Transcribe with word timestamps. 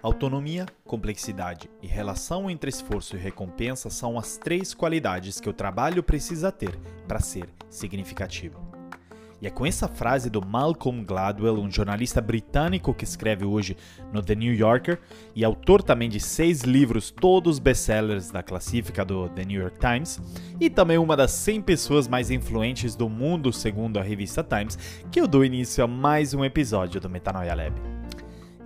Autonomia, 0.00 0.64
complexidade 0.84 1.68
e 1.82 1.86
relação 1.86 2.48
entre 2.48 2.70
esforço 2.70 3.16
e 3.16 3.18
recompensa 3.18 3.90
são 3.90 4.16
as 4.16 4.36
três 4.36 4.72
qualidades 4.72 5.40
que 5.40 5.48
o 5.48 5.52
trabalho 5.52 6.04
precisa 6.04 6.52
ter 6.52 6.78
para 7.08 7.18
ser 7.18 7.48
significativo. 7.68 8.60
E 9.40 9.46
é 9.46 9.50
com 9.50 9.66
essa 9.66 9.86
frase 9.86 10.30
do 10.30 10.44
Malcolm 10.44 11.04
Gladwell, 11.04 11.60
um 11.60 11.70
jornalista 11.70 12.20
britânico 12.20 12.94
que 12.94 13.04
escreve 13.04 13.44
hoje 13.44 13.76
no 14.12 14.22
The 14.22 14.34
New 14.34 14.52
Yorker 14.52 15.00
e 15.34 15.44
autor 15.44 15.82
também 15.82 16.08
de 16.08 16.20
seis 16.20 16.62
livros, 16.62 17.10
todos 17.10 17.58
best-sellers 17.58 18.30
da 18.30 18.42
classifica 18.42 19.04
do 19.04 19.28
The 19.28 19.44
New 19.44 19.60
York 19.60 19.78
Times, 19.78 20.20
e 20.60 20.68
também 20.68 20.98
uma 20.98 21.16
das 21.16 21.30
100 21.32 21.62
pessoas 21.62 22.08
mais 22.08 22.30
influentes 22.30 22.96
do 22.96 23.08
mundo, 23.08 23.52
segundo 23.52 23.98
a 23.98 24.02
revista 24.02 24.42
Times, 24.42 24.76
que 25.10 25.20
eu 25.20 25.28
dou 25.28 25.44
início 25.44 25.84
a 25.84 25.86
mais 25.86 26.34
um 26.34 26.44
episódio 26.44 27.00
do 27.00 27.08
Metanoia 27.08 27.54
Lab. 27.54 27.87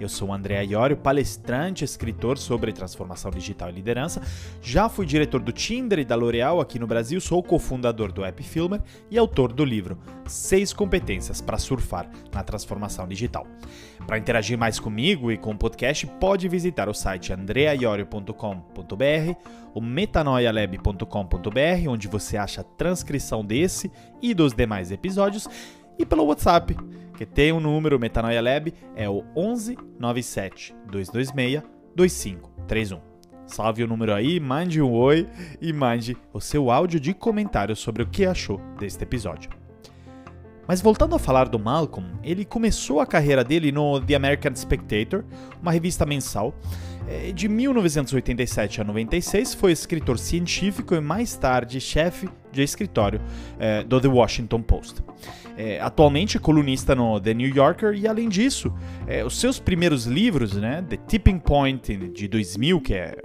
Eu 0.02 0.09
sou 0.09 0.33
André 0.33 0.65
Iorio, 0.65 0.97
palestrante, 0.97 1.84
escritor 1.84 2.37
sobre 2.37 2.73
transformação 2.73 3.30
digital 3.30 3.69
e 3.69 3.73
liderança. 3.73 4.20
Já 4.61 4.88
fui 4.88 5.06
diretor 5.06 5.41
do 5.41 5.52
Tinder 5.52 6.01
e 6.01 6.05
da 6.05 6.16
L'Oréal 6.16 6.61
aqui 6.61 6.78
no 6.78 6.88
Brasil, 6.88 7.20
sou 7.20 7.42
cofundador 7.42 8.11
do 8.11 8.25
App 8.25 8.42
Filmer 8.42 8.83
e 9.09 9.16
autor 9.16 9.52
do 9.52 9.65
livro 9.65 9.97
Seis 10.27 10.73
Competências 10.73 11.41
para 11.41 11.56
Surfar 11.56 12.11
na 12.33 12.42
Transformação 12.42 13.06
Digital. 13.06 13.47
Para 14.06 14.19
interagir 14.19 14.59
mais 14.59 14.80
comigo 14.80 15.30
e 15.30 15.38
com 15.38 15.52
o 15.52 15.56
podcast, 15.56 16.05
pode 16.19 16.48
visitar 16.48 16.89
o 16.89 16.95
site 16.95 17.33
andreaiorio.com.br, 17.33 19.37
o 19.73 19.80
metanoialab.com.br, 19.80 21.89
onde 21.89 22.09
você 22.09 22.37
acha 22.37 22.62
a 22.62 22.64
transcrição 22.64 23.45
desse 23.45 23.92
e 24.20 24.34
dos 24.34 24.53
demais 24.53 24.91
episódios, 24.91 25.48
e 25.98 26.06
pelo 26.06 26.24
WhatsApp 26.24 26.77
que 27.16 27.27
tem 27.27 27.52
um 27.52 27.60
número, 27.60 28.00
Metanoia 28.00 28.41
Lab, 28.41 28.74
é 28.96 29.09
o 29.09 29.24
11 29.37 29.78
97 29.98 30.75
226 30.91 31.62
2531. 31.94 33.00
Salve 33.47 33.84
o 33.84 33.86
número 33.86 34.14
aí, 34.14 34.41
mande 34.41 34.80
um 34.80 34.91
oi 34.92 35.28
e 35.61 35.72
mande 35.72 36.17
o 36.33 36.41
seu 36.41 36.70
áudio 36.70 36.98
de 36.98 37.12
comentário 37.12 37.77
sobre 37.77 38.02
o 38.02 38.06
que 38.06 38.25
achou 38.25 38.61
deste 38.78 39.02
episódio. 39.02 39.50
Mas 40.67 40.80
voltando 40.80 41.14
a 41.14 41.19
falar 41.19 41.48
do 41.48 41.58
Malcolm, 41.58 42.08
ele 42.22 42.45
começou 42.45 43.00
a 43.00 43.06
carreira 43.06 43.45
dele 43.45 43.70
no 43.70 44.00
The 44.00 44.14
American 44.14 44.55
Spectator, 44.55 45.24
uma 45.61 45.72
revista 45.72 46.06
mensal. 46.06 46.55
É, 47.08 47.33
de 47.33 47.48
1987 47.48 48.80
a 48.80 48.84
96 48.84 49.55
foi 49.55 49.72
escritor 49.72 50.19
científico 50.19 50.95
e 50.95 51.00
mais 51.00 51.36
tarde 51.36 51.80
chefe 51.80 52.28
de 52.50 52.62
escritório 52.62 53.20
é, 53.58 53.83
do 53.83 54.00
The 54.00 54.08
Washington 54.08 54.62
Post. 54.62 55.02
É, 55.56 55.81
atualmente 55.81 56.39
colunista 56.39 56.95
no 56.95 57.20
The 57.20 57.34
New 57.34 57.48
Yorker 57.48 57.95
e 57.95 58.06
além 58.06 58.28
disso, 58.28 58.72
é, 59.06 59.25
os 59.25 59.39
seus 59.39 59.58
primeiros 59.58 60.06
livros, 60.06 60.55
né, 60.55 60.84
The 60.89 60.97
Tipping 60.97 61.39
Point 61.39 61.97
de 62.08 62.28
2000, 62.28 62.81
que 62.81 62.95
é 62.95 63.17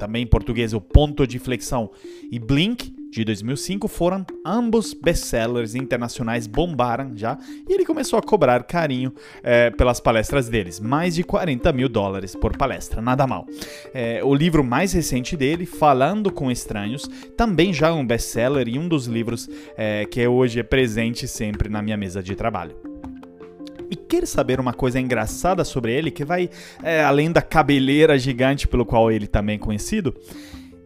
também 0.00 0.22
em 0.22 0.26
português 0.26 0.72
o 0.72 0.80
ponto 0.80 1.26
de 1.26 1.36
inflexão, 1.36 1.90
e 2.32 2.38
Blink 2.38 2.98
de 3.10 3.24
2005 3.24 3.88
foram 3.88 4.24
ambos 4.46 4.94
best-sellers 4.94 5.74
internacionais, 5.74 6.46
bombaram 6.46 7.16
já, 7.16 7.36
e 7.68 7.72
ele 7.72 7.84
começou 7.84 8.18
a 8.18 8.22
cobrar 8.22 8.62
carinho 8.62 9.12
é, 9.42 9.68
pelas 9.70 10.00
palestras 10.00 10.48
deles, 10.48 10.78
mais 10.80 11.16
de 11.16 11.24
40 11.24 11.72
mil 11.72 11.88
dólares 11.88 12.34
por 12.34 12.56
palestra, 12.56 13.02
nada 13.02 13.26
mal. 13.26 13.46
É, 13.92 14.22
o 14.24 14.32
livro 14.32 14.62
mais 14.64 14.92
recente 14.92 15.36
dele, 15.36 15.66
Falando 15.66 16.32
com 16.32 16.50
Estranhos, 16.50 17.02
também 17.36 17.74
já 17.74 17.88
é 17.88 17.92
um 17.92 18.06
best-seller 18.06 18.68
e 18.68 18.78
um 18.78 18.88
dos 18.88 19.06
livros 19.06 19.48
é, 19.76 20.06
que 20.06 20.26
hoje 20.26 20.60
é 20.60 20.62
presente 20.62 21.26
sempre 21.26 21.68
na 21.68 21.82
minha 21.82 21.96
mesa 21.96 22.22
de 22.22 22.34
trabalho. 22.36 22.76
E 23.90 23.96
quer 23.96 24.26
saber 24.26 24.60
uma 24.60 24.72
coisa 24.72 25.00
engraçada 25.00 25.64
sobre 25.64 25.92
ele, 25.92 26.10
que 26.10 26.24
vai 26.24 26.48
é, 26.82 27.02
além 27.02 27.32
da 27.32 27.42
cabeleira 27.42 28.16
gigante 28.18 28.68
pelo 28.68 28.86
qual 28.86 29.10
ele 29.10 29.26
também 29.26 29.56
é 29.56 29.58
conhecido? 29.58 30.14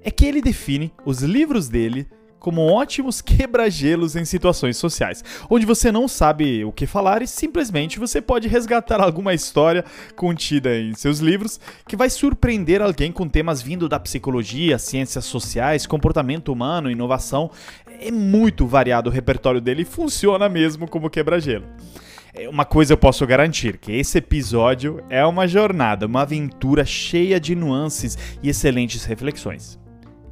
é 0.04 0.10
que 0.10 0.26
ele 0.26 0.42
define 0.42 0.92
os 1.04 1.22
livros 1.22 1.66
dele 1.68 2.06
como 2.38 2.60
ótimos 2.60 3.22
quebra-gelos 3.22 4.14
em 4.16 4.24
situações 4.26 4.76
sociais, 4.76 5.24
onde 5.48 5.64
você 5.64 5.90
não 5.90 6.06
sabe 6.06 6.62
o 6.62 6.70
que 6.70 6.86
falar 6.86 7.22
e 7.22 7.26
simplesmente 7.26 7.98
você 7.98 8.20
pode 8.20 8.48
resgatar 8.48 9.00
alguma 9.00 9.32
história 9.32 9.82
contida 10.14 10.78
em 10.78 10.92
seus 10.92 11.20
livros 11.20 11.58
que 11.88 11.96
vai 11.96 12.10
surpreender 12.10 12.82
alguém 12.82 13.10
com 13.10 13.26
temas 13.26 13.62
vindo 13.62 13.88
da 13.88 13.98
psicologia, 13.98 14.78
ciências 14.78 15.24
sociais, 15.24 15.86
comportamento 15.86 16.52
humano, 16.52 16.90
inovação. 16.90 17.50
É 17.98 18.10
muito 18.10 18.66
variado 18.66 19.08
o 19.08 19.12
repertório 19.12 19.62
dele 19.62 19.80
e 19.80 19.86
funciona 19.86 20.46
mesmo 20.46 20.86
como 20.86 21.08
quebra-gelo. 21.08 21.64
É, 22.36 22.48
uma 22.48 22.64
coisa 22.64 22.92
eu 22.92 22.98
posso 22.98 23.24
garantir, 23.24 23.78
que 23.78 23.92
esse 23.92 24.18
episódio 24.18 25.00
é 25.08 25.24
uma 25.24 25.46
jornada, 25.46 26.04
uma 26.04 26.22
aventura 26.22 26.84
cheia 26.84 27.38
de 27.38 27.54
nuances 27.54 28.18
e 28.42 28.48
excelentes 28.48 29.04
reflexões. 29.04 29.78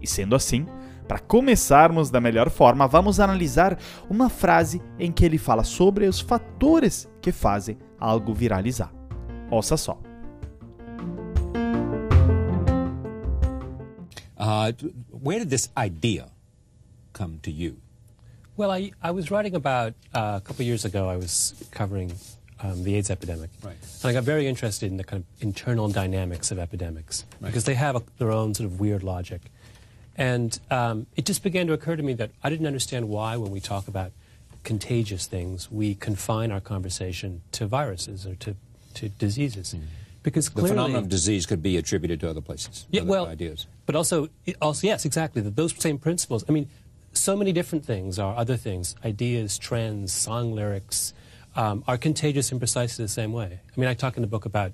E 0.01 0.07
sendo 0.07 0.35
assim, 0.35 0.67
para 1.07 1.21
começarmos 1.21 2.11
da 2.11 2.21
melhor 2.21 2.51
forma, 2.51 2.89
vamos 2.89 3.21
analisar 3.21 3.79
uma 4.11 4.29
frase 4.29 4.83
em 4.99 5.13
que 5.13 5.25
ele 5.25 5.39
fala 5.39 5.63
sobre 5.63 6.07
os 6.07 6.19
fatores 6.19 7.09
que 7.21 7.31
fazem 7.31 7.79
algo 8.01 8.35
viralizar. 8.35 8.93
Ouça 9.49 9.77
só. 9.77 9.97
Uh, 14.37 14.75
where 15.25 15.45
did 15.45 15.51
this 15.51 15.71
idea 15.79 16.27
come 17.13 17.39
to 17.39 17.51
you? 17.51 17.82
Well, 18.57 18.71
I, 18.71 18.93
I 19.03 19.13
was 19.13 19.31
writing 19.31 19.55
about 19.55 19.95
uh, 20.15 20.35
a 20.37 20.41
couple 20.41 20.63
of 20.63 20.67
years 20.67 20.85
ago. 20.85 21.09
I 21.09 21.17
was 21.17 21.55
covering 21.71 22.13
um, 22.63 22.85
the 22.85 22.97
AIDS 22.97 23.11
epidemic, 23.11 23.51
right. 23.63 23.77
and 24.03 24.11
I 24.11 24.13
got 24.13 24.25
very 24.25 24.47
interested 24.47 24.91
in 24.91 24.99
the 24.99 25.05
kind 25.05 25.25
of 25.25 25.43
internal 25.43 25.89
dynamics 25.89 26.51
of 26.51 26.59
epidemics 26.59 27.25
right. 27.41 27.49
because 27.49 27.65
they 27.65 27.75
have 27.75 27.97
a, 27.97 28.03
their 28.19 28.31
own 28.31 28.55
sort 28.55 28.67
of 28.67 28.79
weird 28.79 29.03
logic. 29.03 29.41
And 30.17 30.59
um, 30.71 31.07
it 31.17 31.25
just 31.25 31.43
began 31.43 31.67
to 31.69 31.73
occur 31.73 31.97
to 31.97 32.03
me 32.03 32.13
that 32.15 32.31
I 32.43 32.51
didn't 32.51 32.67
understand 32.67 33.09
why, 33.09 33.37
when 33.39 33.51
we 33.51 33.61
talk 33.61 33.89
about 33.89 34.13
contagious 34.65 35.27
things, 35.27 35.73
we 35.73 35.95
confine 35.95 36.53
our 36.53 36.61
conversation 36.61 37.41
to 37.53 37.67
viruses 37.67 38.27
or 38.27 38.35
to, 38.37 38.55
to 38.95 39.09
diseases. 39.09 39.75
Mm. 39.75 39.85
Because 40.23 40.51
clearly, 40.51 40.69
the 40.69 40.75
phenomenon 40.75 41.03
of 41.05 41.09
disease 41.09 41.47
could 41.47 41.63
be 41.63 41.77
attributed 41.79 42.21
to 42.21 42.31
other 42.31 42.41
places, 42.41 42.87
yeah, 42.91 43.01
other 43.01 43.11
well, 43.11 43.27
ideas. 43.27 43.67
But 43.87 43.97
also, 43.97 44.29
also, 44.61 44.87
yes, 44.87 45.05
exactly. 45.05 45.43
That 45.43 45.57
those 45.57 45.75
same 45.75 45.99
principles. 45.99 46.45
I 46.49 46.53
mean, 46.53 46.69
so 47.13 47.37
many 47.37 47.53
different 47.53 47.85
things 47.85 48.19
are 48.19 48.37
other 48.37 48.57
things, 48.57 48.97
ideas, 49.05 49.59
trends, 49.59 50.13
song 50.13 50.55
lyrics, 50.55 51.15
um, 51.55 51.85
are 51.87 51.99
contagious 51.99 52.51
in 52.51 52.59
precisely 52.59 53.05
the 53.05 53.11
same 53.11 53.33
way. 53.33 53.61
I 53.77 53.81
mean, 53.81 53.89
I 53.89 53.95
talk 53.95 54.17
in 54.17 54.23
the 54.23 54.27
book 54.27 54.45
about 54.45 54.73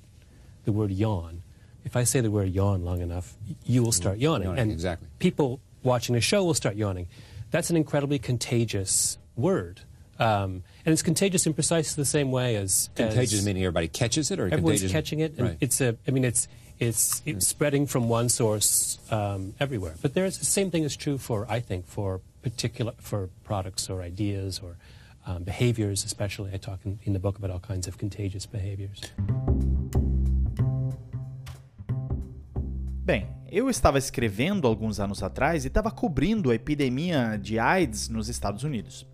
the 0.64 0.72
word 0.72 0.90
yawn 0.90 1.42
if 1.88 1.96
I 1.96 2.04
say 2.04 2.20
the 2.20 2.30
word 2.30 2.50
yawn 2.50 2.84
long 2.84 3.00
enough, 3.00 3.34
you 3.64 3.82
will 3.82 3.92
start 3.92 4.18
yawning. 4.18 4.48
yawning 4.48 4.62
and 4.62 4.72
exactly. 4.72 5.08
people 5.18 5.58
watching 5.82 6.16
a 6.16 6.20
show 6.20 6.44
will 6.44 6.52
start 6.52 6.76
yawning. 6.76 7.08
That's 7.50 7.70
an 7.70 7.76
incredibly 7.76 8.18
contagious 8.18 9.16
word. 9.36 9.80
Um, 10.18 10.64
and 10.84 10.92
it's 10.92 11.00
contagious 11.02 11.46
in 11.46 11.54
precisely 11.54 12.02
the 12.02 12.06
same 12.06 12.30
way 12.30 12.56
as 12.56 12.90
contagious 12.94 13.38
as 13.38 13.46
meaning 13.46 13.62
everybody 13.62 13.88
catches 13.88 14.30
it, 14.30 14.38
or 14.38 14.46
everyone's 14.46 14.80
contagious? 14.80 14.92
catching 14.92 15.20
it. 15.20 15.34
Right. 15.38 15.56
It's 15.60 15.80
a. 15.80 15.96
I 16.06 16.10
mean, 16.10 16.24
it's 16.24 16.46
it's, 16.78 17.22
it's 17.24 17.46
spreading 17.46 17.86
from 17.86 18.08
one 18.08 18.28
source 18.28 18.98
um, 19.10 19.54
everywhere. 19.58 19.94
But 20.02 20.14
there's 20.14 20.38
the 20.38 20.44
same 20.44 20.70
thing 20.70 20.82
is 20.82 20.96
true 20.96 21.18
for 21.18 21.46
I 21.48 21.60
think 21.60 21.86
for 21.86 22.20
particular 22.42 22.94
for 22.98 23.28
products 23.44 23.90
or 23.90 24.02
ideas 24.02 24.60
or 24.62 24.76
um, 25.26 25.42
behaviors, 25.42 26.04
especially. 26.04 26.54
I 26.54 26.58
talk 26.58 26.80
in, 26.84 26.98
in 27.04 27.12
the 27.12 27.18
book 27.18 27.38
about 27.38 27.50
all 27.50 27.60
kinds 27.60 27.86
of 27.86 27.98
contagious 27.98 28.46
behaviors. 28.46 29.00
Bem, 33.04 33.26
eu 33.50 33.70
estava 33.70 33.96
escrevendo 33.96 34.66
alguns 34.66 35.00
anos 35.00 35.22
atrás 35.22 35.64
e 35.64 35.68
estava 35.68 35.90
cobrindo 35.90 36.50
a 36.50 36.54
epidemia 36.54 37.38
de 37.40 37.58
AIDS 37.58 38.08
nos 38.08 38.28
Estados 38.28 38.64
Unidos. 38.64 39.06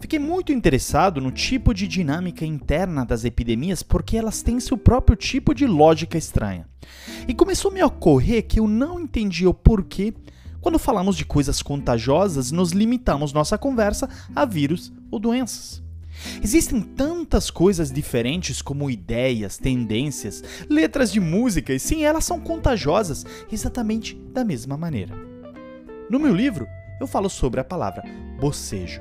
Fiquei 0.00 0.18
muito 0.18 0.52
interessado 0.52 1.20
no 1.20 1.32
tipo 1.32 1.74
de 1.74 1.88
dinâmica 1.88 2.46
interna 2.46 3.04
das 3.04 3.24
epidemias 3.24 3.82
porque 3.82 4.16
elas 4.16 4.42
têm 4.42 4.60
seu 4.60 4.78
próprio 4.78 5.16
tipo 5.16 5.52
de 5.52 5.66
lógica 5.66 6.16
estranha. 6.16 6.68
E 7.26 7.34
começou 7.34 7.70
a 7.70 7.74
me 7.74 7.82
ocorrer 7.82 8.46
que 8.46 8.60
eu 8.60 8.68
não 8.68 9.00
entendia 9.00 9.50
o 9.50 9.54
porquê, 9.54 10.14
quando 10.60 10.78
falamos 10.78 11.16
de 11.16 11.24
coisas 11.24 11.62
contagiosas, 11.62 12.50
nos 12.50 12.72
limitamos 12.72 13.32
nossa 13.32 13.56
conversa 13.56 14.08
a 14.34 14.44
vírus 14.44 14.92
ou 15.10 15.18
doenças. 15.18 15.82
Existem 16.42 16.80
tantas 16.80 17.50
coisas 17.50 17.92
diferentes 17.92 18.60
como 18.60 18.90
ideias, 18.90 19.56
tendências, 19.56 20.42
letras 20.68 21.12
de 21.12 21.20
música, 21.20 21.72
e 21.72 21.78
sim, 21.78 22.04
elas 22.04 22.24
são 22.24 22.40
contagiosas 22.40 23.24
exatamente 23.50 24.14
da 24.32 24.44
mesma 24.44 24.76
maneira. 24.76 25.14
No 26.10 26.18
meu 26.18 26.34
livro, 26.34 26.66
eu 27.00 27.06
falo 27.06 27.28
sobre 27.28 27.60
a 27.60 27.64
palavra 27.64 28.02
bocejo. 28.40 29.00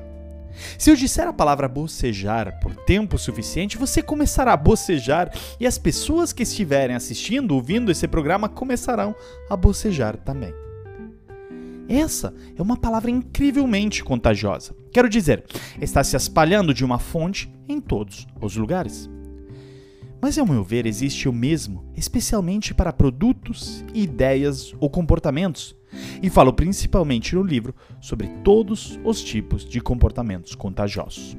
Se 0.78 0.90
eu 0.90 0.96
disser 0.96 1.28
a 1.28 1.34
palavra 1.34 1.68
bocejar 1.68 2.60
por 2.60 2.76
tempo 2.76 3.18
suficiente, 3.18 3.78
você 3.78 4.02
começará 4.02 4.54
a 4.54 4.58
bocejar 4.58 5.32
e 5.60 5.68
as 5.68 5.78
pessoas 5.78 6.34
que 6.34 6.44
estiverem 6.44 6.96
assistindo, 6.96 7.54
ouvindo 7.54 7.92
esse 7.92 8.08
programa 8.08 8.50
começarão 8.50 9.16
a 9.50 9.56
bocejar 9.56 10.18
também. 10.18 10.54
Essa 11.90 12.34
é 12.56 12.62
uma 12.62 12.76
palavra 12.76 13.10
incrivelmente 13.10 14.04
contagiosa. 14.04 14.76
Quero 14.92 15.10
dizer, 15.10 15.46
está 15.82 16.04
se 16.04 16.18
espalhando 16.18 16.74
de 16.74 16.84
uma 16.84 17.00
fonte 17.00 17.50
em 17.68 17.80
todos 17.80 18.28
os 18.42 18.58
lugares. 18.58 19.10
Mas, 20.22 20.38
ao 20.38 20.46
meu 20.48 20.64
ver, 20.64 20.86
existe 20.86 21.30
o 21.30 21.34
mesmo, 21.34 21.86
especialmente 21.96 22.74
para 22.74 22.92
produtos, 22.92 23.86
ideias 23.94 24.74
ou 24.80 24.90
comportamentos. 24.90 25.76
E 26.22 26.30
falo 26.30 26.52
principalmente 26.52 27.36
no 27.36 27.44
livro 27.44 27.74
sobre 28.02 28.28
todos 28.44 29.00
os 29.04 29.24
tipos 29.24 29.64
de 29.64 29.80
comportamentos 29.80 30.56
contagiosos. 30.56 31.38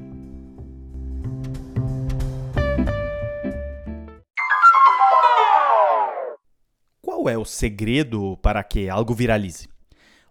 Qual 7.01 7.29
é 7.29 7.37
o 7.37 7.45
segredo 7.45 8.37
para 8.41 8.63
que 8.63 8.89
algo 8.89 9.13
viralize? 9.13 9.67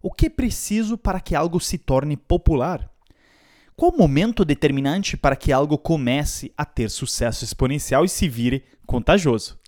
O 0.00 0.12
que 0.12 0.26
é 0.26 0.30
preciso 0.30 0.96
para 0.96 1.20
que 1.20 1.34
algo 1.34 1.58
se 1.60 1.76
torne 1.76 2.16
popular? 2.16 2.88
Qual 3.74 3.92
o 3.92 3.96
momento 3.96 4.44
determinante 4.44 5.16
para 5.16 5.36
que 5.36 5.52
algo 5.52 5.78
comece 5.78 6.52
a 6.56 6.64
ter 6.64 6.90
sucesso 6.90 7.44
exponencial 7.44 8.04
e 8.04 8.08
se 8.08 8.28
vire 8.28 8.64
contagioso? 8.86 9.58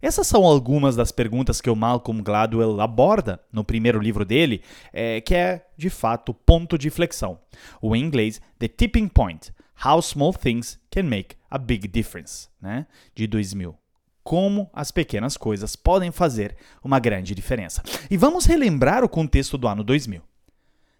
Essas 0.00 0.26
são 0.26 0.42
algumas 0.42 0.96
das 0.96 1.12
perguntas 1.12 1.60
que 1.60 1.70
o 1.70 1.76
Malcolm 1.76 2.22
Gladwell 2.22 2.80
aborda 2.80 3.40
no 3.52 3.62
primeiro 3.62 4.00
livro 4.00 4.24
dele, 4.24 4.62
é, 4.92 5.20
que 5.20 5.34
é, 5.34 5.64
de 5.76 5.88
fato, 5.88 6.34
ponto 6.34 6.76
de 6.76 6.88
inflexão. 6.88 7.38
O 7.80 7.94
em 7.94 8.02
inglês, 8.04 8.40
The 8.58 8.66
Tipping 8.66 9.06
Point: 9.06 9.52
How 9.84 10.02
Small 10.02 10.34
Things 10.34 10.80
Can 10.90 11.04
Make 11.04 11.36
a 11.48 11.58
Big 11.58 11.86
Difference, 11.86 12.48
né? 12.60 12.86
de 13.14 13.28
2000 13.28 13.81
como 14.22 14.70
as 14.72 14.90
pequenas 14.90 15.36
coisas 15.36 15.76
podem 15.76 16.10
fazer 16.10 16.56
uma 16.82 16.98
grande 16.98 17.34
diferença. 17.34 17.82
E 18.10 18.16
vamos 18.16 18.46
relembrar 18.46 19.04
o 19.04 19.08
contexto 19.08 19.58
do 19.58 19.66
ano 19.66 19.82
2000. 19.82 20.22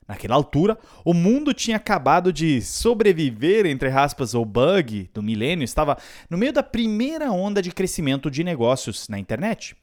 Naquela 0.07 0.35
altura, 0.35 0.77
o 1.05 1.15
mundo 1.15 1.55
tinha 1.55 1.77
acabado 1.77 2.33
de 2.33 2.61
sobreviver, 2.61 3.67
entre 3.67 3.89
aspas, 3.89 4.35
o 4.35 4.45
bug 4.45 5.09
do 5.15 5.23
milênio, 5.23 5.65
estava 5.65 5.97
no 6.29 6.37
meio 6.37 6.53
da 6.53 6.63
primeira 6.63 7.31
onda 7.31 7.63
de 7.63 7.71
crescimento 7.71 8.31
de 8.31 8.43
negócios 8.43 9.09
na 9.09 9.19
internet. 9.19 9.77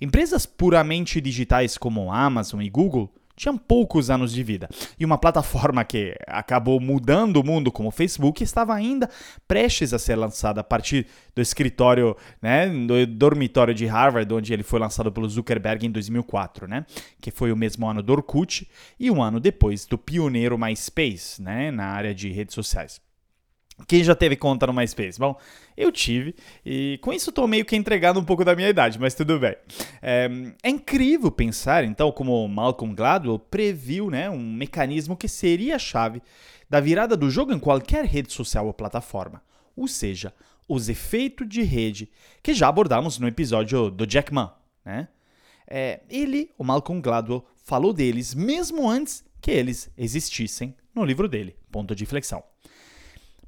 Empresas 0.00 0.46
puramente 0.46 1.20
digitais 1.20 1.76
como 1.76 2.12
Amazon 2.12 2.62
e 2.62 2.70
Google 2.70 3.12
tinham 3.40 3.56
poucos 3.56 4.10
anos 4.10 4.32
de 4.32 4.42
vida. 4.42 4.68
E 4.98 5.04
uma 5.04 5.16
plataforma 5.16 5.82
que 5.82 6.14
acabou 6.26 6.78
mudando 6.78 7.38
o 7.38 7.44
mundo 7.44 7.72
como 7.72 7.88
o 7.88 7.92
Facebook 7.92 8.44
estava 8.44 8.74
ainda 8.74 9.08
prestes 9.48 9.94
a 9.94 9.98
ser 9.98 10.14
lançada 10.14 10.60
a 10.60 10.64
partir 10.64 11.06
do 11.34 11.40
escritório, 11.40 12.14
né, 12.42 12.68
do 12.68 13.06
dormitório 13.06 13.72
de 13.72 13.86
Harvard, 13.86 14.32
onde 14.34 14.52
ele 14.52 14.62
foi 14.62 14.78
lançado 14.78 15.10
pelo 15.10 15.26
Zuckerberg 15.26 15.86
em 15.86 15.90
2004, 15.90 16.68
né, 16.68 16.84
que 17.18 17.30
foi 17.30 17.50
o 17.50 17.56
mesmo 17.56 17.86
ano 17.88 18.02
do 18.02 18.12
Orkut 18.12 18.68
e 18.98 19.10
um 19.10 19.22
ano 19.22 19.40
depois 19.40 19.86
do 19.86 19.96
pioneiro 19.96 20.58
MySpace, 20.58 21.40
né, 21.40 21.70
na 21.70 21.86
área 21.86 22.14
de 22.14 22.30
redes 22.30 22.54
sociais. 22.54 23.00
Quem 23.86 24.04
já 24.04 24.14
teve 24.14 24.36
conta 24.36 24.66
no 24.66 24.72
MySpace? 24.72 25.18
Bom, 25.18 25.38
eu 25.76 25.90
tive, 25.90 26.34
e 26.64 26.98
com 27.02 27.12
isso 27.12 27.30
estou 27.30 27.46
meio 27.48 27.64
que 27.64 27.76
entregando 27.76 28.20
um 28.20 28.24
pouco 28.24 28.44
da 28.44 28.54
minha 28.54 28.68
idade, 28.68 28.98
mas 28.98 29.14
tudo 29.14 29.38
bem. 29.38 29.56
É, 30.02 30.28
é, 30.62 30.68
incrível 30.68 31.30
pensar, 31.30 31.84
então, 31.84 32.12
como 32.12 32.46
Malcolm 32.48 32.94
Gladwell 32.94 33.38
previu 33.38 34.10
né, 34.10 34.28
um 34.28 34.52
mecanismo 34.52 35.16
que 35.16 35.28
seria 35.28 35.76
a 35.76 35.78
chave 35.78 36.22
da 36.68 36.80
virada 36.80 37.16
do 37.16 37.30
jogo 37.30 37.52
em 37.52 37.58
qualquer 37.58 38.04
rede 38.04 38.32
social 38.32 38.66
ou 38.66 38.74
plataforma, 38.74 39.42
ou 39.76 39.88
seja, 39.88 40.32
os 40.68 40.88
efeitos 40.88 41.48
de 41.48 41.62
rede 41.62 42.08
que 42.42 42.54
já 42.54 42.68
abordamos 42.68 43.18
no 43.18 43.26
episódio 43.26 43.90
do 43.90 44.06
Jack 44.06 44.32
Ma. 44.32 44.56
Né? 44.84 45.08
É, 45.66 46.00
ele, 46.08 46.50
o 46.56 46.62
Malcolm 46.62 47.00
Gladwell, 47.00 47.44
falou 47.56 47.92
deles 47.92 48.34
mesmo 48.34 48.88
antes 48.88 49.24
que 49.40 49.50
eles 49.50 49.90
existissem 49.96 50.74
no 50.94 51.04
livro 51.04 51.28
dele, 51.28 51.56
Ponto 51.70 51.94
de 51.94 52.04
Inflexão. 52.04 52.42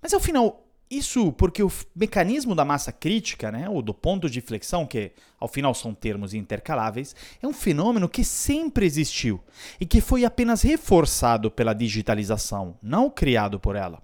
Mas 0.02 0.12
ao 0.12 0.20
final, 0.20 0.66
isso 0.90 1.32
porque 1.32 1.62
o 1.62 1.72
mecanismo 1.96 2.54
da 2.54 2.66
massa 2.66 2.93
crítica, 2.93 3.50
né, 3.50 3.69
ou 3.69 3.81
do 3.81 3.94
ponto 3.94 4.28
de 4.28 4.40
inflexão, 4.40 4.87
que 4.87 5.12
ao 5.40 5.49
final 5.49 5.72
são 5.72 5.94
termos 5.94 6.34
intercaláveis, 6.34 7.16
é 7.40 7.46
um 7.46 7.52
fenômeno 7.52 8.08
que 8.08 8.22
sempre 8.22 8.84
existiu 8.84 9.40
e 9.81 9.87
que 9.87 10.02
foi 10.02 10.25
apenas 10.25 10.60
reforçado 10.60 11.50
pela 11.50 11.72
digitalização, 11.72 12.76
não 12.82 13.08
criado 13.08 13.58
por 13.58 13.75
ela. 13.75 14.02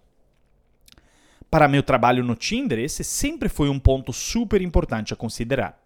Para 1.50 1.68
meu 1.68 1.82
trabalho 1.82 2.24
no 2.24 2.34
Tinder, 2.34 2.78
esse 2.78 3.02
sempre 3.02 3.48
foi 3.48 3.68
um 3.68 3.78
ponto 3.78 4.12
super 4.12 4.62
importante 4.62 5.12
a 5.12 5.16
considerar. 5.16 5.82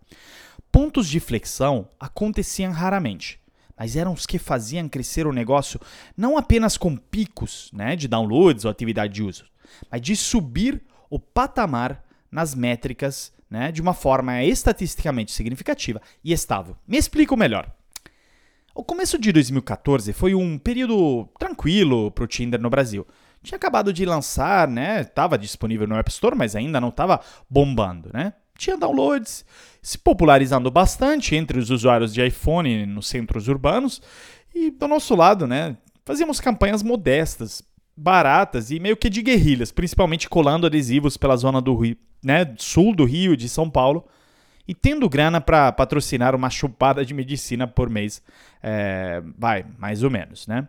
Pontos 0.70 1.08
de 1.08 1.20
flexão 1.20 1.88
aconteciam 1.98 2.72
raramente, 2.72 3.40
mas 3.76 3.96
eram 3.96 4.12
os 4.12 4.26
que 4.26 4.38
faziam 4.38 4.88
crescer 4.88 5.26
o 5.26 5.32
negócio 5.32 5.80
não 6.16 6.36
apenas 6.36 6.76
com 6.76 6.96
picos 6.96 7.70
né, 7.72 7.96
de 7.96 8.06
downloads 8.06 8.64
ou 8.64 8.70
atividade 8.70 9.14
de 9.14 9.22
uso, 9.22 9.44
mas 9.90 10.00
de 10.00 10.16
subir 10.16 10.82
o 11.10 11.18
patamar 11.18 12.04
nas 12.30 12.54
métricas 12.54 13.32
né, 13.52 13.70
de 13.70 13.82
uma 13.82 13.92
forma 13.92 14.42
estatisticamente 14.42 15.30
significativa 15.30 16.00
e 16.24 16.32
estável. 16.32 16.74
Me 16.88 16.96
explico 16.96 17.36
melhor. 17.36 17.70
O 18.74 18.82
começo 18.82 19.18
de 19.18 19.30
2014 19.30 20.14
foi 20.14 20.34
um 20.34 20.56
período 20.56 21.28
tranquilo 21.38 22.10
para 22.10 22.24
o 22.24 22.26
Tinder 22.26 22.58
no 22.58 22.70
Brasil. 22.70 23.06
Tinha 23.42 23.56
acabado 23.56 23.92
de 23.92 24.06
lançar, 24.06 24.66
né? 24.66 25.02
Estava 25.02 25.36
disponível 25.36 25.86
no 25.86 25.96
App 25.96 26.10
Store, 26.10 26.34
mas 26.34 26.56
ainda 26.56 26.80
não 26.80 26.88
estava 26.88 27.20
bombando, 27.50 28.08
né? 28.14 28.32
Tinha 28.56 28.78
downloads, 28.78 29.44
se 29.82 29.98
popularizando 29.98 30.70
bastante 30.70 31.36
entre 31.36 31.58
os 31.58 31.68
usuários 31.68 32.14
de 32.14 32.24
iPhone 32.24 32.86
nos 32.86 33.08
centros 33.08 33.48
urbanos. 33.48 34.00
E 34.54 34.70
do 34.70 34.88
nosso 34.88 35.14
lado, 35.14 35.46
né? 35.46 35.76
Fazíamos 36.06 36.40
campanhas 36.40 36.82
modestas, 36.82 37.62
baratas 37.96 38.70
e 38.70 38.80
meio 38.80 38.96
que 38.96 39.10
de 39.10 39.22
guerrilhas, 39.22 39.70
principalmente 39.70 40.28
colando 40.28 40.66
adesivos 40.66 41.16
pela 41.16 41.36
zona 41.36 41.60
do 41.60 41.76
Rio, 41.76 41.96
né, 42.22 42.54
sul 42.56 42.94
do 42.94 43.04
Rio, 43.04 43.36
de 43.36 43.48
São 43.48 43.68
Paulo, 43.68 44.04
e 44.66 44.74
tendo 44.74 45.08
grana 45.08 45.40
para 45.40 45.72
patrocinar 45.72 46.34
uma 46.34 46.48
chupada 46.48 47.04
de 47.04 47.12
medicina 47.12 47.66
por 47.66 47.90
mês, 47.90 48.22
é, 48.62 49.20
vai, 49.36 49.64
mais 49.76 50.04
ou 50.04 50.10
menos, 50.10 50.46
né? 50.46 50.68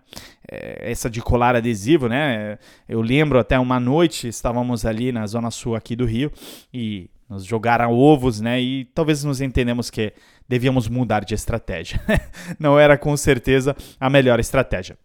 É, 0.52 0.92
essa 0.92 1.10
de 1.10 1.22
colar 1.22 1.56
adesivo, 1.56 2.08
né? 2.08 2.58
Eu 2.90 3.02
lembro 3.02 3.38
até 3.38 3.58
uma 3.60 3.80
noite, 3.80 4.28
estávamos 4.28 4.84
ali 4.84 5.12
na 5.12 5.28
zona 5.28 5.52
sul 5.52 5.76
aqui 5.76 5.96
do 5.96 6.06
Rio 6.06 6.32
e 6.74 7.08
nos 7.30 7.46
jogaram 7.46 7.94
ovos, 7.94 8.42
né? 8.42 8.60
E 8.60 8.86
talvez 8.96 9.24
nos 9.24 9.42
entendemos 9.42 9.92
que 9.92 10.12
devíamos 10.50 10.88
mudar 10.90 11.24
de 11.24 11.36
estratégia. 11.36 12.02
Não 12.60 12.80
era 12.80 12.98
com 12.98 13.16
certeza 13.16 13.76
a 14.00 14.10
melhor 14.10 14.40
estratégia 14.40 14.98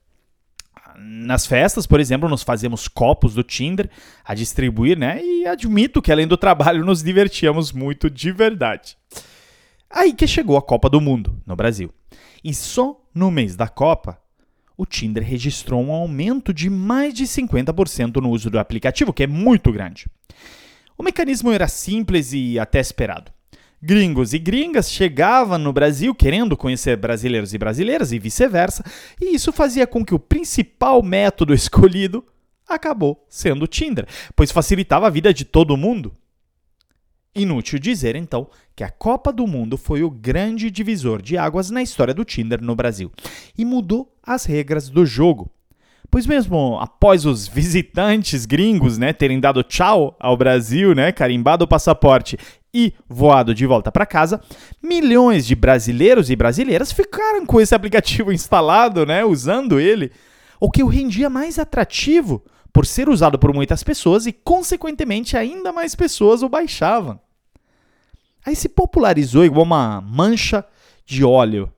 nas 1.01 1.47
festas, 1.47 1.87
por 1.87 2.01
exemplo, 2.01 2.29
nós 2.29 2.43
fazíamos 2.43 2.89
copos 2.89 3.35
do 3.35 3.43
Tinder 3.43 3.89
a 4.25 4.35
distribuir, 4.35 4.99
né? 4.99 5.23
E 5.23 5.47
admito 5.47 6.03
que 6.03 6.13
além 6.13 6.27
do 6.27 6.37
trabalho 6.37 6.85
nos 6.85 7.03
divertíamos 7.03 7.73
muito 7.73 8.11
de 8.11 8.33
verdade. 8.33 8.97
Aí 9.91 10.13
que 10.13 10.27
chegou 10.27 10.57
a 10.57 10.63
Copa 10.63 10.89
do 10.89 11.01
Mundo 11.01 11.41
no 11.47 11.57
Brasil. 11.57 11.93
E 12.43 12.53
só 12.53 13.01
no 13.15 13.31
mês 13.31 13.57
da 13.57 13.69
Copa, 13.69 14.21
o 14.77 14.85
Tinder 14.85 15.25
registrou 15.25 15.83
um 15.83 15.93
aumento 15.93 16.53
de 16.53 16.71
mais 16.71 17.15
de 17.15 17.25
50% 17.25 18.17
no 18.17 18.31
uso 18.31 18.51
do 18.51 18.59
aplicativo, 18.59 19.13
que 19.13 19.25
é 19.25 19.27
muito 19.27 19.73
grande. 19.73 20.07
O 20.97 21.03
mecanismo 21.03 21.51
era 21.51 21.69
simples 21.69 22.33
e 22.33 22.59
até 22.59 22.81
esperado 22.81 23.33
gringos 23.83 24.33
e 24.33 24.39
gringas 24.39 24.91
chegavam 24.91 25.59
no 25.59 25.73
Brasil 25.73 26.15
querendo 26.15 26.57
conhecer 26.57 26.97
brasileiros 26.97 27.55
e 27.55 27.59
brasileiras 27.59 28.13
e 28.13 28.19
vice-versa, 28.19 28.85
e 29.21 29.35
isso 29.35 29.53
fazia 29.53 29.87
com 29.87 30.05
que 30.05 30.15
o 30.15 30.19
principal 30.19 31.03
método 31.03 31.53
escolhido 31.55 32.25
acabou 32.69 33.25
sendo 33.29 33.65
o 33.65 33.69
Tinder, 33.69 34.07
pois 34.37 34.51
facilitava 34.51 35.07
a 35.07 35.11
vida 35.11 35.33
de 35.33 35.45
todo 35.45 35.77
mundo. 35.77 36.13
Inútil 37.35 37.79
dizer 37.79 38.17
então 38.17 38.49
que 38.75 38.83
a 38.83 38.91
Copa 38.91 39.33
do 39.33 39.47
Mundo 39.47 39.77
foi 39.77 40.03
o 40.03 40.11
grande 40.11 40.71
divisor 40.71 41.23
de 41.23 41.39
águas 41.39 41.71
na 41.71 41.83
história 41.83 42.13
do 42.13 42.25
Tinder 42.25 42.61
no 42.63 42.75
Brasil 42.75 43.13
e 43.57 43.65
mudou 43.65 44.13
as 44.23 44.45
regras 44.45 44.89
do 44.89 45.07
jogo. 45.07 45.51
Pois 46.11 46.27
mesmo 46.27 46.79
após 46.81 47.27
os 47.27 47.47
visitantes 47.49 48.45
gringos 48.47 48.99
né, 48.99 49.13
terem 49.13 49.39
dado 49.39 49.63
tchau 49.63 50.17
ao 50.19 50.37
Brasil, 50.37 50.95
né, 50.95 51.13
carimbado 51.13 51.65
o 51.65 51.69
passaporte 51.69 52.37
e 52.73 52.93
voado 53.09 53.55
de 53.55 53.67
volta 53.67 53.91
para 53.91 54.07
casa, 54.07 54.41
milhões 54.83 55.47
de 55.47 55.55
brasileiros 55.55 56.31
e 56.31 56.37
brasileiras 56.37 56.93
ficaram 56.93 57.47
com 57.47 57.61
esse 57.61 57.75
aplicativo 57.75 58.31
instalado, 58.33 59.07
né, 59.07 59.25
usando 59.25 59.81
ele, 59.81 60.13
o 60.61 60.71
que 60.71 60.83
o 60.83 60.87
rendia 60.87 61.31
mais 61.31 61.59
atrativo 61.59 62.45
por 62.73 62.87
ser 62.87 63.09
usado 63.09 63.39
por 63.39 63.55
muitas 63.55 63.83
pessoas 63.83 64.27
e, 64.27 64.33
consequentemente, 64.33 65.37
ainda 65.37 65.73
mais 65.73 65.95
pessoas 65.95 66.43
o 66.43 66.49
baixavam. 66.49 67.19
Aí 68.45 68.55
se 68.55 68.69
popularizou 68.69 69.45
igual 69.45 69.65
uma 69.65 70.01
mancha 70.01 70.65
de 71.05 71.25
óleo. 71.25 71.73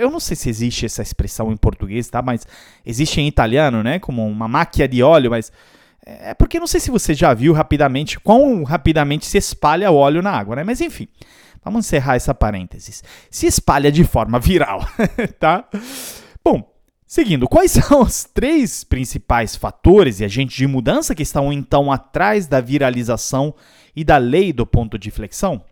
Eu 0.00 0.10
não 0.10 0.20
sei 0.20 0.36
se 0.36 0.48
existe 0.48 0.84
essa 0.84 1.02
expressão 1.02 1.52
em 1.52 1.56
português, 1.56 2.08
tá? 2.08 2.20
Mas 2.20 2.46
existe 2.84 3.20
em 3.20 3.28
italiano, 3.28 3.82
né? 3.82 3.98
Como 3.98 4.26
uma 4.26 4.48
máquia 4.48 4.88
de 4.88 5.02
óleo, 5.02 5.30
mas 5.30 5.52
é 6.04 6.34
porque 6.34 6.58
não 6.58 6.66
sei 6.66 6.80
se 6.80 6.90
você 6.90 7.12
já 7.12 7.34
viu 7.34 7.52
rapidamente 7.52 8.18
quão 8.18 8.62
rapidamente 8.62 9.26
se 9.26 9.36
espalha 9.36 9.92
óleo 9.92 10.22
na 10.22 10.30
água, 10.30 10.56
né? 10.56 10.64
Mas 10.64 10.80
enfim, 10.80 11.06
vamos 11.62 11.86
encerrar 11.86 12.16
essa 12.16 12.34
parênteses. 12.34 13.02
Se 13.30 13.46
espalha 13.46 13.92
de 13.92 14.04
forma 14.04 14.38
viral, 14.38 14.86
tá? 15.38 15.68
Bom, 16.42 16.74
Seguindo, 17.10 17.48
quais 17.48 17.70
são 17.72 18.02
os 18.02 18.24
três 18.24 18.84
principais 18.84 19.56
fatores 19.56 20.20
e 20.20 20.26
agentes 20.26 20.54
de 20.54 20.66
mudança 20.66 21.14
que 21.14 21.22
estão 21.22 21.50
então 21.50 21.90
atrás 21.90 22.46
da 22.46 22.60
viralização 22.60 23.54
e 23.96 24.04
da 24.04 24.18
lei 24.18 24.52
do 24.52 24.66
ponto 24.66 24.98
de 24.98 25.10
flexão? 25.10 25.64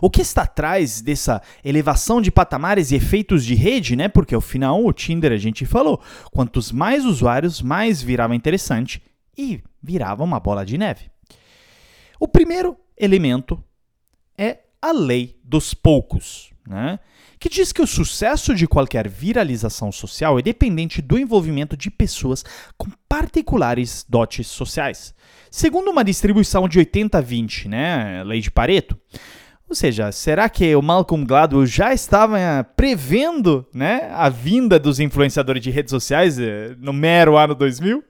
O 0.00 0.08
que 0.08 0.22
está 0.22 0.42
atrás 0.42 1.00
dessa 1.00 1.42
elevação 1.64 2.20
de 2.20 2.30
patamares 2.30 2.92
e 2.92 2.94
efeitos 2.94 3.44
de 3.44 3.56
rede, 3.56 3.96
né? 3.96 4.06
Porque 4.06 4.32
ao 4.32 4.40
final 4.40 4.84
o 4.84 4.92
Tinder 4.92 5.32
a 5.32 5.36
gente 5.36 5.66
falou, 5.66 6.00
quantos 6.30 6.70
mais 6.70 7.04
usuários, 7.04 7.60
mais 7.60 8.00
virava 8.00 8.32
interessante 8.32 9.02
e 9.40 9.62
virava 9.82 10.22
uma 10.22 10.38
bola 10.38 10.64
de 10.64 10.76
neve. 10.76 11.10
O 12.18 12.28
primeiro 12.28 12.76
elemento 12.98 13.62
é 14.36 14.60
a 14.82 14.92
lei 14.92 15.38
dos 15.42 15.72
poucos, 15.72 16.50
né? 16.66 16.98
que 17.38 17.48
diz 17.48 17.72
que 17.72 17.80
o 17.80 17.86
sucesso 17.86 18.54
de 18.54 18.66
qualquer 18.68 19.08
viralização 19.08 19.90
social 19.90 20.38
é 20.38 20.42
dependente 20.42 21.00
do 21.00 21.18
envolvimento 21.18 21.74
de 21.74 21.90
pessoas 21.90 22.44
com 22.76 22.90
particulares 23.08 24.04
dotes 24.06 24.46
sociais. 24.46 25.14
Segundo 25.50 25.90
uma 25.90 26.04
distribuição 26.04 26.68
de 26.68 26.78
80-20, 26.78 27.66
né, 27.66 28.22
lei 28.24 28.40
de 28.40 28.50
Pareto, 28.50 28.98
ou 29.66 29.74
seja, 29.74 30.12
será 30.12 30.48
que 30.48 30.74
o 30.74 30.82
Malcolm 30.82 31.24
Gladwell 31.24 31.64
já 31.64 31.94
estava 31.94 32.38
eh, 32.38 32.62
prevendo 32.76 33.64
né, 33.72 34.10
a 34.12 34.28
vinda 34.28 34.80
dos 34.80 34.98
influenciadores 34.98 35.62
de 35.62 35.70
redes 35.70 35.92
sociais 35.92 36.40
eh, 36.40 36.74
no 36.78 36.92
mero 36.92 37.36
ano 37.36 37.54
2000? 37.54 38.02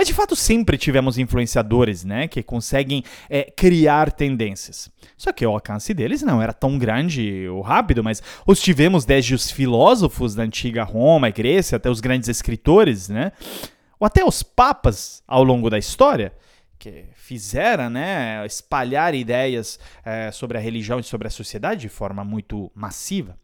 Mas 0.00 0.08
de 0.08 0.14
fato 0.14 0.34
sempre 0.34 0.78
tivemos 0.78 1.18
influenciadores, 1.18 2.04
né, 2.06 2.26
que 2.26 2.42
conseguem 2.42 3.04
é, 3.28 3.52
criar 3.54 4.10
tendências. 4.10 4.90
Só 5.14 5.30
que 5.30 5.44
o 5.44 5.50
alcance 5.50 5.92
deles 5.92 6.22
não 6.22 6.40
era 6.40 6.54
tão 6.54 6.78
grande 6.78 7.46
ou 7.48 7.60
rápido, 7.60 8.02
mas 8.02 8.22
os 8.46 8.62
tivemos 8.62 9.04
desde 9.04 9.34
os 9.34 9.50
filósofos 9.50 10.34
da 10.34 10.42
antiga 10.42 10.84
Roma 10.84 11.28
e 11.28 11.32
Grécia 11.32 11.76
até 11.76 11.90
os 11.90 12.00
grandes 12.00 12.30
escritores, 12.30 13.10
né, 13.10 13.30
ou 13.98 14.06
até 14.06 14.24
os 14.24 14.42
papas 14.42 15.22
ao 15.28 15.44
longo 15.44 15.68
da 15.68 15.76
história 15.76 16.32
que 16.78 17.04
fizeram, 17.14 17.90
né, 17.90 18.46
espalhar 18.46 19.14
ideias 19.14 19.78
é, 20.02 20.32
sobre 20.32 20.56
a 20.56 20.60
religião 20.62 20.98
e 20.98 21.04
sobre 21.04 21.28
a 21.28 21.30
sociedade 21.30 21.82
de 21.82 21.90
forma 21.90 22.24
muito 22.24 22.72
massiva. 22.74 23.36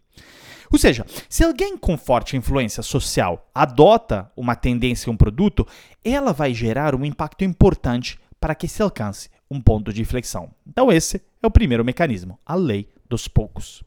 Ou 0.73 0.79
seja, 0.79 1.05
se 1.29 1.45
alguém 1.45 1.77
com 1.77 1.97
forte 1.97 2.37
influência 2.37 2.83
social 2.83 3.49
adota 3.55 4.31
uma 4.37 4.55
tendência 4.55 5.09
em 5.09 5.13
um 5.13 5.17
produto, 5.17 5.67
ela 6.05 6.33
vai 6.33 6.53
gerar 6.53 6.95
um 6.95 7.05
impacto 7.05 7.45
importante 7.45 8.19
para 8.41 8.55
que 8.55 8.69
se 8.69 8.83
alcance 8.83 9.31
um 9.51 9.61
ponto 9.61 9.93
de 9.93 10.03
inflexão. 10.03 10.51
Então, 10.67 10.91
esse 10.91 11.23
é 11.43 11.47
o 11.47 11.51
primeiro 11.51 11.85
mecanismo, 11.85 12.39
a 12.45 12.55
lei 12.55 12.89
dos 13.09 13.29
poucos. 13.29 13.83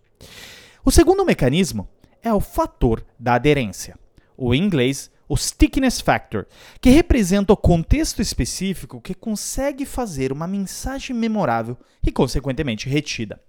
O 0.84 0.92
segundo 0.92 1.26
mecanismo 1.26 1.88
é 2.22 2.34
o 2.34 2.40
fator 2.40 3.04
da 3.20 3.36
aderência, 3.36 3.98
ou 4.36 4.56
em 4.56 4.64
inglês, 4.64 5.12
o 5.28 5.38
stickiness 5.38 6.02
factor, 6.02 6.48
que 6.82 6.90
representa 6.90 7.54
o 7.54 7.58
contexto 7.58 8.22
específico 8.22 9.00
que 9.00 9.14
consegue 9.14 9.86
fazer 9.86 10.32
uma 10.32 10.48
mensagem 10.48 11.16
memorável 11.16 11.78
e, 12.04 12.12
consequentemente, 12.12 12.90
retida. 12.90 13.40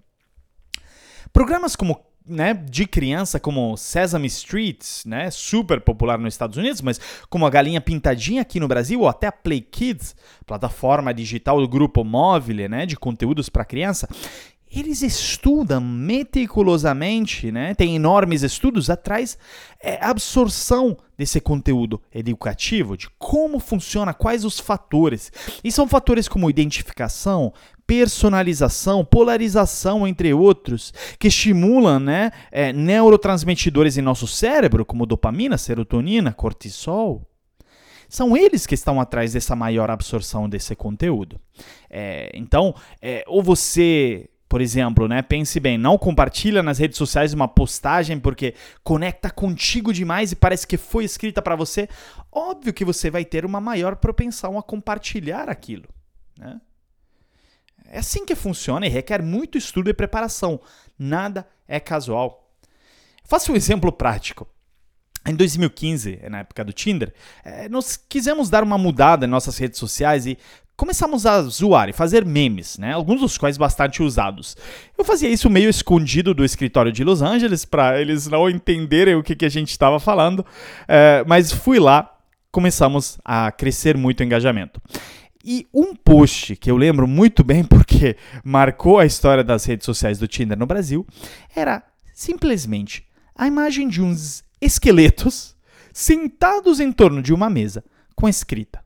Programas 1.32 1.76
como 1.76 2.04
né, 2.26 2.54
de 2.54 2.86
criança 2.86 3.40
como 3.40 3.76
Sesame 3.76 4.26
Street, 4.26 4.84
né, 5.04 5.30
super 5.30 5.80
popular 5.80 6.18
nos 6.18 6.34
Estados 6.34 6.56
Unidos, 6.56 6.80
mas 6.80 7.00
como 7.28 7.46
a 7.46 7.50
Galinha 7.50 7.80
Pintadinha 7.80 8.42
aqui 8.42 8.60
no 8.60 8.68
Brasil, 8.68 9.00
ou 9.00 9.08
até 9.08 9.26
a 9.26 9.32
Play 9.32 9.60
Kids, 9.60 10.14
plataforma 10.46 11.12
digital 11.12 11.60
do 11.60 11.68
grupo 11.68 12.04
móvel 12.04 12.68
né, 12.68 12.86
de 12.86 12.96
conteúdos 12.96 13.48
para 13.48 13.64
criança, 13.64 14.08
eles 14.70 15.02
estudam 15.02 15.80
meticulosamente, 15.80 17.50
né? 17.50 17.74
Tem 17.74 17.96
enormes 17.96 18.42
estudos 18.44 18.88
atrás 18.88 19.36
é, 19.82 19.98
absorção 20.00 20.96
desse 21.18 21.40
conteúdo 21.40 22.00
educativo, 22.14 22.96
de 22.96 23.08
como 23.18 23.58
funciona, 23.58 24.14
quais 24.14 24.44
os 24.44 24.60
fatores. 24.60 25.32
E 25.64 25.72
são 25.72 25.88
fatores 25.88 26.28
como 26.28 26.48
identificação, 26.48 27.52
personalização, 27.90 29.04
polarização, 29.04 30.06
entre 30.06 30.32
outros, 30.32 30.94
que 31.18 31.26
estimulam 31.26 31.98
né, 31.98 32.30
é, 32.52 32.72
neurotransmitidores 32.72 33.98
em 33.98 34.00
nosso 34.00 34.28
cérebro, 34.28 34.84
como 34.84 35.04
dopamina, 35.04 35.58
serotonina, 35.58 36.32
cortisol. 36.32 37.28
São 38.08 38.36
eles 38.36 38.64
que 38.64 38.76
estão 38.76 39.00
atrás 39.00 39.32
dessa 39.32 39.56
maior 39.56 39.90
absorção 39.90 40.48
desse 40.48 40.76
conteúdo. 40.76 41.40
É, 41.90 42.30
então, 42.32 42.76
é, 43.02 43.24
ou 43.26 43.42
você 43.42 44.28
por 44.48 44.60
exemplo, 44.60 45.06
né? 45.06 45.22
Pense 45.22 45.60
bem, 45.60 45.78
não 45.78 45.96
compartilha 45.96 46.60
nas 46.60 46.78
redes 46.78 46.98
sociais 46.98 47.32
uma 47.32 47.46
postagem 47.46 48.18
porque 48.18 48.54
conecta 48.82 49.30
contigo 49.30 49.92
demais 49.92 50.32
e 50.32 50.36
parece 50.36 50.66
que 50.66 50.76
foi 50.76 51.04
escrita 51.04 51.40
para 51.40 51.54
você. 51.54 51.88
Óbvio 52.32 52.72
que 52.72 52.84
você 52.84 53.12
vai 53.12 53.24
ter 53.24 53.44
uma 53.44 53.60
maior 53.60 53.94
propensão 53.94 54.58
a 54.58 54.62
compartilhar 54.62 55.48
aquilo, 55.48 55.88
né? 56.36 56.60
É 57.90 57.98
assim 57.98 58.24
que 58.24 58.36
funciona 58.36 58.86
e 58.86 58.88
requer 58.88 59.20
muito 59.20 59.58
estudo 59.58 59.90
e 59.90 59.94
preparação. 59.94 60.60
Nada 60.98 61.46
é 61.66 61.80
casual. 61.80 62.48
Faça 63.24 63.50
um 63.50 63.56
exemplo 63.56 63.90
prático. 63.90 64.46
Em 65.26 65.34
2015, 65.34 66.20
na 66.30 66.38
época 66.38 66.64
do 66.64 66.72
Tinder, 66.72 67.12
eh, 67.44 67.68
nós 67.68 67.96
quisemos 67.96 68.48
dar 68.48 68.62
uma 68.62 68.78
mudada 68.78 69.26
em 69.26 69.28
nossas 69.28 69.58
redes 69.58 69.78
sociais 69.78 70.24
e 70.24 70.38
começamos 70.80 71.26
a 71.26 71.42
zoar 71.42 71.90
e 71.90 71.92
fazer 71.92 72.24
memes, 72.24 72.78
né? 72.78 72.94
Alguns 72.94 73.20
dos 73.20 73.36
quais 73.36 73.58
bastante 73.58 74.02
usados. 74.02 74.56
Eu 74.96 75.04
fazia 75.04 75.28
isso 75.28 75.50
meio 75.50 75.68
escondido 75.68 76.32
do 76.32 76.42
escritório 76.42 76.90
de 76.90 77.04
Los 77.04 77.20
Angeles 77.20 77.66
para 77.66 78.00
eles 78.00 78.26
não 78.28 78.48
entenderem 78.48 79.14
o 79.14 79.22
que, 79.22 79.36
que 79.36 79.44
a 79.44 79.50
gente 79.50 79.68
estava 79.68 80.00
falando, 80.00 80.44
é, 80.88 81.22
mas 81.26 81.52
fui 81.52 81.78
lá, 81.78 82.16
começamos 82.50 83.18
a 83.22 83.52
crescer 83.52 83.94
muito 83.94 84.20
o 84.20 84.24
engajamento. 84.24 84.80
E 85.44 85.66
um 85.72 85.94
post 85.94 86.54
que 86.56 86.70
eu 86.70 86.76
lembro 86.76 87.06
muito 87.06 87.42
bem 87.42 87.64
porque 87.64 88.16
marcou 88.44 88.98
a 88.98 89.06
história 89.06 89.42
das 89.42 89.64
redes 89.64 89.86
sociais 89.86 90.18
do 90.18 90.28
Tinder 90.28 90.58
no 90.58 90.66
Brasil 90.66 91.06
era 91.54 91.82
simplesmente 92.14 93.06
a 93.34 93.46
imagem 93.46 93.88
de 93.88 94.02
uns 94.02 94.44
esqueletos 94.60 95.56
sentados 95.92 96.78
em 96.80 96.92
torno 96.92 97.22
de 97.22 97.32
uma 97.32 97.48
mesa 97.48 97.84
com 98.14 98.26
a 98.26 98.30
escrita: 98.30 98.84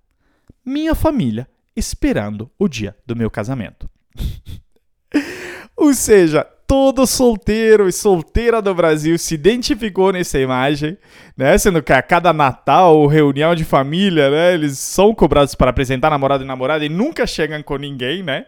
Minha 0.65 0.95
família 0.95 1.49
esperando 1.75 2.51
o 2.59 2.69
dia 2.69 2.97
do 3.05 3.17
meu 3.17 3.31
casamento. 3.31 3.91
Ou 5.77 5.93
seja, 5.93 6.47
todo 6.67 7.07
solteiro 7.07 7.89
e 7.89 7.93
solteira 7.93 8.61
do 8.61 8.75
Brasil 8.75 9.19
se 9.19 9.35
identificou 9.35 10.13
nessa 10.13 10.39
imagem, 10.39 10.97
né? 11.37 11.57
Sendo 11.59 11.83
que 11.83 11.93
a 11.93 12.03
cada 12.03 12.33
Natal 12.33 12.97
ou 12.97 13.07
reunião 13.07 13.55
de 13.55 13.65
família, 13.65 14.31
né? 14.31 14.55
Eles 14.55 14.79
são 14.79 15.15
cobrados 15.15 15.55
para 15.55 15.71
apresentar 15.71 16.11
namorado 16.11 16.45
e 16.45 16.47
namorada 16.47 16.85
e 16.85 16.89
nunca 16.89 17.27
chegam 17.27 17.63
com 17.63 17.77
ninguém, 17.77 18.23
né? 18.23 18.47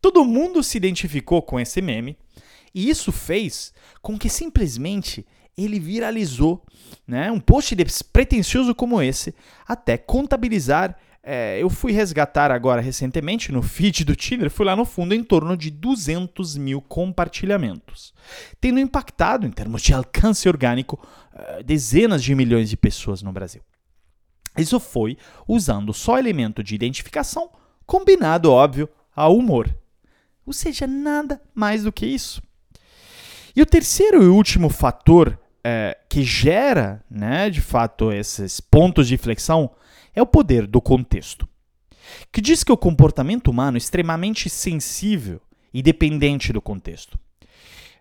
Todo 0.00 0.24
mundo 0.24 0.62
se 0.62 0.76
identificou 0.76 1.42
com 1.42 1.58
esse 1.58 1.80
meme 1.80 2.16
e 2.74 2.88
isso 2.88 3.10
fez 3.10 3.72
com 4.02 4.18
que 4.18 4.28
simplesmente 4.28 5.26
ele 5.56 5.80
viralizou, 5.80 6.62
né? 7.06 7.30
Um 7.30 7.40
post 7.40 7.74
despretensioso 7.74 8.74
como 8.74 9.00
esse 9.00 9.34
até 9.66 9.96
contabilizar 9.96 10.96
é, 11.28 11.60
eu 11.60 11.68
fui 11.68 11.90
resgatar 11.90 12.52
agora 12.52 12.80
recentemente 12.80 13.50
no 13.50 13.60
feed 13.60 14.04
do 14.04 14.14
Tinder, 14.14 14.48
fui 14.48 14.64
lá 14.64 14.76
no 14.76 14.84
fundo 14.84 15.12
em 15.12 15.24
torno 15.24 15.56
de 15.56 15.72
200 15.72 16.56
mil 16.56 16.80
compartilhamentos, 16.80 18.14
tendo 18.60 18.78
impactado, 18.78 19.44
em 19.44 19.50
termos 19.50 19.82
de 19.82 19.92
alcance 19.92 20.48
orgânico, 20.48 21.04
é, 21.34 21.64
dezenas 21.64 22.22
de 22.22 22.32
milhões 22.32 22.70
de 22.70 22.76
pessoas 22.76 23.22
no 23.22 23.32
Brasil. 23.32 23.60
Isso 24.56 24.78
foi 24.78 25.18
usando 25.48 25.92
só 25.92 26.16
elemento 26.16 26.62
de 26.62 26.76
identificação, 26.76 27.50
combinado, 27.84 28.52
óbvio, 28.52 28.88
ao 29.14 29.36
humor. 29.36 29.68
Ou 30.46 30.52
seja, 30.52 30.86
nada 30.86 31.42
mais 31.52 31.82
do 31.82 31.92
que 31.92 32.06
isso. 32.06 32.40
E 33.54 33.60
o 33.60 33.66
terceiro 33.66 34.22
e 34.22 34.28
último 34.28 34.68
fator 34.68 35.36
é, 35.64 35.98
que 36.08 36.22
gera, 36.22 37.04
né, 37.10 37.50
de 37.50 37.60
fato, 37.60 38.12
esses 38.12 38.60
pontos 38.60 39.08
de 39.08 39.14
inflexão 39.14 39.72
é 40.16 40.22
o 40.22 40.26
poder 40.26 40.66
do 40.66 40.80
contexto, 40.80 41.46
que 42.32 42.40
diz 42.40 42.64
que 42.64 42.72
o 42.72 42.76
comportamento 42.76 43.48
humano 43.48 43.76
é 43.76 43.78
extremamente 43.78 44.48
sensível 44.48 45.40
e 45.72 45.82
dependente 45.82 46.54
do 46.54 46.62
contexto. 46.62 47.18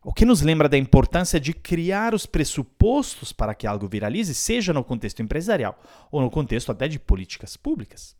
O 0.02 0.14
que 0.14 0.24
nos 0.24 0.42
lembra 0.42 0.70
da 0.70 0.78
importância 0.78 1.40
de 1.40 1.52
criar 1.54 2.14
os 2.14 2.26
pressupostos 2.26 3.34
para 3.34 3.54
que 3.54 3.68
algo 3.68 3.88
viralize, 3.88 4.34
seja 4.34 4.72
no 4.72 4.84
contexto 4.84 5.22
empresarial 5.22 5.78
ou 6.10 6.22
no 6.22 6.32
contexto 6.32 6.72
até 6.72 6.88
de 6.88 7.00
políticas 7.00 7.58
públicas. 7.58 8.16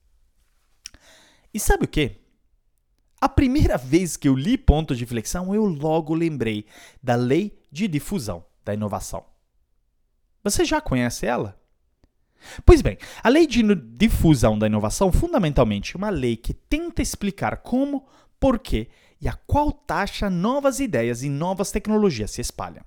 E 1.54 1.60
sabe 1.60 1.86
o 1.86 1.88
que? 1.88 2.18
A 3.22 3.30
primeira 3.30 3.78
vez 3.78 4.18
que 4.18 4.28
eu 4.28 4.36
li 4.36 4.58
ponto 4.58 4.96
de 4.96 5.06
flexão, 5.06 5.56
eu 5.56 5.64
logo 5.64 6.14
lembrei 6.14 6.66
da 7.02 7.16
lei 7.16 7.58
de 7.72 7.88
difusão 7.88 8.44
da 8.66 8.74
inovação. 8.74 9.24
Você 10.44 10.66
já 10.66 10.82
conhece 10.82 11.26
ela? 11.26 11.58
Pois 12.66 12.82
bem, 12.82 12.98
a 13.24 13.30
lei 13.30 13.48
de 13.48 13.64
difusão 13.76 14.58
da 14.58 14.68
inovação, 14.68 15.12
fundamentalmente, 15.12 15.96
é 15.96 15.98
uma 15.98 16.10
lei 16.10 16.36
que 16.36 16.54
tenta 16.54 17.02
explicar 17.02 17.58
como, 17.58 18.06
por 18.40 18.60
quê 18.60 18.88
e 19.22 19.28
a 19.28 19.34
qual 19.48 19.72
taxa 19.72 20.30
novas 20.30 20.80
ideias 20.80 21.24
e 21.24 21.30
novas 21.30 21.72
tecnologias 21.72 22.32
se 22.32 22.42
espalham. 22.42 22.84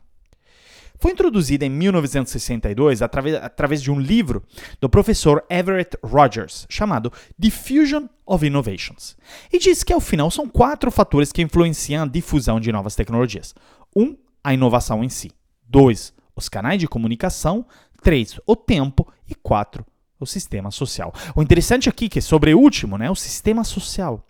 foi 1.00 1.12
introduzida 1.12 1.64
em 1.64 1.70
1962 1.70 3.02
através, 3.02 3.36
através 3.36 3.80
de 3.80 3.90
um 3.90 4.00
livro 4.00 4.42
do 4.80 4.88
professor 4.88 5.44
Everett 5.48 5.96
Rogers, 6.02 6.66
chamado 6.68 7.12
Diffusion 7.38 8.08
of 8.26 8.44
Innovations, 8.44 9.16
e 9.52 9.58
diz 9.58 9.84
que 9.84 9.92
ao 9.92 10.00
final 10.00 10.30
são 10.30 10.48
quatro 10.48 10.90
fatores 10.90 11.30
que 11.30 11.42
influenciam 11.42 12.02
a 12.02 12.06
difusão 12.06 12.58
de 12.58 12.72
novas 12.72 12.96
tecnologias. 12.96 13.54
Um, 13.94 14.16
a 14.42 14.54
inovação 14.54 15.04
em 15.04 15.08
si. 15.08 15.30
Dois, 15.68 16.12
os 16.34 16.48
canais 16.48 16.80
de 16.80 16.88
comunicação. 16.88 17.66
Três, 18.02 18.40
o 18.46 18.56
tempo. 18.56 19.06
E 19.28 19.34
quatro, 19.34 19.84
o 20.18 20.26
sistema 20.26 20.70
social. 20.70 21.12
O 21.36 21.42
interessante 21.42 21.88
aqui 21.88 22.06
é 22.06 22.08
que 22.08 22.20
sobre 22.20 22.54
o 22.54 22.58
último, 22.58 22.96
né, 22.96 23.10
o 23.10 23.14
sistema 23.14 23.64
social. 23.64 24.24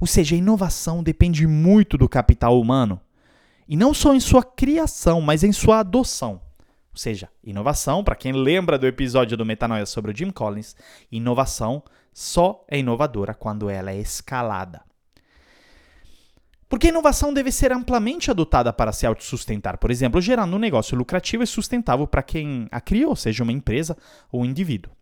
Ou 0.00 0.06
seja, 0.06 0.34
a 0.34 0.38
inovação 0.38 1.02
depende 1.02 1.46
muito 1.46 1.96
do 1.96 2.08
capital 2.08 2.60
humano. 2.60 3.00
E 3.68 3.76
não 3.76 3.94
só 3.94 4.14
em 4.14 4.20
sua 4.20 4.42
criação, 4.42 5.20
mas 5.20 5.44
em 5.44 5.52
sua 5.52 5.78
adoção. 5.78 6.40
Ou 6.92 6.96
seja, 6.96 7.28
inovação, 7.44 8.02
para 8.02 8.16
quem 8.16 8.32
lembra 8.32 8.76
do 8.76 8.86
episódio 8.86 9.36
do 9.36 9.46
Metanoia 9.46 9.86
sobre 9.86 10.10
o 10.10 10.16
Jim 10.16 10.30
Collins, 10.30 10.74
inovação 11.10 11.82
só 12.12 12.64
é 12.68 12.78
inovadora 12.78 13.32
quando 13.32 13.70
ela 13.70 13.92
é 13.92 13.98
escalada. 13.98 14.82
Porque 16.70 16.86
a 16.86 16.90
inovação 16.90 17.34
deve 17.34 17.50
ser 17.50 17.72
amplamente 17.72 18.30
adotada 18.30 18.72
para 18.72 18.92
se 18.92 19.04
autossustentar, 19.04 19.76
por 19.76 19.90
exemplo, 19.90 20.20
gerando 20.20 20.54
um 20.54 20.58
negócio 20.58 20.96
lucrativo 20.96 21.42
e 21.42 21.46
sustentável 21.46 22.06
para 22.06 22.22
quem 22.22 22.68
a 22.70 22.80
criou, 22.80 23.16
seja 23.16 23.42
uma 23.42 23.50
empresa 23.50 23.96
ou 24.30 24.42
um 24.42 24.44
indivíduo. 24.44 24.92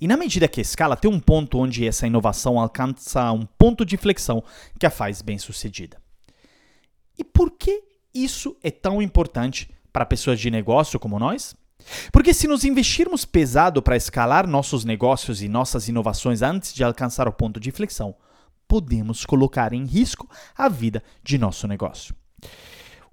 E 0.00 0.06
na 0.06 0.16
medida 0.16 0.46
que 0.46 0.60
a 0.60 0.62
escala, 0.62 0.96
tem 0.96 1.10
um 1.10 1.18
ponto 1.18 1.58
onde 1.58 1.84
essa 1.84 2.06
inovação 2.06 2.60
alcança 2.60 3.32
um 3.32 3.44
ponto 3.44 3.84
de 3.84 3.96
flexão 3.96 4.44
que 4.78 4.86
a 4.86 4.90
faz 4.90 5.20
bem-sucedida. 5.20 6.00
E 7.18 7.24
por 7.24 7.50
que 7.50 7.82
isso 8.14 8.56
é 8.62 8.70
tão 8.70 9.02
importante 9.02 9.68
para 9.92 10.06
pessoas 10.06 10.38
de 10.38 10.48
negócio 10.48 11.00
como 11.00 11.18
nós? 11.18 11.56
Porque 12.12 12.32
se 12.32 12.46
nos 12.46 12.62
investirmos 12.62 13.24
pesado 13.24 13.82
para 13.82 13.96
escalar 13.96 14.46
nossos 14.46 14.84
negócios 14.84 15.42
e 15.42 15.48
nossas 15.48 15.88
inovações 15.88 16.40
antes 16.40 16.72
de 16.72 16.84
alcançar 16.84 17.26
o 17.26 17.32
ponto 17.32 17.58
de 17.58 17.72
flexão, 17.72 18.14
podemos 18.72 19.26
colocar 19.26 19.74
em 19.74 19.84
risco 19.84 20.26
a 20.56 20.66
vida 20.66 21.02
de 21.22 21.36
nosso 21.36 21.68
negócio. 21.68 22.14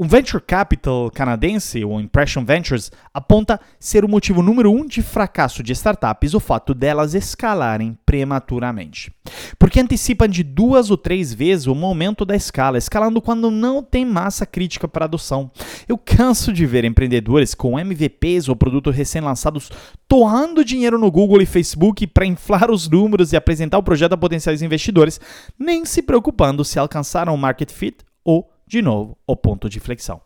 O 0.01 0.05
venture 0.05 0.41
capital 0.41 1.11
canadense, 1.11 1.83
o 1.83 1.99
Impression 1.99 2.45
Ventures, 2.45 2.89
aponta 3.13 3.59
ser 3.77 4.05
o 4.05 4.07
motivo 4.07 4.41
número 4.41 4.71
um 4.71 4.85
de 4.85 5.01
fracasso 5.01 5.61
de 5.61 5.73
startups 5.73 6.33
o 6.33 6.39
fato 6.39 6.73
delas 6.73 7.13
escalarem 7.13 7.97
prematuramente. 8.05 9.11
Porque 9.59 9.77
antecipam 9.77 10.29
de 10.29 10.41
duas 10.41 10.89
ou 10.89 10.95
três 10.95 11.33
vezes 11.33 11.67
o 11.67 11.75
momento 11.75 12.23
da 12.23 12.33
escala, 12.33 12.77
escalando 12.77 13.21
quando 13.21 13.51
não 13.51 13.83
tem 13.83 14.05
massa 14.05 14.45
crítica 14.45 14.87
para 14.87 15.03
adoção. 15.03 15.51
Eu 15.85 15.97
canso 15.97 16.53
de 16.53 16.65
ver 16.65 16.85
empreendedores 16.85 17.53
com 17.53 17.77
MVPs 17.77 18.47
ou 18.47 18.55
produtos 18.55 18.95
recém-lançados 18.95 19.69
torrando 20.07 20.63
dinheiro 20.63 20.97
no 20.97 21.11
Google 21.11 21.41
e 21.41 21.45
Facebook 21.45 22.07
para 22.07 22.25
inflar 22.25 22.71
os 22.71 22.89
números 22.89 23.33
e 23.33 23.35
apresentar 23.35 23.77
o 23.77 23.83
projeto 23.83 24.13
a 24.13 24.17
potenciais 24.17 24.61
investidores, 24.61 25.19
nem 25.59 25.83
se 25.83 26.01
preocupando 26.01 26.63
se 26.63 26.79
alcançaram 26.79 27.35
o 27.35 27.37
market 27.37 27.69
fit 27.69 27.97
ou 28.23 28.49
de 28.69 28.83
novo, 28.83 29.17
o 29.25 29.35
ponto 29.35 29.67
de 29.67 29.79
flexão. 29.79 30.21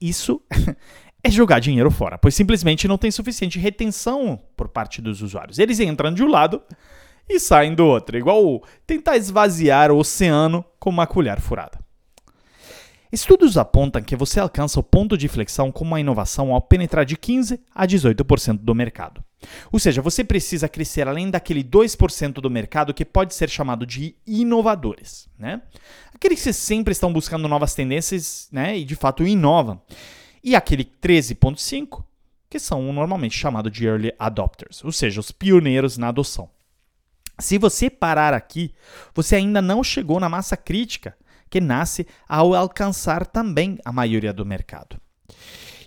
Isso 0.00 0.42
é 1.22 1.30
jogar 1.30 1.60
dinheiro 1.60 1.88
fora, 1.88 2.18
pois 2.18 2.34
simplesmente 2.34 2.88
não 2.88 2.98
tem 2.98 3.12
suficiente 3.12 3.60
retenção 3.60 4.42
por 4.56 4.68
parte 4.68 5.00
dos 5.00 5.22
usuários. 5.22 5.60
Eles 5.60 5.78
entram 5.78 6.12
de 6.12 6.24
um 6.24 6.28
lado 6.28 6.60
e 7.28 7.38
saem 7.38 7.76
do 7.76 7.86
outro, 7.86 8.18
igual 8.18 8.60
tentar 8.84 9.16
esvaziar 9.16 9.92
o 9.92 9.98
oceano 9.98 10.64
com 10.80 10.90
uma 10.90 11.06
colher 11.06 11.40
furada. 11.40 11.78
Estudos 13.10 13.56
apontam 13.56 14.02
que 14.02 14.14
você 14.14 14.38
alcança 14.38 14.78
o 14.78 14.82
ponto 14.82 15.16
de 15.16 15.28
flexão 15.28 15.72
com 15.72 15.82
uma 15.82 15.98
inovação 15.98 16.52
ao 16.52 16.60
penetrar 16.60 17.06
de 17.06 17.16
15 17.16 17.58
a 17.74 17.86
18% 17.86 18.58
do 18.58 18.74
mercado. 18.74 19.24
Ou 19.72 19.78
seja, 19.78 20.02
você 20.02 20.22
precisa 20.22 20.68
crescer 20.68 21.08
além 21.08 21.30
daquele 21.30 21.64
2% 21.64 22.34
do 22.34 22.50
mercado 22.50 22.92
que 22.92 23.04
pode 23.04 23.34
ser 23.34 23.48
chamado 23.48 23.86
de 23.86 24.14
inovadores. 24.26 25.28
Né? 25.38 25.62
Aqueles 26.14 26.42
que 26.42 26.52
sempre 26.52 26.92
estão 26.92 27.12
buscando 27.12 27.48
novas 27.48 27.74
tendências 27.74 28.48
né, 28.52 28.76
e 28.76 28.84
de 28.84 28.94
fato 28.94 29.26
inovam. 29.26 29.80
E 30.44 30.54
aquele 30.54 30.84
13,5%, 30.84 32.04
que 32.50 32.58
são 32.58 32.92
normalmente 32.92 33.36
chamados 33.36 33.72
de 33.72 33.86
early 33.86 34.12
adopters, 34.18 34.82
ou 34.84 34.92
seja, 34.92 35.20
os 35.20 35.30
pioneiros 35.30 35.98
na 35.98 36.08
adoção. 36.08 36.50
Se 37.38 37.56
você 37.56 37.88
parar 37.88 38.34
aqui, 38.34 38.74
você 39.14 39.36
ainda 39.36 39.62
não 39.62 39.84
chegou 39.84 40.18
na 40.18 40.28
massa 40.28 40.56
crítica 40.56 41.14
que 41.48 41.60
nasce 41.60 42.06
ao 42.28 42.54
alcançar 42.54 43.26
também 43.26 43.78
a 43.84 43.92
maioria 43.92 44.32
do 44.32 44.44
mercado. 44.44 45.00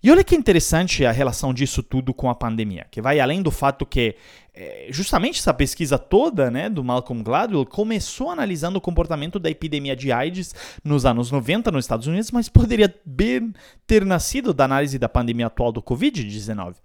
E 0.03 0.09
olha 0.09 0.23
que 0.23 0.35
interessante 0.35 1.05
a 1.05 1.11
relação 1.11 1.53
disso 1.53 1.83
tudo 1.83 2.11
com 2.11 2.27
a 2.27 2.33
pandemia, 2.33 2.87
que 2.89 2.99
vai 2.99 3.19
além 3.19 3.39
do 3.39 3.51
fato 3.51 3.85
que 3.85 4.15
é, 4.51 4.87
justamente 4.89 5.39
essa 5.39 5.53
pesquisa 5.53 5.99
toda 5.99 6.49
né, 6.49 6.69
do 6.69 6.83
Malcolm 6.83 7.21
Gladwell 7.23 7.67
começou 7.67 8.31
analisando 8.31 8.79
o 8.79 8.81
comportamento 8.81 9.37
da 9.37 9.49
epidemia 9.49 9.95
de 9.95 10.11
AIDS 10.11 10.55
nos 10.83 11.05
anos 11.05 11.29
90 11.29 11.69
nos 11.71 11.85
Estados 11.85 12.07
Unidos, 12.07 12.31
mas 12.31 12.49
poderia 12.49 12.93
bem 13.05 13.53
ter 13.85 14.03
nascido 14.03 14.55
da 14.55 14.65
análise 14.65 14.97
da 14.97 15.07
pandemia 15.07 15.45
atual 15.45 15.71
do 15.71 15.83
Covid-19 15.83 16.75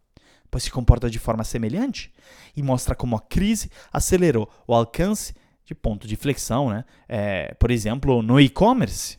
pois 0.50 0.62
se 0.64 0.70
comporta 0.70 1.10
de 1.10 1.18
forma 1.18 1.42
semelhante 1.42 2.12
e 2.56 2.62
mostra 2.62 2.94
como 2.94 3.16
a 3.16 3.20
crise 3.20 3.70
acelerou 3.92 4.48
o 4.66 4.74
alcance 4.74 5.34
de 5.66 5.74
ponto 5.74 6.06
de 6.06 6.14
flexão, 6.16 6.70
né? 6.70 6.84
É, 7.08 7.52
por 7.54 7.70
exemplo, 7.70 8.22
no 8.22 8.40
e-commerce. 8.40 9.18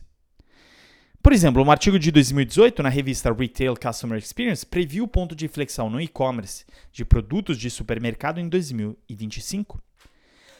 Por 1.22 1.32
exemplo, 1.32 1.62
um 1.62 1.70
artigo 1.70 1.98
de 1.98 2.10
2018 2.10 2.82
na 2.82 2.88
revista 2.88 3.30
Retail 3.30 3.74
Customer 3.76 4.18
Experience 4.18 4.64
previu 4.64 5.04
o 5.04 5.08
ponto 5.08 5.36
de 5.36 5.46
flexão 5.46 5.90
no 5.90 6.00
e-commerce 6.00 6.64
de 6.90 7.04
produtos 7.04 7.58
de 7.58 7.68
supermercado 7.68 8.40
em 8.40 8.48
2025. 8.48 9.78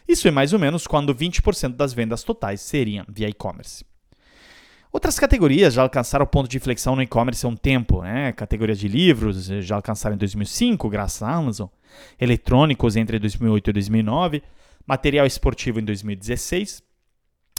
Isso 0.07 0.29
é 0.29 0.31
mais 0.31 0.53
ou 0.53 0.59
menos 0.59 0.87
quando 0.87 1.15
20% 1.15 1.75
das 1.75 1.95
vendas 1.95 2.23
totais 2.23 2.61
seriam 2.61 3.07
via 3.09 3.29
e-commerce. 3.29 3.85
Outras 4.93 5.19
categorias 5.19 5.75
já 5.75 5.83
alcançaram 5.83 6.25
o 6.25 6.29
ponto 6.29 6.49
de 6.49 6.59
flexão 6.59 6.97
no 6.97 7.03
e-commerce 7.03 7.45
há 7.47 7.49
um 7.49 7.57
tempo, 7.57 8.03
né? 8.03 8.33
Categorias 8.33 8.79
de 8.79 8.89
livros 8.89 9.47
já 9.47 9.77
alcançaram 9.77 10.17
em 10.17 10.19
2005, 10.19 10.89
graças 10.89 11.23
à 11.23 11.31
Amazon. 11.31 11.69
Eletrônicos 12.21 12.97
entre 12.97 13.19
2008 13.19 13.71
e 13.71 13.73
2009 13.73 14.43
material 14.89 15.27
esportivo 15.27 15.79
em 15.79 15.85
2016, 15.85 16.83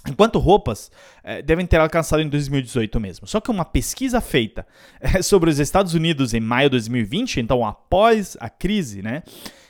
enquanto 0.07 0.39
roupas 0.39 0.91
eh, 1.23 1.43
devem 1.43 1.65
ter 1.65 1.79
alcançado 1.79 2.23
em 2.23 2.27
2018 2.27 2.99
mesmo. 2.99 3.27
Só 3.27 3.39
que 3.39 3.51
uma 3.51 3.63
pesquisa 3.63 4.19
feita 4.19 4.65
eh, 4.99 5.21
sobre 5.21 5.51
os 5.51 5.59
Estados 5.59 5.93
Unidos 5.93 6.33
em 6.33 6.39
maio 6.39 6.69
de 6.69 6.71
2020, 6.71 7.39
então 7.39 7.63
após 7.63 8.35
a 8.39 8.49
crise, 8.49 9.03
né? 9.03 9.21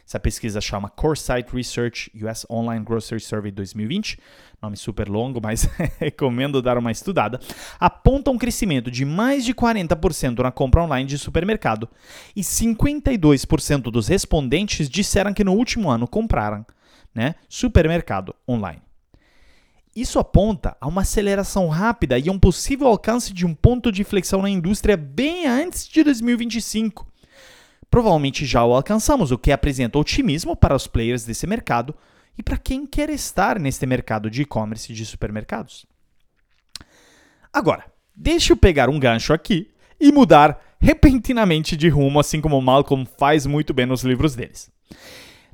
Essa 0.08 0.20
pesquisa 0.20 0.60
chama 0.60 0.90
Coresight 0.90 1.54
Research 1.54 2.12
US 2.24 2.44
Online 2.50 2.84
Grocery 2.84 3.20
Survey 3.20 3.52
2020, 3.52 4.18
nome 4.60 4.76
super 4.76 5.08
longo, 5.08 5.40
mas 5.40 5.70
recomendo 6.00 6.64
dar 6.64 6.80
uma 6.80 6.92
estudada, 6.92 7.40
aponta 7.80 8.32
um 8.32 8.38
crescimento 8.38 8.90
de 8.90 9.06
mais 9.06 9.46
de 9.46 9.54
40% 9.54 10.40
na 10.40 10.52
compra 10.52 10.82
online 10.82 11.08
de 11.08 11.18
supermercado 11.18 11.88
e 12.36 12.42
52% 12.42 13.92
dos 13.92 14.08
respondentes 14.08 14.90
disseram 14.90 15.32
que 15.32 15.44
no 15.44 15.54
último 15.54 15.92
ano 15.92 16.08
compraram 16.08 16.66
né? 17.14 17.36
Supermercado 17.48 18.36
online. 18.48 18.82
Isso 19.96 20.20
aponta 20.20 20.78
a 20.80 20.88
uma 20.88 21.02
aceleração 21.02 21.68
rápida 21.68 22.18
e 22.18 22.30
a 22.30 22.32
um 22.32 22.40
possível 22.40 22.88
alcance 22.88 23.34
de 23.34 23.46
um 23.46 23.54
ponto 23.54 23.92
de 23.92 24.02
inflexão 24.02 24.42
na 24.42 24.50
indústria 24.50 24.96
bem 24.96 25.48
antes 25.48 25.88
de 25.88 26.04
2025. 26.04 27.08
Provavelmente 27.90 28.46
já 28.46 28.64
o 28.64 28.74
alcançamos, 28.74 29.32
o 29.32 29.38
que 29.38 29.52
apresenta 29.52 29.98
otimismo 29.98 30.56
para 30.56 30.76
os 30.76 30.86
players 30.86 31.26
desse 31.26 31.48
mercado 31.48 31.96
e 32.38 32.44
para 32.44 32.58
quem 32.58 32.86
quer 32.86 33.10
estar 33.10 33.60
neste 33.60 33.86
mercado 33.86 34.30
de 34.30 34.44
e-commerce 34.44 34.94
de 34.94 35.06
supermercados. 35.06 35.86
Agora, 37.52 37.86
deixe 38.16 38.54
eu 38.54 38.58
pegar 38.58 38.90
um 38.90 39.00
gancho 39.00 39.34
aqui 39.34 39.72
e 40.00 40.12
mudar 40.12 40.62
repentinamente 40.80 41.76
de 41.76 41.90
rumo, 41.90 42.20
assim 42.20 42.40
como 42.40 42.62
Malcolm 42.62 43.06
faz 43.18 43.46
muito 43.46 43.74
bem 43.74 43.86
nos 43.86 44.04
livros 44.04 44.36
deles. 44.36 44.72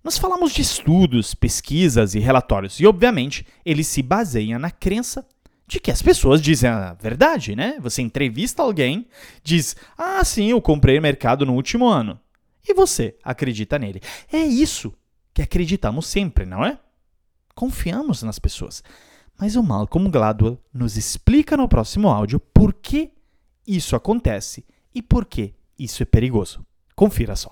Nós 0.05 0.19
falamos 0.19 0.53
de 0.53 0.61
estudos, 0.61 1.33
pesquisas 1.33 2.13
e 2.13 2.19
relatórios, 2.19 2.79
e 2.79 2.85
obviamente 2.85 3.43
eles 3.65 3.87
se 3.87 4.03
baseiam 4.03 4.59
na 4.59 4.69
crença 4.69 5.27
de 5.65 5.79
que 5.79 5.89
as 5.89 5.99
pessoas 5.99 6.43
dizem 6.43 6.69
a 6.69 6.93
verdade, 6.93 7.55
né? 7.55 7.79
Você 7.79 8.03
entrevista 8.03 8.61
alguém, 8.61 9.07
diz: 9.43 9.75
Ah, 9.97 10.23
sim, 10.23 10.51
eu 10.51 10.61
comprei 10.61 10.99
mercado 10.99 11.43
no 11.43 11.55
último 11.55 11.87
ano. 11.87 12.19
E 12.63 12.71
você 12.71 13.17
acredita 13.23 13.79
nele. 13.79 13.99
É 14.31 14.37
isso 14.37 14.93
que 15.33 15.41
acreditamos 15.41 16.05
sempre, 16.05 16.45
não 16.45 16.63
é? 16.63 16.77
Confiamos 17.55 18.21
nas 18.21 18.37
pessoas. 18.37 18.83
Mas 19.39 19.55
o 19.55 19.63
Malcolm 19.63 20.11
Gladwell 20.11 20.61
nos 20.71 20.97
explica 20.97 21.57
no 21.57 21.67
próximo 21.67 22.09
áudio 22.09 22.39
por 22.39 22.75
que 22.75 23.11
isso 23.65 23.95
acontece 23.95 24.63
e 24.93 25.01
por 25.01 25.25
que 25.25 25.55
isso 25.79 26.03
é 26.03 26.05
perigoso. 26.05 26.63
Confira 26.95 27.35
só. 27.35 27.51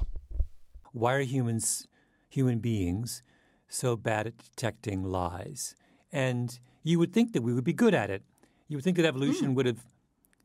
Why 0.94 1.14
are 1.14 1.24
humans 1.40 1.92
human 2.34 2.60
beings 2.60 3.24
so 3.68 3.96
bad 3.96 4.28
at 4.28 4.38
detecting 4.38 5.04
lies. 5.04 5.76
And 6.12 6.60
you 6.84 7.00
would 7.00 7.14
think 7.14 7.34
that 7.34 7.42
we 7.42 7.54
would 7.54 7.64
be 7.64 7.74
good 7.74 7.94
at 7.94 8.10
it. 8.10 8.24
You 8.68 8.78
would 8.78 8.84
think 8.84 8.98
that 8.98 9.06
evolution 9.06 9.50
mm. 9.52 9.56
would 9.56 9.66
have 9.66 9.84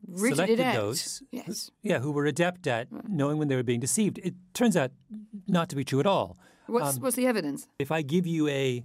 Rooted 0.07 0.35
selected 0.35 0.59
out. 0.61 0.75
those, 0.75 1.23
Yes. 1.31 1.71
yeah, 1.81 1.99
who 1.99 2.11
were 2.11 2.25
adept 2.25 2.67
at 2.67 2.87
knowing 3.07 3.37
when 3.37 3.49
they 3.49 3.55
were 3.55 3.63
being 3.63 3.81
deceived. 3.81 4.17
It 4.23 4.33
turns 4.53 4.77
out 4.77 4.91
not 5.47 5.67
to 5.69 5.75
be 5.75 5.83
true 5.83 5.99
at 5.99 6.05
all. 6.05 6.37
What's, 6.67 6.95
Um, 6.95 7.01
what's 7.01 7.15
the 7.15 7.27
evidence? 7.27 7.67
If 7.79 7.91
I 7.91 8.01
give 8.01 8.25
you 8.25 8.47
a 8.47 8.83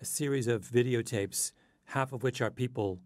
a 0.00 0.04
series 0.04 0.46
of 0.46 0.62
videotapes, 0.62 1.52
half 1.84 2.12
of 2.12 2.22
which 2.22 2.40
are 2.42 2.50
people 2.50 3.00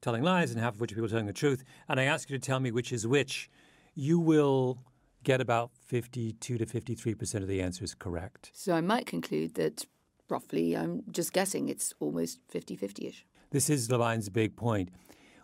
telling 0.00 0.22
lies 0.22 0.50
and 0.50 0.60
half 0.60 0.74
of 0.74 0.80
which 0.80 0.92
are 0.92 0.94
people 0.94 1.08
telling 1.08 1.26
the 1.26 1.32
truth, 1.32 1.62
and 1.88 2.00
I 2.00 2.04
ask 2.04 2.30
you 2.30 2.38
to 2.38 2.46
tell 2.46 2.60
me 2.60 2.70
which 2.70 2.92
is 2.92 3.06
which, 3.06 3.50
you 3.94 4.18
will 4.18 4.78
get 5.22 5.40
about 5.40 5.70
52 5.86 6.58
to 6.58 6.66
53% 6.66 7.34
of 7.36 7.48
the 7.48 7.60
answers 7.60 7.94
correct. 7.94 8.50
So 8.54 8.74
I 8.74 8.80
might 8.80 9.06
conclude 9.06 9.54
that 9.54 9.86
roughly, 10.28 10.76
I'm 10.76 11.02
just 11.10 11.32
guessing, 11.32 11.68
it's 11.68 11.94
almost 12.00 12.40
50 12.48 12.76
50 12.76 13.06
ish. 13.06 13.26
This 13.50 13.68
is 13.68 13.90
Levine's 13.90 14.28
big 14.30 14.56
point. 14.56 14.88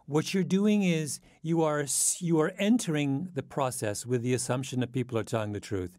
What 0.07 0.33
you're 0.33 0.43
doing 0.43 0.83
is 0.83 1.21
you 1.43 1.63
are 1.63 1.85
you 2.19 2.41
are 2.41 2.53
entering 2.59 3.29
the 3.35 3.43
process 3.43 4.07
with 4.07 4.23
the 4.23 4.33
assumption 4.33 4.81
that 4.81 4.93
people 4.93 5.19
are 5.19 5.23
telling 5.23 5.53
the 5.53 5.61
truth, 5.61 5.93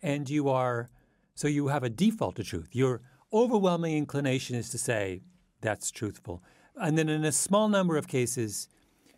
and 0.00 0.30
you 0.30 0.48
are 0.48 0.88
so 1.34 1.48
you 1.48 1.66
have 1.66 1.82
a 1.82 1.90
default 1.90 2.36
to 2.36 2.44
truth. 2.44 2.68
Your 2.72 3.00
overwhelming 3.32 3.96
inclination 3.96 4.54
is 4.54 4.70
to 4.70 4.78
say 4.78 5.22
that's 5.60 5.90
truthful, 5.90 6.40
and 6.76 6.96
then 6.96 7.08
in 7.08 7.24
a 7.24 7.32
small 7.32 7.68
number 7.68 7.96
of 7.96 8.06
cases, 8.06 8.68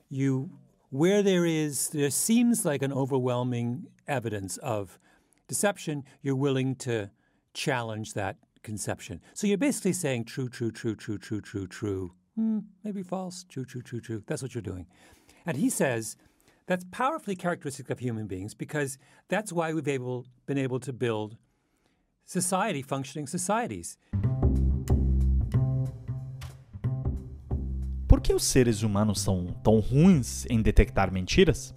you 0.08 0.50
where 0.88 1.22
there 1.22 1.44
is 1.44 1.90
there 1.90 2.08
seems 2.10 2.64
like 2.64 2.80
an 2.80 2.94
overwhelming 2.94 3.86
evidence 4.10 4.56
of 4.58 4.98
deception, 5.48 6.04
you're 6.22 6.36
willing 6.36 6.74
to 6.76 7.10
challenge 7.54 8.14
that 8.14 8.36
conception. 8.62 9.20
So 9.34 9.46
you're 9.46 9.58
basically 9.58 9.94
saying 9.94 10.24
true, 10.24 10.48
true, 10.48 10.70
true, 10.70 10.94
true, 10.94 11.18
true, 11.18 11.40
true, 11.40 11.66
true. 11.66 12.12
Hmm, 12.36 12.58
maybe 12.84 13.02
false. 13.02 13.44
True, 13.48 13.64
true, 13.64 13.82
true, 13.82 14.00
true. 14.00 14.22
That's 14.26 14.42
what 14.42 14.54
you're 14.54 14.62
doing. 14.62 14.86
And 15.46 15.56
he 15.56 15.70
says 15.70 16.16
that's 16.66 16.84
powerfully 16.90 17.36
characteristic 17.36 17.90
of 17.90 17.98
human 17.98 18.26
beings 18.26 18.54
because 18.54 18.98
that's 19.28 19.52
why 19.52 19.72
we've 19.72 19.88
able, 19.88 20.26
been 20.46 20.58
able 20.58 20.78
to 20.80 20.92
build 20.92 21.36
society, 22.26 22.82
functioning 22.82 23.26
societies. 23.26 23.96
Por 28.06 28.20
que 28.20 28.34
os 28.34 28.44
seres 28.44 28.82
humanos 28.82 29.20
são 29.20 29.46
tão 29.64 29.80
ruins 29.80 30.44
em 30.50 30.60
detectar 30.60 31.12
mentiras? 31.12 31.72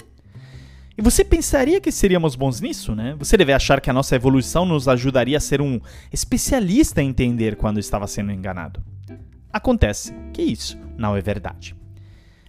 E 0.98 1.02
você 1.02 1.24
pensaria 1.24 1.82
que 1.82 1.92
seríamos 1.92 2.36
bons 2.36 2.62
nisso, 2.62 2.94
né? 2.94 3.16
Você 3.18 3.36
deve 3.36 3.52
achar 3.52 3.82
que 3.82 3.90
a 3.90 3.94
nossa 3.94 4.16
evolução 4.16 4.64
nos 4.64 4.88
ajudaria 4.88 5.38
a 5.38 5.42
ser 5.42 5.60
um 5.60 5.80
especialista 6.12 7.02
em 7.02 7.10
entender 7.10 7.56
quando 7.56 7.80
estava 7.80 8.06
sendo 8.06 8.32
enganado. 8.32 8.84
Acontece 9.52 10.14
que 10.32 10.44
isso 10.44 10.78
não 10.96 11.16
é 11.16 11.22
verdade. 11.22 11.76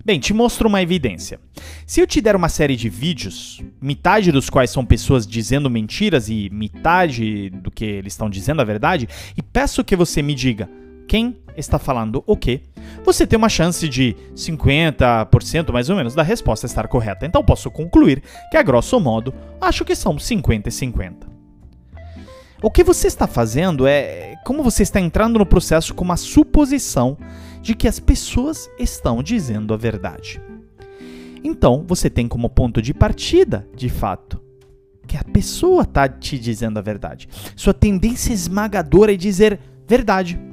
Bem, 0.05 0.21
te 0.21 0.35
mostro 0.35 0.69
uma 0.69 0.83
evidência. 0.83 1.41
Se 1.87 1.99
eu 1.99 2.07
te 2.07 2.21
der 2.21 2.37
uma 2.37 2.51
série 2.51 2.77
de 2.77 2.91
vídeos, 2.91 3.63
metade 3.81 4.31
dos 4.31 4.51
quais 4.51 4.69
são 4.69 4.85
pessoas 4.85 5.27
dizendo 5.27 5.71
mentiras 5.71 6.29
e 6.29 6.51
metade 6.53 7.49
do 7.49 7.71
que 7.71 7.87
eles 7.87 8.13
estão 8.13 8.29
dizendo 8.29 8.61
a 8.61 8.65
verdade, 8.65 9.09
e 9.35 9.43
peço 9.43 9.83
que 9.83 9.97
você 9.97 10.21
me 10.21 10.35
diga 10.35 10.69
quem 11.15 11.37
está 11.57 11.79
falando 11.79 12.25
o 12.27 12.37
quê, 12.37 12.63
você 13.05 13.25
tem 13.25 13.37
uma 13.37 13.49
chance 13.49 13.89
de 13.89 14.17
50% 14.35 15.71
mais 15.71 15.89
ou 15.89 15.95
menos 15.95 16.13
da 16.13 16.25
resposta 16.25 16.67
estar 16.67 16.89
correta. 16.89 17.25
Então 17.25 17.41
posso 17.41 17.71
concluir 17.71 18.21
que, 18.51 18.57
a 18.57 18.63
grosso 18.65 18.99
modo, 18.99 19.33
acho 19.61 19.85
que 19.85 19.95
são 19.95 20.19
50 20.19 20.69
e 20.69 20.73
50. 20.73 21.29
O 22.61 22.69
que 22.69 22.83
você 22.83 23.07
está 23.07 23.29
fazendo 23.29 23.87
é 23.87 24.35
como 24.45 24.61
você 24.61 24.83
está 24.83 24.99
entrando 25.01 25.39
no 25.39 25.47
processo 25.47 25.95
com 25.95 26.03
uma 26.03 26.17
suposição 26.17 27.17
de 27.63 27.77
que 27.77 27.87
as 27.87 28.01
pessoas 28.01 28.69
estão 28.77 29.23
dizendo 29.23 29.73
a 29.73 29.77
verdade. 29.77 30.43
Então, 31.45 31.85
você 31.87 32.11
tem 32.11 32.27
como 32.27 32.51
ponto 32.51 32.83
de 32.83 32.93
partida, 32.93 33.65
de 33.77 33.89
fato, 33.89 34.43
que 35.07 35.17
a 35.17 35.23
pessoa 35.23 35.85
está 35.85 36.09
te 36.09 36.37
dizendo 36.37 36.81
a 36.81 36.83
verdade. 36.83 37.29
Sua 37.55 37.73
tendência 37.73 38.33
esmagadora 38.33 39.15
é 39.15 39.17
dizer 39.17 39.61
verdade. 39.87 40.53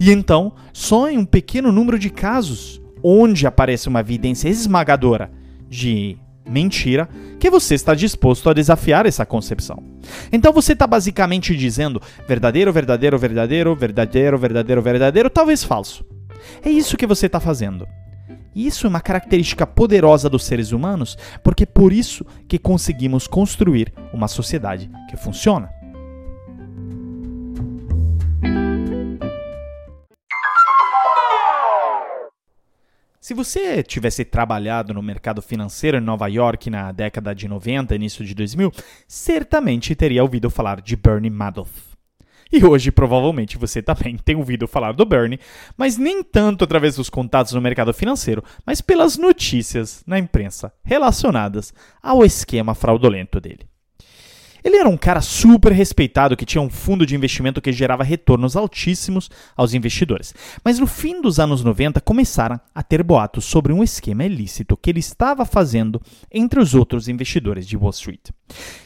E 0.00 0.10
então, 0.12 0.52
só 0.72 1.08
em 1.08 1.18
um 1.18 1.24
pequeno 1.24 1.72
número 1.72 1.98
de 1.98 2.10
casos 2.10 2.80
onde 3.02 3.46
aparece 3.46 3.88
uma 3.88 4.00
evidência 4.00 4.48
esmagadora 4.48 5.30
de 5.68 6.18
mentira 6.48 7.08
que 7.38 7.50
você 7.50 7.74
está 7.74 7.94
disposto 7.94 8.48
a 8.48 8.54
desafiar 8.54 9.06
essa 9.06 9.26
concepção. 9.26 9.82
Então 10.32 10.52
você 10.52 10.72
está 10.72 10.86
basicamente 10.86 11.54
dizendo 11.56 12.00
verdadeiro, 12.26 12.72
verdadeiro, 12.72 13.18
verdadeiro, 13.18 13.76
verdadeiro, 13.76 14.38
verdadeiro, 14.38 14.82
verdadeiro, 14.82 15.30
talvez 15.30 15.62
falso. 15.62 16.04
É 16.64 16.70
isso 16.70 16.96
que 16.96 17.06
você 17.06 17.26
está 17.26 17.38
fazendo. 17.38 17.86
Isso 18.54 18.86
é 18.86 18.90
uma 18.90 19.00
característica 19.00 19.66
poderosa 19.66 20.28
dos 20.28 20.44
seres 20.44 20.72
humanos, 20.72 21.16
porque 21.44 21.62
é 21.62 21.66
por 21.66 21.92
isso 21.92 22.24
que 22.48 22.58
conseguimos 22.58 23.26
construir 23.26 23.92
uma 24.12 24.26
sociedade 24.26 24.90
que 25.08 25.16
funciona. 25.16 25.70
Se 33.28 33.34
você 33.34 33.82
tivesse 33.82 34.24
trabalhado 34.24 34.94
no 34.94 35.02
mercado 35.02 35.42
financeiro 35.42 35.98
em 35.98 36.00
Nova 36.00 36.26
York 36.28 36.70
na 36.70 36.90
década 36.92 37.34
de 37.34 37.46
90, 37.46 37.94
início 37.94 38.24
de 38.24 38.34
2000, 38.34 38.72
certamente 39.06 39.94
teria 39.94 40.22
ouvido 40.22 40.48
falar 40.48 40.80
de 40.80 40.96
Bernie 40.96 41.28
Madoff. 41.28 41.70
E 42.50 42.64
hoje, 42.64 42.90
provavelmente, 42.90 43.58
você 43.58 43.82
também 43.82 44.16
tem 44.16 44.34
ouvido 44.34 44.66
falar 44.66 44.92
do 44.92 45.04
Bernie, 45.04 45.38
mas 45.76 45.98
nem 45.98 46.22
tanto 46.22 46.64
através 46.64 46.96
dos 46.96 47.10
contatos 47.10 47.52
no 47.52 47.60
mercado 47.60 47.92
financeiro, 47.92 48.42
mas 48.64 48.80
pelas 48.80 49.18
notícias 49.18 50.02
na 50.06 50.18
imprensa 50.18 50.72
relacionadas 50.82 51.74
ao 52.02 52.24
esquema 52.24 52.74
fraudulento 52.74 53.38
dele. 53.38 53.67
Ele 54.62 54.76
era 54.76 54.88
um 54.88 54.96
cara 54.96 55.20
super 55.20 55.72
respeitado 55.72 56.36
que 56.36 56.46
tinha 56.46 56.60
um 56.60 56.70
fundo 56.70 57.06
de 57.06 57.14
investimento 57.14 57.60
que 57.60 57.72
gerava 57.72 58.02
retornos 58.02 58.56
altíssimos 58.56 59.30
aos 59.56 59.74
investidores. 59.74 60.34
Mas 60.64 60.78
no 60.78 60.86
fim 60.86 61.20
dos 61.20 61.38
anos 61.38 61.62
90 61.62 62.00
começaram 62.00 62.60
a 62.74 62.82
ter 62.82 63.02
boatos 63.02 63.44
sobre 63.44 63.72
um 63.72 63.82
esquema 63.82 64.24
ilícito 64.24 64.76
que 64.76 64.90
ele 64.90 65.00
estava 65.00 65.44
fazendo 65.44 66.00
entre 66.30 66.60
os 66.60 66.74
outros 66.74 67.08
investidores 67.08 67.66
de 67.66 67.76
Wall 67.76 67.90
Street. 67.90 68.30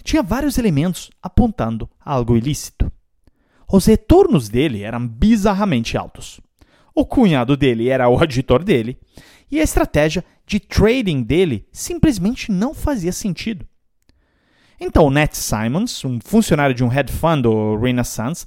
Tinha 0.02 0.22
vários 0.22 0.58
elementos 0.58 1.10
apontando 1.22 1.88
algo 2.04 2.36
ilícito. 2.36 2.90
Os 3.70 3.86
retornos 3.86 4.48
dele 4.48 4.82
eram 4.82 5.06
bizarramente 5.08 5.96
altos. 5.96 6.40
O 6.94 7.06
cunhado 7.06 7.56
dele 7.56 7.88
era 7.88 8.08
o 8.08 8.18
auditor 8.20 8.62
dele 8.62 8.98
e 9.50 9.60
a 9.60 9.62
estratégia 9.62 10.24
de 10.46 10.60
trading 10.60 11.22
dele 11.22 11.66
simplesmente 11.72 12.52
não 12.52 12.74
fazia 12.74 13.12
sentido. 13.12 13.66
Então, 14.84 15.10
Nat 15.10 15.32
Simons, 15.34 16.04
um 16.04 16.18
funcionário 16.18 16.74
de 16.74 16.82
um 16.82 16.92
hedge 16.92 17.12
fund, 17.12 17.46
o 17.46 17.76
Renaissance, 17.76 18.44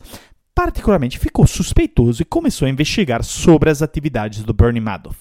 particularmente 0.54 1.18
ficou 1.18 1.48
suspeitoso 1.48 2.22
e 2.22 2.26
começou 2.26 2.66
a 2.66 2.70
investigar 2.70 3.24
sobre 3.24 3.70
as 3.70 3.82
atividades 3.82 4.44
do 4.44 4.54
Bernie 4.54 4.82
Madoff, 4.82 5.18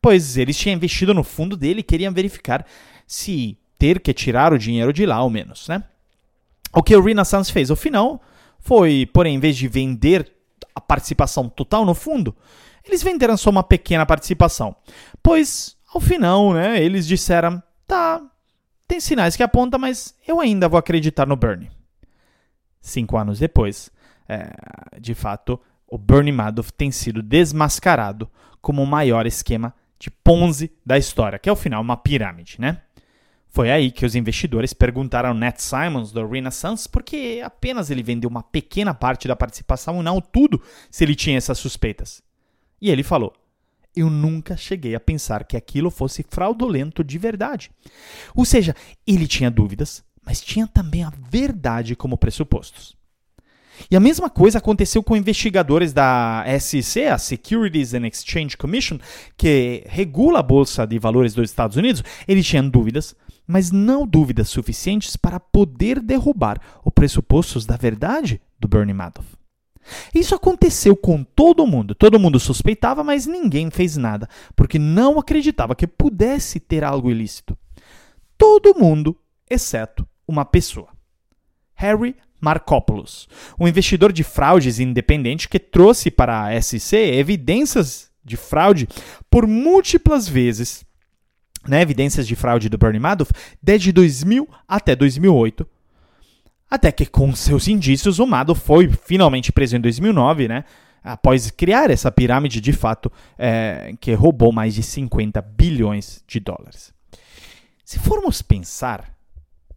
pois 0.00 0.38
eles 0.38 0.56
tinham 0.56 0.74
investido 0.74 1.12
no 1.12 1.22
fundo 1.22 1.58
dele 1.58 1.80
e 1.80 1.82
queriam 1.82 2.10
verificar 2.10 2.64
se 3.06 3.58
ter 3.78 4.00
que 4.00 4.14
tirar 4.14 4.54
o 4.54 4.58
dinheiro 4.58 4.94
de 4.94 5.04
lá 5.04 5.16
ao 5.16 5.28
menos, 5.28 5.68
né? 5.68 5.84
O 6.72 6.82
que 6.82 6.96
o 6.96 7.02
Renaissance 7.02 7.52
fez 7.52 7.70
ao 7.70 7.76
final 7.76 8.22
foi, 8.58 9.04
porém, 9.12 9.34
em 9.34 9.40
vez 9.40 9.58
de 9.58 9.68
vender 9.68 10.32
a 10.74 10.80
participação 10.80 11.50
total 11.50 11.84
no 11.84 11.94
fundo, 11.94 12.34
eles 12.82 13.02
venderam 13.02 13.36
só 13.36 13.50
uma 13.50 13.62
pequena 13.62 14.06
participação, 14.06 14.74
pois 15.22 15.76
ao 15.92 16.00
final, 16.00 16.54
né, 16.54 16.82
eles 16.82 17.06
disseram, 17.06 17.62
tá, 17.86 18.22
tem 18.86 19.00
sinais 19.00 19.36
que 19.36 19.42
apontam, 19.42 19.78
mas 19.78 20.14
eu 20.26 20.40
ainda 20.40 20.68
vou 20.68 20.78
acreditar 20.78 21.26
no 21.26 21.36
Bernie. 21.36 21.70
Cinco 22.80 23.16
anos 23.16 23.38
depois, 23.38 23.90
é, 24.28 24.50
de 25.00 25.14
fato, 25.14 25.60
o 25.88 25.98
Bernie 25.98 26.32
Madoff 26.32 26.72
tem 26.72 26.90
sido 26.90 27.22
desmascarado 27.22 28.30
como 28.60 28.82
o 28.82 28.86
maior 28.86 29.26
esquema 29.26 29.74
de 29.98 30.10
Ponzi 30.10 30.72
da 30.84 30.98
história, 30.98 31.38
que 31.38 31.48
é, 31.48 31.50
ao 31.50 31.56
final, 31.56 31.82
uma 31.82 31.96
pirâmide, 31.96 32.56
né? 32.60 32.82
Foi 33.48 33.70
aí 33.70 33.90
que 33.90 34.04
os 34.04 34.14
investidores 34.14 34.74
perguntaram 34.74 35.30
ao 35.30 35.34
Nat 35.34 35.58
Simons 35.58 36.12
do 36.12 36.26
Renaissance 36.26 36.86
por 36.86 37.02
que 37.02 37.40
apenas 37.40 37.90
ele 37.90 38.02
vendeu 38.02 38.28
uma 38.28 38.42
pequena 38.42 38.92
parte 38.92 39.26
da 39.26 39.34
participação 39.34 40.00
e 40.00 40.04
não 40.04 40.20
tudo 40.20 40.60
se 40.90 41.02
ele 41.02 41.14
tinha 41.14 41.38
essas 41.38 41.58
suspeitas. 41.58 42.22
E 42.80 42.90
ele 42.90 43.02
falou: 43.02 43.32
eu 43.96 44.10
nunca 44.10 44.56
cheguei 44.56 44.94
a 44.94 45.00
pensar 45.00 45.44
que 45.44 45.56
aquilo 45.56 45.90
fosse 45.90 46.24
fraudulento 46.28 47.02
de 47.02 47.16
verdade. 47.16 47.70
Ou 48.34 48.44
seja, 48.44 48.76
ele 49.06 49.26
tinha 49.26 49.50
dúvidas, 49.50 50.04
mas 50.24 50.40
tinha 50.40 50.66
também 50.66 51.02
a 51.02 51.12
verdade 51.30 51.96
como 51.96 52.18
pressupostos. 52.18 52.94
E 53.90 53.96
a 53.96 54.00
mesma 54.00 54.30
coisa 54.30 54.58
aconteceu 54.58 55.02
com 55.02 55.16
investigadores 55.16 55.92
da 55.92 56.44
SEC, 56.60 57.06
a 57.06 57.18
Securities 57.18 57.94
and 57.94 58.06
Exchange 58.06 58.56
Commission, 58.56 58.98
que 59.36 59.84
regula 59.86 60.40
a 60.40 60.42
bolsa 60.42 60.86
de 60.86 60.98
valores 60.98 61.34
dos 61.34 61.50
Estados 61.50 61.76
Unidos. 61.76 62.02
Eles 62.26 62.46
tinham 62.46 62.68
dúvidas, 62.68 63.14
mas 63.46 63.70
não 63.70 64.06
dúvidas 64.06 64.48
suficientes 64.48 65.16
para 65.16 65.38
poder 65.38 66.00
derrubar 66.00 66.60
os 66.84 66.92
pressupostos 66.92 67.66
da 67.66 67.76
verdade 67.76 68.40
do 68.58 68.66
Bernie 68.66 68.94
Madoff. 68.94 69.26
Isso 70.14 70.34
aconteceu 70.34 70.96
com 70.96 71.22
todo 71.22 71.66
mundo. 71.66 71.94
Todo 71.94 72.18
mundo 72.18 72.40
suspeitava, 72.40 73.04
mas 73.04 73.26
ninguém 73.26 73.70
fez 73.70 73.96
nada, 73.96 74.28
porque 74.54 74.78
não 74.78 75.18
acreditava 75.18 75.74
que 75.74 75.86
pudesse 75.86 76.60
ter 76.60 76.84
algo 76.84 77.10
ilícito. 77.10 77.56
Todo 78.36 78.78
mundo, 78.78 79.16
exceto 79.48 80.06
uma 80.26 80.44
pessoa. 80.44 80.88
Harry 81.74 82.16
Markopoulos, 82.40 83.28
um 83.58 83.66
investidor 83.66 84.12
de 84.12 84.22
fraudes 84.22 84.78
independente 84.78 85.48
que 85.48 85.58
trouxe 85.58 86.10
para 86.10 86.46
a 86.46 86.60
SC 86.60 86.94
evidências 86.94 88.10
de 88.24 88.36
fraude 88.36 88.88
por 89.30 89.46
múltiplas 89.46 90.28
vezes, 90.28 90.84
né, 91.66 91.80
evidências 91.80 92.26
de 92.26 92.36
fraude 92.36 92.68
do 92.68 92.78
Bernie 92.78 93.00
Madoff, 93.00 93.32
desde 93.62 93.92
2000 93.92 94.48
até 94.66 94.94
2008, 94.94 95.66
até 96.70 96.90
que 96.92 97.06
com 97.06 97.34
seus 97.34 97.68
indícios 97.68 98.18
o 98.18 98.26
Madoff 98.26 98.60
foi 98.60 98.88
finalmente 98.88 99.52
preso 99.52 99.76
em 99.76 99.80
2009, 99.80 100.48
né, 100.48 100.64
após 101.02 101.50
criar 101.50 101.90
essa 101.90 102.10
pirâmide 102.10 102.60
de 102.60 102.72
fato 102.72 103.12
é, 103.38 103.94
que 104.00 104.12
roubou 104.12 104.52
mais 104.52 104.74
de 104.74 104.82
50 104.82 105.40
bilhões 105.40 106.24
de 106.26 106.40
dólares. 106.40 106.92
Se 107.84 108.00
formos 108.00 108.42
pensar, 108.42 109.14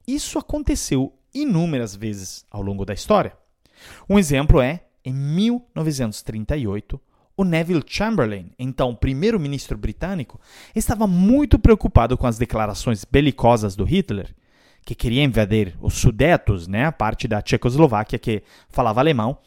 isso 0.07 0.39
aconteceu 0.39 1.13
inúmeras 1.33 1.95
vezes 1.95 2.43
ao 2.49 2.63
longo 2.63 2.83
da 2.83 2.93
história. 2.95 3.33
Um 4.09 4.17
exemplo 4.17 4.59
é, 4.59 4.81
em 5.05 5.13
1938, 5.13 6.99
o 7.37 7.43
Neville 7.43 7.83
Chamberlain, 7.85 8.51
então 8.57 8.95
primeiro-ministro 8.95 9.77
britânico, 9.77 10.41
estava 10.75 11.05
muito 11.07 11.59
preocupado 11.59 12.17
com 12.17 12.25
as 12.27 12.37
declarações 12.37 13.05
belicosas 13.05 13.75
do 13.75 13.85
Hitler, 13.85 14.35
que 14.85 14.95
queria 14.95 15.23
invadir 15.23 15.75
os 15.81 15.95
Sudetos, 15.95 16.67
né, 16.67 16.85
a 16.85 16.91
parte 16.91 17.27
da 17.27 17.41
Tchecoslováquia 17.41 18.17
que 18.17 18.43
falava 18.69 18.99
alemão. 18.99 19.37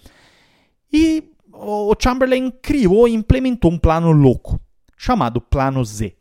E 0.93 1.25
o 1.53 1.95
Chamberlain 1.99 2.51
criou 2.51 3.09
e 3.09 3.15
implementou 3.15 3.71
um 3.71 3.79
plano 3.79 4.11
louco, 4.13 4.61
chamado 4.97 5.41
Plano 5.41 5.85
Z, 5.85 6.17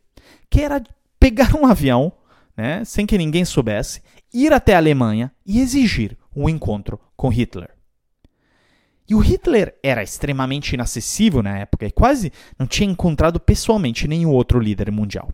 que 0.50 0.60
era 0.60 0.82
pegar 1.18 1.54
um 1.54 1.66
avião, 1.66 2.12
né, 2.56 2.84
sem 2.84 3.06
que 3.06 3.18
ninguém 3.18 3.44
soubesse, 3.44 4.02
ir 4.32 4.52
até 4.52 4.74
a 4.74 4.78
Alemanha 4.78 5.32
e 5.46 5.60
exigir 5.60 6.16
um 6.34 6.48
encontro 6.48 6.98
com 7.16 7.28
Hitler. 7.28 7.70
E 9.08 9.14
o 9.14 9.18
Hitler 9.18 9.76
era 9.82 10.02
extremamente 10.02 10.72
inacessível 10.72 11.42
na 11.42 11.58
época 11.58 11.86
e 11.86 11.90
quase 11.90 12.32
não 12.58 12.66
tinha 12.66 12.90
encontrado 12.90 13.38
pessoalmente 13.38 14.08
nenhum 14.08 14.30
outro 14.30 14.58
líder 14.58 14.90
mundial. 14.90 15.30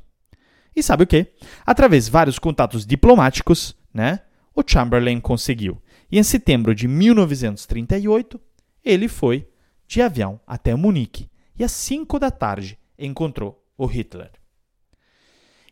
E 0.79 0.83
sabe 0.83 1.03
o 1.03 1.07
que? 1.09 1.27
Através 1.67 2.05
de 2.05 2.12
vários 2.12 2.38
contatos 2.38 2.87
diplomáticos, 2.87 3.77
né, 3.93 4.21
o 4.55 4.62
Chamberlain 4.64 5.19
conseguiu. 5.19 5.83
E 6.09 6.21
em 6.21 6.23
setembro 6.23 6.73
de 6.73 6.87
1938, 6.87 8.41
ele 8.85 9.09
foi 9.09 9.49
de 9.88 10.01
avião 10.01 10.41
até 10.47 10.77
Munique 10.77 11.29
e 11.59 11.64
às 11.64 11.73
5 11.73 12.17
da 12.21 12.31
tarde 12.31 12.79
encontrou 12.97 13.61
o 13.77 13.87
Hitler. 13.87 14.31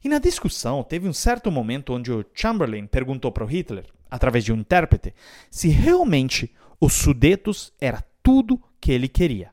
E 0.02 0.08
na 0.08 0.18
discussão, 0.18 0.82
teve 0.82 1.08
um 1.08 1.12
certo 1.12 1.52
momento 1.52 1.92
onde 1.92 2.10
o 2.10 2.26
Chamberlain 2.34 2.88
perguntou 2.88 3.30
para 3.30 3.44
o 3.44 3.46
Hitler, 3.46 3.86
através 4.10 4.44
de 4.44 4.52
um 4.52 4.56
intérprete, 4.56 5.14
se 5.48 5.68
realmente 5.68 6.52
os 6.80 6.94
Sudetos 6.94 7.72
era 7.80 8.04
tudo 8.24 8.60
que 8.80 8.90
ele 8.90 9.06
queria. 9.06 9.52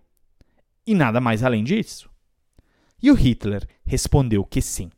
E 0.86 0.96
nada 0.96 1.22
mais 1.22 1.44
além 1.44 1.64
disso. 1.64 2.10
E 3.00 3.12
o 3.12 3.14
Hitler 3.14 3.68
respondeu 3.86 4.44
que 4.44 4.60
sim. 4.60 4.90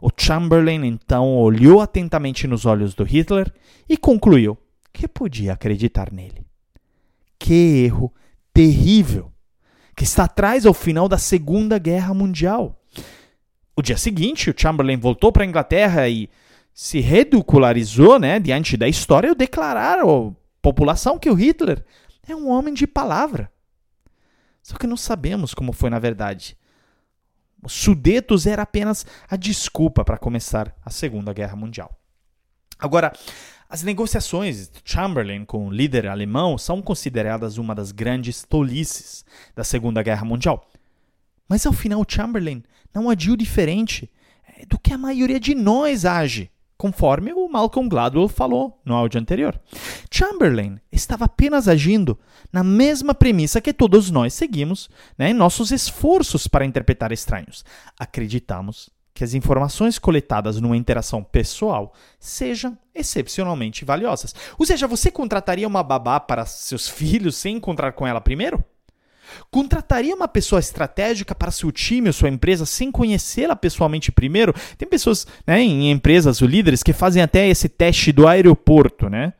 O 0.00 0.10
Chamberlain 0.16 0.84
então 0.86 1.36
olhou 1.36 1.80
atentamente 1.80 2.46
nos 2.46 2.64
olhos 2.64 2.94
do 2.94 3.04
Hitler 3.04 3.52
e 3.88 3.96
concluiu 3.96 4.56
que 4.92 5.06
podia 5.06 5.52
acreditar 5.52 6.12
nele. 6.12 6.46
Que 7.38 7.84
erro 7.84 8.12
terrível! 8.52 9.32
Que 9.94 10.04
está 10.04 10.24
atrás 10.24 10.64
ao 10.64 10.72
final 10.72 11.08
da 11.08 11.18
Segunda 11.18 11.78
Guerra 11.78 12.14
Mundial. 12.14 12.80
O 13.76 13.82
dia 13.82 13.96
seguinte, 13.96 14.50
o 14.50 14.54
Chamberlain 14.56 14.96
voltou 14.96 15.30
para 15.30 15.42
a 15.42 15.46
Inglaterra 15.46 16.08
e 16.08 16.28
se 16.72 17.00
ridicularizou 17.00 18.18
né, 18.18 18.38
diante 18.38 18.76
da 18.76 18.88
história 18.88 19.28
ao 19.28 19.34
declarar 19.34 19.98
à 20.00 20.32
população 20.62 21.18
que 21.18 21.28
o 21.28 21.34
Hitler 21.34 21.84
é 22.26 22.34
um 22.34 22.48
homem 22.48 22.72
de 22.72 22.86
palavra. 22.86 23.50
Só 24.62 24.76
que 24.76 24.86
não 24.86 24.96
sabemos 24.96 25.54
como 25.54 25.72
foi 25.72 25.90
na 25.90 25.98
verdade. 25.98 26.56
Os 27.62 27.72
Sudetos 27.72 28.46
era 28.46 28.62
apenas 28.62 29.04
a 29.28 29.36
desculpa 29.36 30.04
para 30.04 30.18
começar 30.18 30.74
a 30.84 30.90
Segunda 30.90 31.32
Guerra 31.32 31.56
Mundial. 31.56 31.94
Agora, 32.78 33.12
as 33.68 33.82
negociações 33.82 34.68
de 34.68 34.80
Chamberlain 34.84 35.44
com 35.44 35.68
o 35.68 35.70
líder 35.70 36.06
alemão 36.06 36.56
são 36.56 36.80
consideradas 36.80 37.58
uma 37.58 37.74
das 37.74 37.92
grandes 37.92 38.42
tolices 38.42 39.24
da 39.54 39.62
Segunda 39.62 40.02
Guerra 40.02 40.24
Mundial. 40.24 40.68
Mas 41.48 41.66
ao 41.66 41.72
final, 41.72 42.04
Chamberlain 42.08 42.62
não 42.94 43.10
agiu 43.10 43.36
diferente 43.36 44.10
é, 44.46 44.64
do 44.66 44.78
que 44.78 44.92
a 44.92 44.98
maioria 44.98 45.38
de 45.38 45.54
nós 45.54 46.04
age, 46.04 46.50
conforme 46.80 47.30
o 47.34 47.46
Malcolm 47.46 47.90
Gladwell 47.90 48.26
falou 48.26 48.80
no 48.86 48.94
áudio 48.94 49.20
anterior. 49.20 49.60
Chamberlain 50.10 50.78
estava 50.90 51.26
apenas 51.26 51.68
agindo 51.68 52.18
na 52.50 52.64
mesma 52.64 53.14
premissa 53.14 53.60
que 53.60 53.74
todos 53.74 54.10
nós 54.10 54.32
seguimos 54.32 54.88
né, 55.18 55.28
em 55.28 55.34
nossos 55.34 55.72
esforços 55.72 56.48
para 56.48 56.64
interpretar 56.64 57.12
estranhos. 57.12 57.66
Acreditamos 57.98 58.88
que 59.12 59.22
as 59.22 59.34
informações 59.34 59.98
coletadas 59.98 60.58
numa 60.58 60.74
interação 60.74 61.22
pessoal 61.22 61.92
sejam 62.18 62.78
excepcionalmente 62.94 63.84
valiosas. 63.84 64.34
Ou 64.58 64.64
seja, 64.64 64.88
você 64.88 65.10
contrataria 65.10 65.68
uma 65.68 65.82
babá 65.82 66.18
para 66.18 66.46
seus 66.46 66.88
filhos 66.88 67.36
sem 67.36 67.56
encontrar 67.56 67.92
com 67.92 68.06
ela 68.06 68.22
primeiro? 68.22 68.64
Contrataria 69.50 70.14
uma 70.14 70.28
pessoa 70.28 70.58
estratégica 70.58 71.34
para 71.34 71.50
seu 71.50 71.70
time 71.70 72.08
ou 72.08 72.12
sua 72.12 72.28
empresa 72.28 72.64
sem 72.66 72.90
conhecê-la 72.90 73.56
pessoalmente 73.56 74.12
primeiro? 74.12 74.54
Tem 74.76 74.88
pessoas 74.88 75.26
né, 75.46 75.60
em 75.60 75.90
empresas, 75.90 76.40
os 76.40 76.48
líderes, 76.48 76.82
que 76.82 76.92
fazem 76.92 77.22
até 77.22 77.48
esse 77.48 77.68
teste 77.68 78.12
do 78.12 78.26
aeroporto, 78.26 79.08
né? 79.08 79.32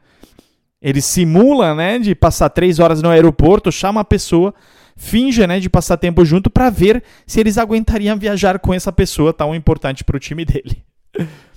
Ele 0.83 1.03
simula, 1.03 1.75
né, 1.75 1.99
de 1.99 2.15
passar 2.15 2.49
três 2.49 2.79
horas 2.79 3.03
no 3.03 3.11
aeroporto, 3.11 3.71
chama 3.71 4.01
a 4.01 4.05
pessoa, 4.05 4.55
finge, 4.97 5.47
né, 5.47 5.61
de 5.61 5.69
passar 5.69 5.99
tempo 5.99 6.25
junto 6.25 6.49
para 6.49 6.71
ver 6.71 7.03
se 7.27 7.39
eles 7.39 7.59
aguentariam 7.59 8.19
viajar 8.19 8.59
com 8.59 8.73
essa 8.73 8.91
pessoa 8.91 9.33
tão 9.33 9.55
importante 9.55 10.03
para 10.03 10.17
o 10.17 10.21
time 10.21 10.45
dele. 10.45 10.83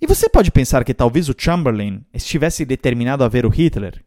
E 0.00 0.06
você 0.06 0.28
pode 0.28 0.50
pensar 0.50 0.84
que 0.84 0.92
talvez 0.92 1.28
o 1.28 1.34
Chamberlain 1.36 2.04
estivesse 2.12 2.66
determinado 2.66 3.24
a 3.24 3.28
ver 3.28 3.46
o 3.46 3.48
Hitler 3.48 4.04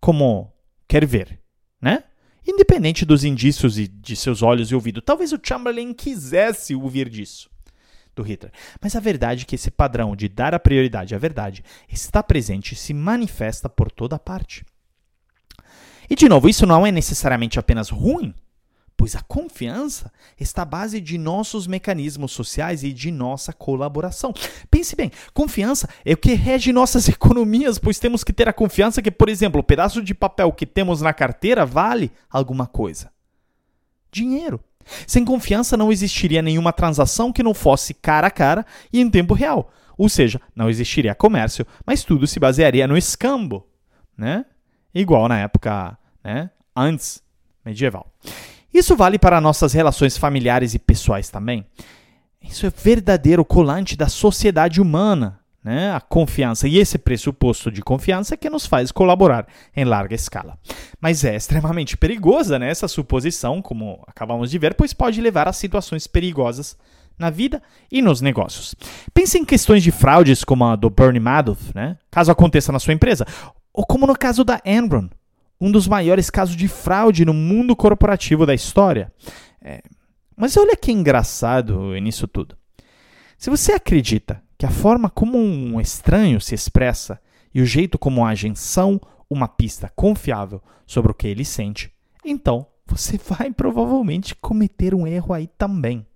como 0.00 0.52
quer 0.86 1.04
ver, 1.06 1.40
né? 1.80 2.04
Independente 2.46 3.04
dos 3.04 3.24
indícios 3.24 3.74
de 3.74 4.16
seus 4.16 4.42
olhos 4.42 4.70
e 4.70 4.74
ouvido. 4.74 5.00
Talvez 5.00 5.32
o 5.32 5.40
Chamberlain 5.42 5.92
quisesse 5.92 6.74
ouvir 6.74 7.08
disso 7.08 7.50
do 8.14 8.22
Hitler. 8.22 8.52
Mas 8.80 8.94
a 8.94 9.00
verdade 9.00 9.42
é 9.42 9.44
que 9.44 9.54
esse 9.56 9.70
padrão 9.70 10.14
de 10.14 10.28
dar 10.28 10.54
a 10.54 10.60
prioridade 10.60 11.14
à 11.14 11.18
verdade 11.18 11.64
está 11.88 12.22
presente 12.22 12.72
e 12.72 12.76
se 12.76 12.94
manifesta 12.94 13.68
por 13.68 13.90
toda 13.90 14.18
parte. 14.18 14.64
E 16.08 16.14
de 16.14 16.28
novo, 16.28 16.48
isso 16.48 16.66
não 16.66 16.86
é 16.86 16.92
necessariamente 16.92 17.58
apenas 17.58 17.88
ruim 17.88 18.34
pois 18.96 19.14
a 19.16 19.20
confiança 19.22 20.10
está 20.38 20.62
à 20.62 20.64
base 20.64 21.00
de 21.00 21.18
nossos 21.18 21.66
mecanismos 21.66 22.32
sociais 22.32 22.82
e 22.82 22.92
de 22.92 23.10
nossa 23.10 23.52
colaboração. 23.52 24.32
Pense 24.70 24.96
bem, 24.96 25.10
confiança 25.32 25.88
é 26.04 26.12
o 26.12 26.16
que 26.16 26.34
rege 26.34 26.72
nossas 26.72 27.08
economias, 27.08 27.78
pois 27.78 27.98
temos 27.98 28.24
que 28.24 28.32
ter 28.32 28.48
a 28.48 28.52
confiança 28.52 29.02
que, 29.02 29.10
por 29.10 29.28
exemplo, 29.28 29.60
o 29.60 29.64
pedaço 29.64 30.02
de 30.02 30.14
papel 30.14 30.52
que 30.52 30.66
temos 30.66 31.00
na 31.00 31.12
carteira 31.12 31.66
vale 31.66 32.10
alguma 32.30 32.66
coisa. 32.66 33.10
Dinheiro. 34.10 34.60
Sem 35.06 35.24
confiança 35.24 35.76
não 35.76 35.90
existiria 35.90 36.42
nenhuma 36.42 36.72
transação 36.72 37.32
que 37.32 37.42
não 37.42 37.54
fosse 37.54 37.94
cara 37.94 38.26
a 38.26 38.30
cara 38.30 38.66
e 38.92 39.00
em 39.00 39.10
tempo 39.10 39.34
real. 39.34 39.72
Ou 39.96 40.08
seja, 40.08 40.40
não 40.54 40.68
existiria 40.68 41.14
comércio, 41.14 41.66
mas 41.86 42.04
tudo 42.04 42.26
se 42.26 42.40
basearia 42.40 42.86
no 42.86 42.96
escambo, 42.96 43.66
né? 44.16 44.44
Igual 44.94 45.28
na 45.28 45.38
época, 45.38 45.96
né, 46.22 46.50
antes 46.76 47.22
medieval. 47.64 48.12
Isso 48.74 48.96
vale 48.96 49.20
para 49.20 49.40
nossas 49.40 49.72
relações 49.72 50.18
familiares 50.18 50.74
e 50.74 50.80
pessoais 50.80 51.30
também. 51.30 51.64
Isso 52.42 52.66
é 52.66 52.70
verdadeiro 52.70 53.44
colante 53.44 53.96
da 53.96 54.08
sociedade 54.08 54.80
humana, 54.80 55.38
né? 55.62 55.92
a 55.92 56.00
confiança. 56.00 56.66
E 56.66 56.78
esse 56.78 56.98
pressuposto 56.98 57.70
de 57.70 57.80
confiança 57.80 58.34
é 58.34 58.36
que 58.36 58.50
nos 58.50 58.66
faz 58.66 58.90
colaborar 58.90 59.46
em 59.76 59.84
larga 59.84 60.16
escala. 60.16 60.58
Mas 61.00 61.24
é 61.24 61.36
extremamente 61.36 61.96
perigosa 61.96 62.58
né? 62.58 62.68
essa 62.68 62.88
suposição, 62.88 63.62
como 63.62 64.02
acabamos 64.08 64.50
de 64.50 64.58
ver, 64.58 64.74
pois 64.74 64.92
pode 64.92 65.20
levar 65.20 65.46
a 65.46 65.52
situações 65.52 66.08
perigosas 66.08 66.76
na 67.16 67.30
vida 67.30 67.62
e 67.92 68.02
nos 68.02 68.20
negócios. 68.20 68.74
Pense 69.14 69.38
em 69.38 69.44
questões 69.44 69.84
de 69.84 69.92
fraudes 69.92 70.42
como 70.42 70.64
a 70.64 70.74
do 70.74 70.90
Bernie 70.90 71.20
Madoff, 71.20 71.72
né? 71.74 71.96
caso 72.10 72.32
aconteça 72.32 72.72
na 72.72 72.80
sua 72.80 72.92
empresa, 72.92 73.24
ou 73.72 73.86
como 73.86 74.04
no 74.04 74.18
caso 74.18 74.42
da 74.42 74.60
Enron, 74.64 75.08
um 75.60 75.70
dos 75.70 75.86
maiores 75.88 76.30
casos 76.30 76.56
de 76.56 76.68
fraude 76.68 77.24
no 77.24 77.34
mundo 77.34 77.74
corporativo 77.76 78.44
da 78.44 78.54
história. 78.54 79.12
É, 79.62 79.82
mas 80.36 80.56
olha 80.56 80.76
que 80.76 80.92
engraçado 80.92 81.94
nisso 82.00 82.26
tudo. 82.26 82.56
Se 83.38 83.50
você 83.50 83.72
acredita 83.72 84.42
que 84.58 84.66
a 84.66 84.70
forma 84.70 85.10
como 85.10 85.38
um 85.38 85.80
estranho 85.80 86.40
se 86.40 86.54
expressa 86.54 87.20
e 87.54 87.60
o 87.60 87.66
jeito 87.66 87.98
como 87.98 88.24
agem 88.24 88.54
são 88.54 89.00
uma 89.28 89.48
pista 89.48 89.90
confiável 89.94 90.62
sobre 90.86 91.12
o 91.12 91.14
que 91.14 91.26
ele 91.26 91.44
sente, 91.44 91.92
então 92.24 92.66
você 92.86 93.18
vai 93.18 93.50
provavelmente 93.52 94.34
cometer 94.34 94.94
um 94.94 95.06
erro 95.06 95.32
aí 95.32 95.46
também. 95.46 96.06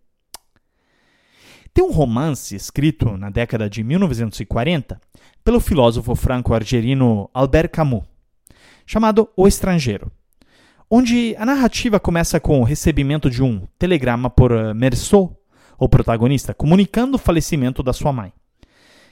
Tem 1.72 1.84
um 1.84 1.92
romance 1.92 2.56
escrito 2.56 3.16
na 3.16 3.30
década 3.30 3.68
de 3.70 3.84
1940 3.84 5.00
pelo 5.44 5.60
filósofo 5.60 6.14
franco-argerino 6.14 7.30
Albert 7.32 7.70
Camus, 7.70 8.04
chamado 8.88 9.28
O 9.36 9.46
Estrangeiro, 9.46 10.10
onde 10.90 11.36
a 11.38 11.44
narrativa 11.44 12.00
começa 12.00 12.40
com 12.40 12.58
o 12.58 12.64
recebimento 12.64 13.28
de 13.28 13.42
um 13.42 13.66
telegrama 13.78 14.30
por 14.30 14.50
eh, 14.50 14.72
Meursault, 14.72 15.36
o 15.78 15.86
protagonista, 15.86 16.54
comunicando 16.54 17.16
o 17.16 17.18
falecimento 17.18 17.82
da 17.82 17.92
sua 17.92 18.14
mãe, 18.14 18.32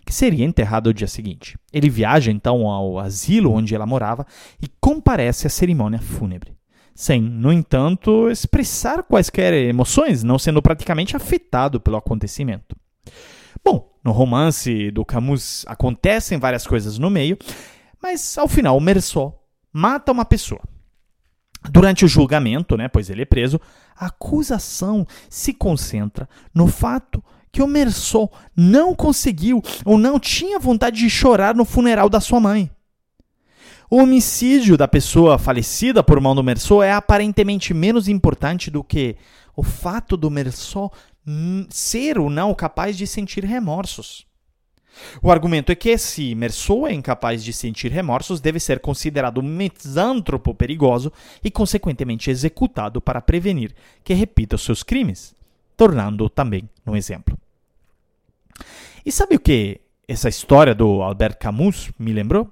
que 0.07 0.15
seria 0.15 0.47
enterrada 0.47 0.89
o 0.89 0.95
dia 0.95 1.07
seguinte. 1.07 1.59
Ele 1.71 1.91
viaja 1.91 2.33
então 2.33 2.67
ao 2.67 2.99
asilo 2.99 3.53
onde 3.53 3.75
ela 3.75 3.85
morava 3.85 4.27
e 4.63 4.67
comparece 4.81 5.47
à 5.47 5.51
cerimônia 5.51 6.01
fúnebre 6.01 6.57
sem, 6.95 7.21
no 7.21 7.53
entanto, 7.53 8.31
expressar 8.31 9.03
quaisquer 9.03 9.53
emoções, 9.53 10.25
não 10.25 10.39
sendo 10.39 10.63
praticamente 10.63 11.15
afetado 11.15 11.79
pelo 11.79 11.99
acontecimento. 11.99 12.75
Bom, 13.63 13.93
no 14.03 14.13
romance 14.13 14.91
do 14.91 15.05
Camus 15.05 15.67
acontecem 15.69 16.39
várias 16.39 16.67
coisas 16.67 16.99
no 16.99 17.11
meio, 17.11 17.37
mas 18.03 18.39
ao 18.39 18.49
final 18.49 18.81
Mersot 18.81 19.35
mata 19.77 20.11
uma 20.11 20.25
pessoa. 20.25 20.63
Durante 21.71 22.05
o 22.05 22.09
julgamento, 22.09 22.77
né, 22.77 22.89
pois 22.89 23.11
ele 23.11 23.23
é 23.23 23.27
preso, 23.27 23.61
a 23.95 24.07
acusação 24.07 25.07
se 25.29 25.53
concentra 25.53 26.29
no 26.55 26.67
fato 26.67 27.23
que 27.53 27.63
o 27.63 27.67
Mersot 27.67 28.31
não 28.57 28.95
conseguiu 28.95 29.63
ou 29.85 29.99
não 29.99 30.19
tinha 30.19 30.59
vontade 30.59 30.99
de 30.99 31.11
chorar 31.11 31.55
no 31.55 31.65
funeral 31.65 32.09
da 32.09 32.21
sua 32.21 32.41
mãe. 32.41 32.71
O 33.91 33.99
homicídio 33.99 34.77
da 34.77 34.89
pessoa 34.89 35.39
falecida 35.39 36.03
por 36.03 36.21
mão 36.21 36.35
do 36.35 36.43
Mersot 36.43 36.83
é 36.83 36.93
aparentemente 36.93 37.75
menos 37.75 38.09
importante 38.09 38.71
do 38.71 38.83
que 38.83 39.17
o 39.55 39.63
fato 39.63 40.17
do 40.17 40.31
Mersot 40.31 40.91
ser 41.69 42.19
ou 42.19 42.31
não 42.31 42.55
capaz 42.55 42.97
de 42.97 43.07
sentir 43.07 43.45
remorsos. 43.45 44.26
O 45.23 45.31
argumento 45.31 45.71
é 45.71 45.75
que, 45.75 45.97
se 45.99 46.35
Mersot 46.35 46.87
é 46.87 46.93
incapaz 46.93 47.43
de 47.43 47.53
sentir 47.53 47.91
remorsos, 47.91 48.41
deve 48.41 48.61
ser 48.61 48.81
considerado 48.81 49.39
um 49.39 49.43
misântropo 49.43 50.55
perigoso 50.55 51.13
e, 51.43 51.51
consequentemente, 51.51 52.31
executado 52.31 53.01
para 53.01 53.21
prevenir 53.21 53.75
que 54.03 54.15
repita 54.15 54.57
os 54.57 54.63
seus 54.63 54.83
crimes, 54.83 55.35
tornando-o 55.77 56.29
também 56.29 56.69
um 56.87 56.97
exemplo. 56.97 57.39
E 59.05 59.13
sabe 59.13 59.37
o 59.37 59.41
que 59.41 59.81
essa 60.09 60.29
história 60.29 60.75
do 60.75 61.03
Albert 61.03 61.39
Camus 61.39 61.91
me 61.99 62.13
lembrou? 62.13 62.51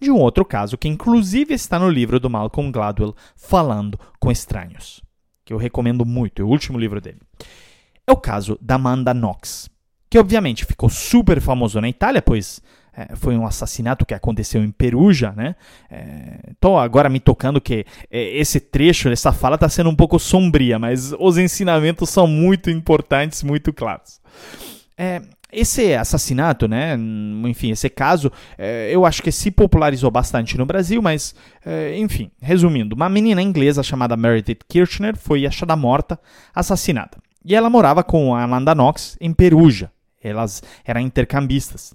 de 0.00 0.10
um 0.10 0.16
outro 0.16 0.44
caso 0.44 0.78
que 0.78 0.88
inclusive 0.88 1.52
está 1.52 1.78
no 1.78 1.90
livro 1.90 2.20
do 2.20 2.30
Malcolm 2.30 2.70
Gladwell, 2.70 3.16
Falando 3.36 3.98
com 4.18 4.30
Estranhos, 4.30 5.02
que 5.44 5.52
eu 5.52 5.58
recomendo 5.58 6.04
muito, 6.04 6.40
é 6.40 6.44
o 6.44 6.48
último 6.48 6.78
livro 6.78 7.00
dele. 7.00 7.20
É 8.06 8.12
o 8.12 8.16
caso 8.16 8.58
da 8.60 8.76
Amanda 8.76 9.12
Knox, 9.12 9.68
que 10.10 10.18
obviamente 10.18 10.64
ficou 10.64 10.88
super 10.88 11.40
famoso 11.40 11.80
na 11.80 11.88
Itália, 11.88 12.22
pois 12.22 12.62
é, 12.98 13.14
foi 13.14 13.36
um 13.36 13.46
assassinato 13.46 14.04
que 14.04 14.12
aconteceu 14.12 14.64
em 14.64 14.72
Perugia, 14.72 15.32
né? 15.36 15.54
Estou 16.50 16.80
é, 16.80 16.84
agora 16.84 17.08
me 17.08 17.20
tocando 17.20 17.60
que 17.60 17.86
é, 18.10 18.36
esse 18.36 18.58
trecho, 18.58 19.08
essa 19.08 19.32
fala 19.32 19.54
está 19.54 19.68
sendo 19.68 19.88
um 19.88 19.94
pouco 19.94 20.18
sombria, 20.18 20.80
mas 20.80 21.14
os 21.16 21.38
ensinamentos 21.38 22.10
são 22.10 22.26
muito 22.26 22.68
importantes, 22.68 23.44
muito 23.44 23.72
claros. 23.72 24.20
É, 24.96 25.22
esse 25.52 25.94
assassinato, 25.94 26.66
né, 26.66 26.98
enfim, 27.46 27.70
esse 27.70 27.88
caso, 27.88 28.32
é, 28.58 28.90
eu 28.92 29.06
acho 29.06 29.22
que 29.22 29.30
se 29.30 29.50
popularizou 29.50 30.10
bastante 30.10 30.58
no 30.58 30.66
Brasil, 30.66 31.00
mas, 31.00 31.34
enfim, 31.96 32.30
resumindo, 32.38 32.94
uma 32.94 33.08
menina 33.08 33.40
inglesa 33.40 33.82
chamada 33.82 34.14
Meredith 34.14 34.58
Kirchner 34.68 35.16
foi 35.16 35.46
achada 35.46 35.74
morta, 35.74 36.20
assassinada. 36.54 37.16
E 37.42 37.54
ela 37.54 37.70
morava 37.70 38.04
com 38.04 38.34
a 38.34 38.42
Amanda 38.42 38.74
Knox 38.74 39.16
em 39.22 39.32
Perugia. 39.32 39.90
Elas 40.22 40.62
eram 40.84 41.00
intercambistas. 41.00 41.94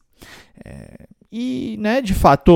É, 0.64 1.08
e, 1.36 1.78
né, 1.80 2.00
de 2.00 2.14
fato, 2.14 2.54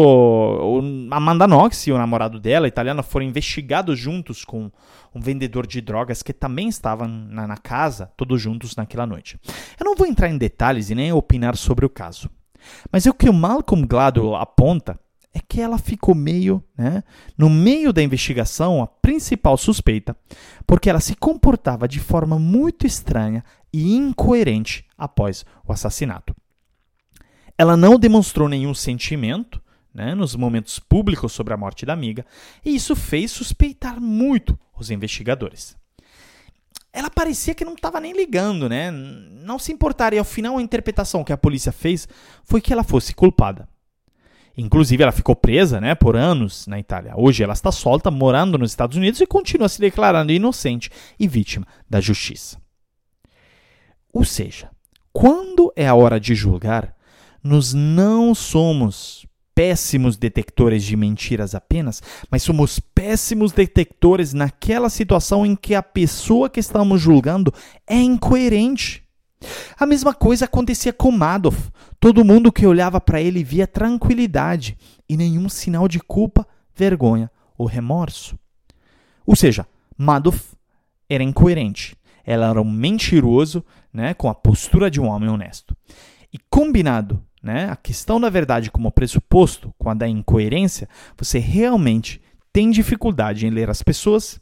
Amanda 1.10 1.48
Knox 1.48 1.88
e 1.88 1.92
o 1.92 1.98
namorado 1.98 2.40
dela, 2.40 2.68
italiano, 2.68 3.02
foram 3.02 3.26
investigados 3.26 3.98
juntos 3.98 4.46
com 4.46 4.72
um 5.16 5.20
vendedor 5.20 5.66
de 5.66 5.82
drogas 5.82 6.22
que 6.22 6.32
também 6.32 6.70
estava 6.70 7.08
na, 7.08 7.48
na 7.48 7.58
casa, 7.58 8.12
todos 8.16 8.40
juntos 8.40 8.76
naquela 8.76 9.08
noite. 9.08 9.40
Eu 9.80 9.84
não 9.84 9.96
vou 9.96 10.06
entrar 10.06 10.30
em 10.30 10.38
detalhes 10.38 10.92
e 10.92 10.96
nem 10.96 11.12
opinar 11.12 11.58
sobre 11.58 11.88
o 11.88 11.90
caso. 11.90 12.30
Mas 12.92 13.08
o 13.08 13.16
que 13.16 13.28
o 13.28 13.34
Malcolm 13.34 13.88
Gladwell 13.88 14.36
aponta 14.36 15.00
é 15.34 15.40
que 15.40 15.60
ela 15.60 15.78
ficou 15.78 16.14
meio, 16.14 16.64
né, 16.78 17.04
no 17.38 17.50
meio 17.50 17.92
da 17.92 18.04
investigação, 18.04 18.82
a 18.82 18.88
principal 18.88 19.58
suspeita, 19.58 20.16
porque 20.66 20.90
ela 20.90 21.00
se 21.00 21.16
comportava 21.16 21.88
de 21.88 22.00
forma 22.00 22.38
muito 22.38 22.86
estranha 22.86 23.44
e 23.72 23.96
incoerente 23.96 24.86
após 24.98 25.46
o 25.66 25.72
assassinato. 25.72 26.36
Ela 27.58 27.76
não 27.76 27.98
demonstrou 27.98 28.48
nenhum 28.48 28.74
sentimento 28.74 29.62
né, 29.94 30.14
nos 30.14 30.36
momentos 30.36 30.78
públicos 30.78 31.32
sobre 31.32 31.54
a 31.54 31.58
morte 31.58 31.86
da 31.86 31.94
amiga, 31.94 32.24
e 32.64 32.76
isso 32.76 32.96
fez 32.96 33.32
suspeitar 33.32 34.00
muito 34.00 34.58
os 34.78 34.92
investigadores. 34.92 35.76
Ela 36.94 37.10
parecia 37.10 37.56
que 37.56 37.66
não 37.66 37.74
estava 37.74 38.00
nem 38.00 38.14
ligando, 38.14 38.70
né? 38.70 38.90
Não 38.92 39.60
se 39.60 39.72
importaria. 39.72 40.20
Ao 40.20 40.26
final, 40.26 40.58
a 40.58 40.62
interpretação 40.62 41.24
que 41.24 41.34
a 41.34 41.38
polícia 41.38 41.72
fez 41.72 42.08
foi 42.44 42.62
que 42.62 42.74
ela 42.74 42.84
fosse 42.84 43.14
culpada. 43.14 43.68
Inclusive, 44.58 45.04
ela 45.04 45.12
ficou 45.12 45.36
presa 45.36 45.80
né, 45.80 45.94
por 45.94 46.16
anos 46.16 46.66
na 46.66 46.80
Itália. 46.80 47.14
Hoje, 47.16 47.44
ela 47.44 47.54
está 47.54 47.72
solta, 47.72 48.10
morando 48.10 48.58
nos 48.58 48.72
Estados 48.72 48.98
Unidos 48.98 49.22
e 49.22 49.28
continua 49.28 49.70
se 49.70 49.80
declarando 49.80 50.32
inocente 50.32 50.90
e 51.20 51.28
vítima 51.28 51.68
da 51.88 52.02
justiça. 52.02 52.60
Ou 54.13 54.24
seja, 54.24 54.70
quando 55.12 55.72
é 55.76 55.88
a 55.88 55.96
hora 55.96 56.20
de 56.20 56.36
julgar, 56.36 56.96
nós 57.43 57.74
não 57.74 58.36
somos 58.36 59.26
péssimos 59.58 60.17
detectores 60.17 60.84
de 60.84 60.96
mentiras 60.96 61.56
apenas, 61.56 62.00
mas 62.30 62.43
somos 62.43 62.80
péssimos 62.80 63.52
detectores 63.52 64.32
naquela 64.32 64.88
situação 64.88 65.43
em 65.43 65.56
que 65.56 65.74
a 65.74 65.82
pessoa 65.82 66.48
que 66.48 66.60
estamos 66.60 67.02
julgando 67.02 67.52
é 67.88 67.96
incoerente. 67.96 69.04
A 69.76 69.88
mesma 69.88 70.13
coisa 70.13 70.46
acontecia 70.46 70.93
com 70.93 71.12
Madoff. 71.12 71.72
Todo 72.00 72.24
mundo 72.24 72.52
que 72.52 72.67
olhava 72.67 73.02
para 73.02 73.20
ele 73.20 73.43
via 73.43 73.65
tranquilidade 73.65 74.78
e 75.10 75.17
nenhum 75.17 75.50
sinal 75.50 75.88
de 75.88 76.00
culpa, 76.00 76.46
vergonha 76.76 77.32
ou 77.58 77.65
remorso. 77.65 78.38
Ou 79.26 79.36
seja, 79.36 79.65
Madoff 79.98 80.56
era 81.10 81.24
incoerente. 81.24 81.97
Ela 82.28 82.50
era 82.50 82.62
um 82.62 82.70
mentiroso, 82.70 83.63
né, 83.92 84.13
com 84.13 84.30
a 84.30 84.36
postura 84.36 84.92
de 84.92 85.00
um 85.00 85.08
homem 85.08 85.30
honesto. 85.30 85.76
E 86.32 86.38
combinado 86.50 87.24
né, 87.42 87.70
a 87.72 87.76
questão 87.78 88.20
da 88.20 88.30
verdade 88.30 88.70
como 88.70 88.92
pressuposto 88.92 89.74
com 89.80 89.90
a 89.90 89.94
da 89.94 90.08
incoerência, 90.08 90.90
você 91.18 91.40
realmente 91.40 92.22
tem 92.52 92.70
dificuldade 92.70 93.48
em 93.48 93.50
ler 93.50 93.70
as 93.70 93.82
pessoas. 93.82 94.42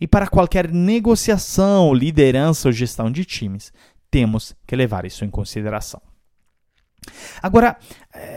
E 0.00 0.06
para 0.06 0.28
qualquer 0.28 0.70
negociação, 0.70 1.92
liderança 1.92 2.68
ou 2.68 2.72
gestão 2.72 3.10
de 3.10 3.24
times, 3.24 3.72
temos 4.10 4.54
que 4.64 4.76
levar 4.76 5.04
isso 5.04 5.24
em 5.24 5.30
consideração. 5.30 6.00
Agora, 7.42 7.76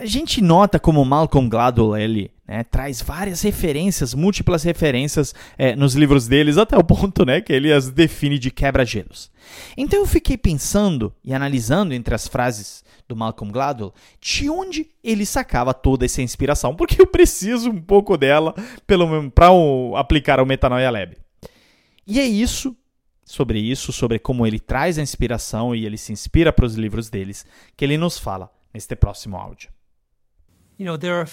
a 0.02 0.06
gente 0.06 0.42
nota 0.42 0.80
como 0.80 1.06
Malcolm 1.06 1.50
Gladwell 1.50 1.98
ele 1.98 2.32
né, 2.50 2.64
traz 2.64 3.00
várias 3.00 3.44
referências, 3.44 4.16
múltiplas 4.16 4.64
referências 4.64 5.36
é, 5.56 5.76
nos 5.76 5.94
livros 5.94 6.28
deles, 6.28 6.58
até 6.58 6.76
o 6.76 6.84
ponto 6.84 7.24
né, 7.24 7.42
que 7.42 7.54
ele 7.54 7.72
as 7.72 7.92
define 7.92 8.40
de 8.40 8.50
quebra-gelos. 8.50 9.30
Então 9.78 10.00
eu 10.00 10.08
fiquei 10.08 10.36
pensando 10.36 11.14
e 11.24 11.32
analisando 11.32 11.94
entre 11.94 12.16
as 12.16 12.28
frases 12.28 12.84
do 13.08 13.16
Malcolm 13.16 13.52
Gladwell 13.54 13.94
de 14.20 14.50
onde 14.50 14.90
ele 15.04 15.28
sacava 15.28 15.76
toda 15.76 16.06
essa 16.06 16.24
inspiração, 16.24 16.76
porque 16.76 17.00
eu 17.00 17.06
preciso 17.06 17.70
um 17.70 17.80
pouco 17.80 18.18
dela 18.18 18.56
para 19.36 19.48
aplicar 19.96 20.40
ao 20.40 20.46
Metanoia 20.46 20.90
Lab. 20.90 21.16
E 22.08 22.20
é 22.20 22.26
isso, 22.26 22.76
sobre 23.24 23.60
isso, 23.60 23.94
sobre 23.94 24.18
como 24.18 24.48
ele 24.48 24.60
traz 24.60 24.98
a 24.98 25.04
inspiração 25.04 25.76
e 25.76 25.86
ele 25.86 25.98
se 25.98 26.12
inspira 26.12 26.52
para 26.52 26.66
os 26.66 26.74
livros 26.74 27.12
deles, 27.12 27.46
que 27.78 27.86
ele 27.86 27.96
nos 27.96 28.18
fala 28.18 28.52
neste 28.74 28.96
próximo 28.96 29.38
áudio. 29.38 29.70
You 30.80 30.86
know, 30.86 30.98
there 30.98 31.14
are 31.14 31.30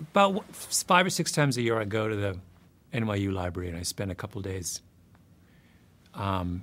about 0.00 0.44
five 0.54 1.06
or 1.06 1.10
six 1.10 1.32
times 1.32 1.56
a 1.56 1.62
year 1.62 1.78
I 1.78 1.84
go 1.84 2.08
to 2.08 2.16
the 2.16 2.38
NYU 2.92 3.32
library 3.32 3.68
and 3.68 3.78
I 3.78 3.82
spend 3.82 4.10
a 4.10 4.14
couple 4.14 4.40
days. 4.42 4.80
Um, 6.14 6.62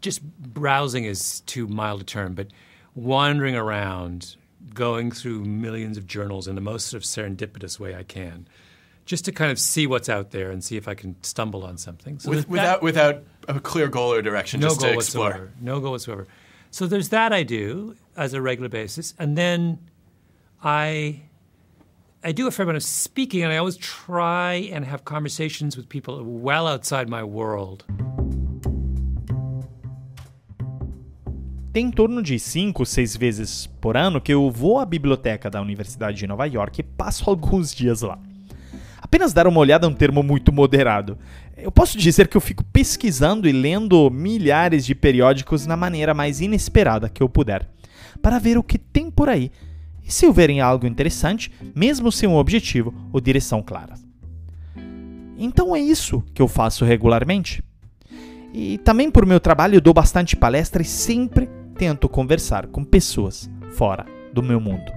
just 0.00 0.22
browsing 0.22 1.04
is 1.04 1.40
too 1.42 1.66
mild 1.66 2.00
a 2.00 2.04
term, 2.04 2.34
but 2.34 2.48
wandering 2.94 3.54
around, 3.54 4.36
going 4.74 5.10
through 5.10 5.44
millions 5.44 5.96
of 5.96 6.06
journals 6.06 6.48
in 6.48 6.54
the 6.54 6.60
most 6.60 6.88
sort 6.88 7.02
of 7.02 7.06
serendipitous 7.06 7.78
way 7.78 7.94
I 7.94 8.02
can, 8.02 8.48
just 9.06 9.24
to 9.26 9.32
kind 9.32 9.52
of 9.52 9.58
see 9.58 9.86
what's 9.86 10.08
out 10.08 10.32
there 10.32 10.50
and 10.50 10.62
see 10.62 10.76
if 10.76 10.88
I 10.88 10.94
can 10.94 11.16
stumble 11.22 11.64
on 11.64 11.78
something. 11.78 12.18
So 12.18 12.30
With, 12.30 12.48
without, 12.48 12.82
without 12.82 13.22
a 13.46 13.60
clear 13.60 13.88
goal 13.88 14.12
or 14.12 14.20
direction, 14.20 14.60
no 14.60 14.68
just 14.68 14.80
goal 14.80 14.90
to 14.90 14.96
explore. 14.96 15.24
Whatsoever. 15.30 15.52
No 15.60 15.80
goal 15.80 15.92
whatsoever. 15.92 16.26
So 16.70 16.86
there's 16.86 17.10
that 17.10 17.32
I 17.32 17.44
do 17.44 17.96
as 18.16 18.34
a 18.34 18.42
regular 18.42 18.68
basis, 18.68 19.14
and 19.18 19.38
then 19.38 19.78
I 20.62 21.22
I 22.20 22.32
do 22.32 22.48
a 22.48 22.50
fair 22.50 22.64
amount 22.64 22.78
of 22.78 22.82
speaking, 22.82 23.44
and 23.44 23.52
I 23.52 23.58
always 23.58 23.76
try 23.76 24.68
and 24.74 24.84
have 24.84 25.04
conversations 25.04 25.76
with 25.76 25.86
people 25.88 26.24
well 26.24 26.66
outside 26.66 27.08
my 27.08 27.22
world. 27.22 27.84
Tem 31.72 31.86
em 31.86 31.90
torno 31.92 32.20
de 32.20 32.36
5, 32.36 32.84
6 32.84 33.16
vezes 33.16 33.66
por 33.80 33.96
ano 33.96 34.20
que 34.20 34.34
eu 34.34 34.50
vou 34.50 34.80
à 34.80 34.84
biblioteca 34.84 35.48
da 35.48 35.62
Universidade 35.62 36.18
de 36.18 36.26
Nova 36.26 36.44
York 36.46 36.80
e 36.80 36.82
passo 36.82 37.22
alguns 37.30 37.72
dias 37.72 38.02
lá. 38.02 38.18
Apenas 39.00 39.32
dar 39.32 39.46
uma 39.46 39.60
olhada 39.60 39.86
é 39.86 39.88
um 39.88 39.94
termo 39.94 40.20
muito 40.20 40.52
moderado. 40.52 41.16
Eu 41.56 41.70
posso 41.70 41.96
dizer 41.96 42.26
que 42.26 42.36
eu 42.36 42.40
fico 42.40 42.64
pesquisando 42.64 43.48
e 43.48 43.52
lendo 43.52 44.10
milhares 44.10 44.84
de 44.84 44.92
periódicos 44.92 45.66
na 45.66 45.76
maneira 45.76 46.12
mais 46.12 46.40
inesperada 46.40 47.08
que 47.08 47.22
eu 47.22 47.28
puder, 47.28 47.68
para 48.20 48.40
ver 48.40 48.58
o 48.58 48.62
que 48.62 48.76
tem 48.76 49.08
por 49.08 49.28
aí 49.28 49.52
e 50.08 50.12
se 50.12 50.26
houverem 50.26 50.62
algo 50.62 50.86
interessante, 50.86 51.52
mesmo 51.76 52.10
sem 52.10 52.26
um 52.26 52.36
objetivo 52.36 52.94
ou 53.12 53.20
direção 53.20 53.62
clara. 53.62 53.92
Então 55.36 55.76
é 55.76 55.78
isso 55.78 56.24
que 56.32 56.40
eu 56.40 56.48
faço 56.48 56.82
regularmente. 56.82 57.62
E 58.54 58.78
também 58.78 59.10
por 59.10 59.26
meu 59.26 59.38
trabalho 59.38 59.74
eu 59.74 59.80
dou 59.82 59.92
bastante 59.92 60.34
palestra 60.34 60.80
e 60.80 60.84
sempre 60.86 61.46
tento 61.76 62.08
conversar 62.08 62.66
com 62.68 62.82
pessoas 62.82 63.48
fora 63.72 64.06
do 64.32 64.42
meu 64.42 64.58
mundo. 64.58 64.90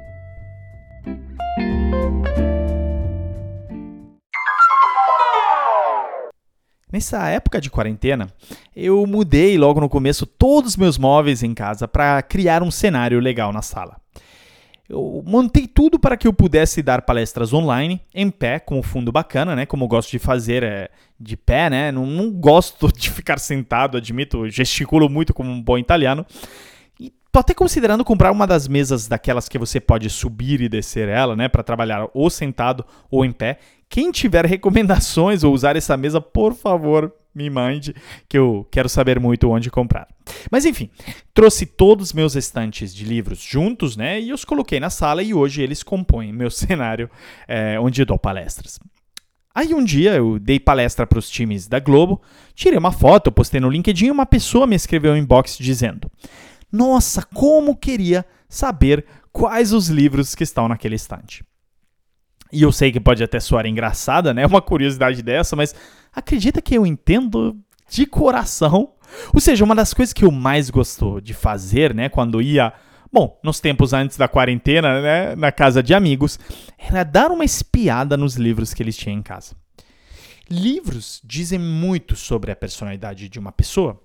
Nessa 6.91 7.29
época 7.29 7.61
de 7.61 7.69
quarentena, 7.69 8.27
eu 8.75 9.05
mudei 9.05 9.57
logo 9.57 9.79
no 9.79 9.87
começo 9.87 10.25
todos 10.25 10.71
os 10.71 10.77
meus 10.77 10.97
móveis 10.97 11.43
em 11.43 11.53
casa 11.53 11.87
para 11.87 12.21
criar 12.21 12.63
um 12.63 12.71
cenário 12.71 13.19
legal 13.19 13.53
na 13.53 13.61
sala. 13.61 14.00
Eu 14.91 15.23
montei 15.25 15.67
tudo 15.67 15.97
para 15.97 16.17
que 16.17 16.27
eu 16.27 16.33
pudesse 16.33 16.81
dar 16.81 17.03
palestras 17.03 17.53
online, 17.53 18.01
em 18.13 18.29
pé, 18.29 18.59
com 18.59 18.77
um 18.77 18.83
fundo 18.83 19.09
bacana, 19.09 19.55
né? 19.55 19.65
Como 19.65 19.85
eu 19.85 19.87
gosto 19.87 20.11
de 20.11 20.19
fazer 20.19 20.63
é, 20.63 20.89
de 21.17 21.37
pé, 21.37 21.69
né? 21.69 21.93
Não, 21.93 22.05
não 22.05 22.29
gosto 22.29 22.91
de 22.91 23.09
ficar 23.09 23.39
sentado, 23.39 23.95
admito, 23.95 24.49
gesticulo 24.49 25.07
muito 25.07 25.33
como 25.33 25.49
um 25.49 25.61
bom 25.61 25.77
italiano. 25.77 26.25
E 26.99 27.09
tô 27.31 27.39
até 27.39 27.53
considerando 27.53 28.03
comprar 28.03 28.33
uma 28.33 28.45
das 28.45 28.67
mesas 28.67 29.07
daquelas 29.07 29.47
que 29.47 29.57
você 29.57 29.79
pode 29.79 30.09
subir 30.09 30.59
e 30.59 30.67
descer 30.67 31.07
ela, 31.07 31.37
né? 31.37 31.47
Para 31.47 31.63
trabalhar 31.63 32.09
ou 32.13 32.29
sentado 32.29 32.85
ou 33.09 33.23
em 33.23 33.31
pé, 33.31 33.59
quem 33.87 34.11
tiver 34.11 34.43
recomendações 34.45 35.41
ou 35.45 35.53
usar 35.53 35.77
essa 35.77 35.95
mesa, 35.95 36.19
por 36.19 36.53
favor, 36.53 37.13
me 37.33 37.49
mande, 37.49 37.95
que 38.27 38.37
eu 38.37 38.67
quero 38.71 38.89
saber 38.89 39.19
muito 39.19 39.49
onde 39.49 39.71
comprar. 39.71 40.07
Mas 40.51 40.65
enfim, 40.65 40.89
trouxe 41.33 41.65
todos 41.65 42.07
os 42.07 42.13
meus 42.13 42.35
estantes 42.35 42.93
de 42.93 43.05
livros 43.05 43.39
juntos, 43.41 43.95
né? 43.95 44.19
E 44.19 44.33
os 44.33 44.45
coloquei 44.45 44.79
na 44.79 44.89
sala 44.89 45.23
e 45.23 45.33
hoje 45.33 45.61
eles 45.61 45.83
compõem 45.83 46.31
meu 46.33 46.49
cenário 46.49 47.09
é, 47.47 47.79
onde 47.79 48.05
dou 48.05 48.17
palestras. 48.17 48.79
Aí 49.53 49.73
um 49.73 49.83
dia 49.83 50.15
eu 50.15 50.39
dei 50.39 50.59
palestra 50.59 51.05
para 51.05 51.19
os 51.19 51.29
times 51.29 51.67
da 51.67 51.79
Globo, 51.79 52.21
tirei 52.55 52.77
uma 52.77 52.91
foto, 52.91 53.31
postei 53.31 53.59
no 53.59 53.69
LinkedIn 53.69 54.05
e 54.07 54.11
uma 54.11 54.25
pessoa 54.25 54.65
me 54.65 54.75
escreveu 54.75 55.11
um 55.13 55.17
inbox 55.17 55.57
dizendo: 55.57 56.09
Nossa, 56.71 57.21
como 57.33 57.75
queria 57.75 58.25
saber 58.47 59.05
quais 59.31 59.73
os 59.73 59.89
livros 59.89 60.35
que 60.35 60.43
estão 60.43 60.67
naquele 60.67 60.95
estante. 60.95 61.43
E 62.51 62.61
eu 62.61 62.71
sei 62.71 62.91
que 62.91 62.99
pode 62.99 63.23
até 63.23 63.39
soar 63.39 63.65
engraçada, 63.65 64.33
né? 64.33 64.45
Uma 64.47 64.61
curiosidade 64.61 65.21
dessa, 65.21 65.55
mas 65.55 65.73
acredita 66.13 66.61
que 66.61 66.75
eu 66.75 66.85
entendo 66.85 67.57
de 67.89 68.05
coração. 68.05 68.93
Ou 69.33 69.41
seja, 69.41 69.65
uma 69.65 69.75
das 69.75 69.93
coisas 69.93 70.13
que 70.13 70.23
eu 70.23 70.31
mais 70.31 70.69
gostou 70.69 71.19
de 71.19 71.33
fazer, 71.33 71.93
né, 71.93 72.07
quando 72.07 72.41
ia, 72.41 72.71
bom, 73.11 73.37
nos 73.43 73.59
tempos 73.59 73.91
antes 73.91 74.15
da 74.15 74.27
quarentena, 74.27 75.01
né, 75.01 75.35
na 75.35 75.51
casa 75.51 75.83
de 75.83 75.93
amigos, 75.93 76.39
era 76.77 77.03
dar 77.03 77.29
uma 77.29 77.43
espiada 77.43 78.15
nos 78.15 78.35
livros 78.35 78.73
que 78.73 78.81
eles 78.81 78.95
tinham 78.95 79.19
em 79.19 79.21
casa. 79.21 79.53
Livros 80.49 81.21
dizem 81.23 81.59
muito 81.59 82.15
sobre 82.15 82.51
a 82.51 82.55
personalidade 82.55 83.27
de 83.27 83.37
uma 83.37 83.51
pessoa. 83.51 84.01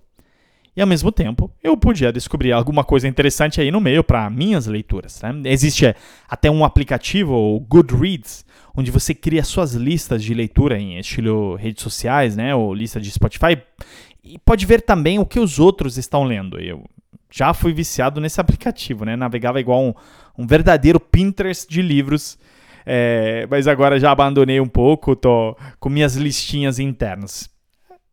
E 0.77 0.81
ao 0.81 0.87
mesmo 0.87 1.11
tempo, 1.11 1.51
eu 1.63 1.75
podia 1.75 2.13
descobrir 2.13 2.53
alguma 2.53 2.85
coisa 2.85 3.09
interessante 3.09 3.63
aí 3.63 3.71
no 3.71 3.81
meio 3.81 4.05
para 4.05 4.29
minhas 4.29 4.67
leituras. 4.67 5.23
Né? 5.23 5.51
Existe 5.51 5.97
até 6.29 6.51
um 6.51 6.65
aplicativo, 6.65 7.33
o 7.33 7.59
Goodreads, 7.61 8.45
onde 8.77 8.91
você 8.91 9.15
cria 9.15 9.43
suas 9.43 9.73
listas 9.73 10.23
de 10.23 10.35
leitura 10.35 10.79
em 10.79 10.99
estilo 10.99 11.55
redes 11.55 11.83
sociais, 11.83 12.37
né, 12.37 12.55
ou 12.55 12.75
lista 12.75 13.01
de 13.01 13.11
Spotify, 13.11 13.57
e 14.23 14.39
pode 14.39 14.67
ver 14.67 14.83
também 14.83 15.19
o 15.19 15.25
que 15.25 15.41
os 15.41 15.59
outros 15.59 15.97
estão 15.97 16.25
lendo. 16.25 16.61
Eu 16.61 16.85
já 17.31 17.55
fui 17.55 17.73
viciado 17.73 18.21
nesse 18.21 18.39
aplicativo, 18.43 19.05
né? 19.05 19.17
Navegava 19.17 19.59
igual 19.59 19.83
um, 19.83 19.95
um 20.37 20.47
verdadeiro 20.47 21.01
Pinterest 21.01 21.67
de 21.69 21.81
livros. 21.81 22.39
É, 22.85 23.47
mas 23.51 23.67
agora 23.67 23.99
já 23.99 24.13
abandonei 24.13 24.61
um 24.61 24.69
pouco, 24.69 25.17
tô 25.17 25.57
com 25.81 25.89
minhas 25.89 26.15
listinhas 26.15 26.79
internas. 26.79 27.51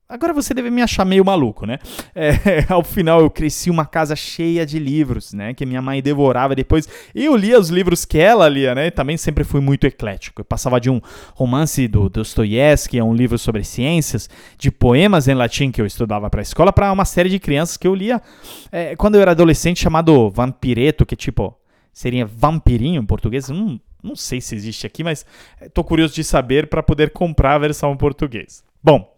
Agora 0.07 0.33
você 0.33 0.53
deve 0.53 0.69
me 0.69 0.81
achar 0.81 1.05
meio 1.05 1.23
maluco, 1.23 1.65
né? 1.65 1.79
É, 2.13 2.65
ao 2.69 2.83
final 2.83 3.21
eu 3.21 3.29
cresci 3.29 3.69
uma 3.69 3.85
casa 3.85 4.15
cheia 4.15 4.65
de 4.65 4.77
livros, 4.77 5.33
né? 5.33 5.53
Que 5.53 5.65
minha 5.65 5.81
mãe 5.81 6.01
devorava 6.01 6.53
depois. 6.53 6.87
Eu 7.15 7.35
lia 7.35 7.57
os 7.59 7.69
livros 7.69 8.03
que 8.03 8.19
ela 8.19 8.47
lia, 8.49 8.75
né? 8.75 8.91
Também 8.91 9.15
sempre 9.17 9.43
fui 9.43 9.61
muito 9.61 9.87
eclético. 9.87 10.41
Eu 10.41 10.45
passava 10.45 10.79
de 10.79 10.89
um 10.89 11.01
romance 11.33 11.87
do 11.87 12.09
Dostoiévski, 12.09 12.99
é 12.99 13.03
um 13.03 13.13
livro 13.13 13.39
sobre 13.39 13.63
ciências, 13.63 14.29
de 14.57 14.69
poemas 14.69 15.27
em 15.27 15.33
latim 15.33 15.71
que 15.71 15.81
eu 15.81 15.85
estudava 15.85 16.29
para 16.29 16.41
a 16.41 16.43
escola, 16.43 16.73
para 16.73 16.91
uma 16.91 17.05
série 17.05 17.29
de 17.29 17.39
crianças 17.39 17.77
que 17.77 17.87
eu 17.87 17.95
lia 17.95 18.21
é, 18.71 18.95
quando 18.95 19.15
eu 19.15 19.21
era 19.21 19.31
adolescente, 19.31 19.79
chamado 19.81 20.29
Vampireto, 20.29 21.05
que 21.05 21.15
tipo 21.15 21.57
seria 21.93 22.25
vampirinho 22.25 23.01
em 23.01 23.05
português. 23.05 23.49
Hum, 23.49 23.79
não 24.03 24.15
sei 24.15 24.41
se 24.41 24.53
existe 24.53 24.85
aqui, 24.85 25.03
mas 25.03 25.25
estou 25.61 25.83
curioso 25.83 26.13
de 26.13 26.23
saber 26.23 26.67
para 26.67 26.83
poder 26.83 27.11
comprar 27.11 27.55
a 27.55 27.59
versão 27.59 27.93
em 27.93 27.97
português. 27.97 28.63
Bom 28.83 29.09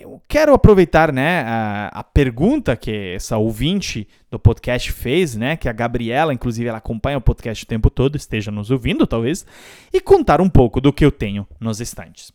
eu 0.00 0.22
quero 0.28 0.54
aproveitar 0.54 1.12
né, 1.12 1.42
a, 1.42 1.88
a, 1.88 2.04
pergunta 2.04 2.76
que 2.76 3.14
essa 3.14 3.36
ouvinte 3.36 4.06
do 4.30 4.38
podcast 4.38 4.92
fez, 4.92 5.34
né, 5.34 5.56
que 5.56 5.68
a 5.68 5.72
Gabriela, 5.72 6.32
inclusive, 6.32 6.68
ela 6.68 6.78
acompanha 6.78 7.18
o 7.18 7.20
podcast 7.20 7.64
o 7.64 7.66
tempo 7.66 7.90
todo, 7.90 8.16
esteja 8.16 8.50
nos 8.50 8.70
ouvindo, 8.70 9.06
talvez, 9.06 9.44
e 9.92 10.00
contar 10.00 10.40
um 10.40 10.48
pouco 10.48 10.80
do 10.80 10.92
que 10.92 11.04
eu 11.04 11.10
tenho 11.10 11.46
nos 11.58 11.80
estantes. 11.80 12.32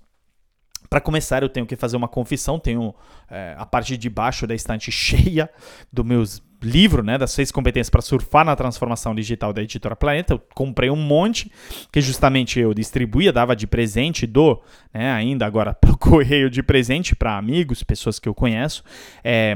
Para 0.90 1.02
começar, 1.02 1.42
eu 1.42 1.50
tenho 1.50 1.66
que 1.66 1.76
fazer 1.76 1.98
uma 1.98 2.08
confissão. 2.08 2.60
Tenho 2.60 2.94
é, 3.28 3.56
a 3.58 3.66
parte 3.66 3.98
de 3.98 4.10
baixo 4.12 4.46
da 4.46 4.54
estante 4.54 4.92
cheia 4.94 5.50
dos 5.92 6.06
meus 6.06 6.40
livro, 6.64 7.04
né, 7.04 7.18
das 7.18 7.32
seis 7.32 7.52
competências 7.52 7.90
para 7.90 8.02
surfar 8.02 8.46
na 8.46 8.56
transformação 8.56 9.14
digital 9.14 9.54
da 9.54 9.62
editora 9.62 9.96
Planeta. 9.96 10.34
Eu 10.34 10.42
comprei 10.54 10.90
um 10.90 10.96
monte 10.96 11.52
que 11.92 12.02
justamente 12.02 12.60
eu 12.60 12.74
distribuía, 12.74 13.32
dava 13.32 13.56
de 13.56 13.68
presente, 13.68 14.26
do, 14.26 14.62
né, 14.94 15.12
ainda 15.12 15.46
agora 15.46 15.74
pelo 15.80 15.98
correio 15.98 16.50
de 16.50 16.64
presente 16.64 17.16
para 17.16 17.38
amigos, 17.38 17.84
pessoas 17.84 18.20
que 18.20 18.28
eu 18.28 18.34
conheço. 18.34 18.84
É, 19.24 19.56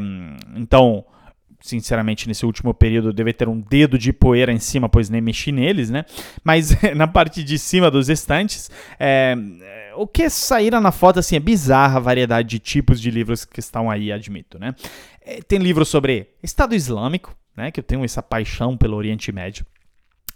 então 0.56 1.06
sinceramente, 1.60 2.28
nesse 2.28 2.46
último 2.46 2.74
período, 2.74 3.12
deve 3.12 3.34
ter 3.34 3.48
um 3.48 3.60
dedo 3.60 3.98
de 3.98 4.14
poeira 4.14 4.52
em 4.52 4.60
cima, 4.60 4.88
pois 4.88 5.10
nem 5.10 5.22
mexi 5.22 5.52
neles, 5.52 5.90
né? 5.90 6.06
Mas 6.44 6.76
na 6.96 7.08
parte 7.08 7.44
de 7.44 7.58
cima 7.58 7.90
dos 7.90 8.10
estantes, 8.10 8.70
é, 9.00 9.36
o 9.96 10.08
que 10.08 10.30
saíram 10.30 10.80
na 10.80 10.92
foto, 10.92 11.20
assim, 11.20 11.36
é 11.36 11.40
bizarra 11.40 11.98
a 11.98 12.02
variedade 12.02 12.50
de 12.50 12.60
tipos 12.60 13.02
de 13.02 13.10
livros 13.10 13.44
que 13.44 13.60
estão 13.60 13.90
aí, 13.90 14.12
admito, 14.12 14.60
né? 14.60 14.74
É, 15.22 15.42
tem 15.42 15.60
livros 15.60 15.90
sobre 15.90 16.30
Estado 16.42 16.76
Islâmico, 16.76 17.36
né? 17.56 17.72
Que 17.72 17.80
eu 17.80 17.84
tenho 17.84 18.04
essa 18.06 18.22
paixão 18.22 18.78
pelo 18.78 18.96
Oriente 18.96 19.32
Médio. 19.32 19.66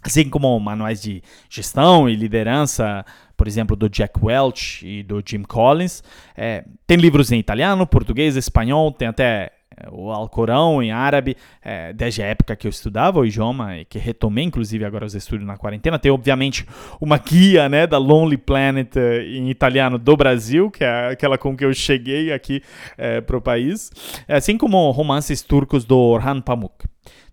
Assim 0.04 0.28
como 0.28 0.60
manuais 0.60 1.00
de 1.00 1.22
gestão 1.48 2.10
e 2.10 2.16
liderança, 2.16 3.06
por 3.38 3.48
exemplo, 3.48 3.76
do 3.76 3.88
Jack 3.88 4.20
Welch 4.20 4.86
e 4.86 5.04
do 5.04 5.22
Jim 5.24 5.44
Collins. 5.44 6.04
É, 6.36 6.66
tem 6.88 6.98
livros 6.98 7.32
em 7.32 7.38
italiano, 7.38 7.86
português, 7.86 8.36
espanhol, 8.36 8.92
tem 8.92 9.08
até 9.08 9.52
o 9.92 10.12
Alcorão 10.12 10.82
em 10.82 10.92
árabe, 10.92 11.36
é, 11.64 11.94
desde 11.94 12.22
a 12.22 12.26
época 12.26 12.56
que 12.56 12.68
eu 12.68 12.70
estudava 12.70 13.20
o 13.20 13.26
idioma 13.26 13.78
e 13.78 13.86
que 13.86 13.98
retomei, 13.98 14.44
inclusive, 14.44 14.84
agora 14.86 15.06
os 15.06 15.16
estudos 15.16 15.46
na 15.46 15.58
quarentena. 15.58 15.98
Tem, 15.98 16.12
obviamente, 16.12 16.66
uma 17.00 17.18
guia 17.18 17.70
né, 17.70 17.88
da 17.88 17.98
Lonely 17.98 18.38
Planet 18.38 18.96
eh, 18.96 19.24
em 19.28 19.50
italiano 19.50 19.98
do 19.98 20.16
Brasil, 20.18 20.70
que 20.70 20.84
é 20.84 21.10
aquela 21.10 21.38
com 21.38 21.56
que 21.56 21.66
eu 21.66 21.74
cheguei 21.74 22.32
aqui 22.32 22.62
é, 22.98 23.22
para 23.22 23.38
o 23.38 23.42
país, 23.42 23.92
assim 24.28 24.58
como 24.58 24.92
romances 24.92 25.42
turcos 25.42 25.86
do 25.86 25.98
Orhan 25.98 26.42
Pamuk. 26.42 26.86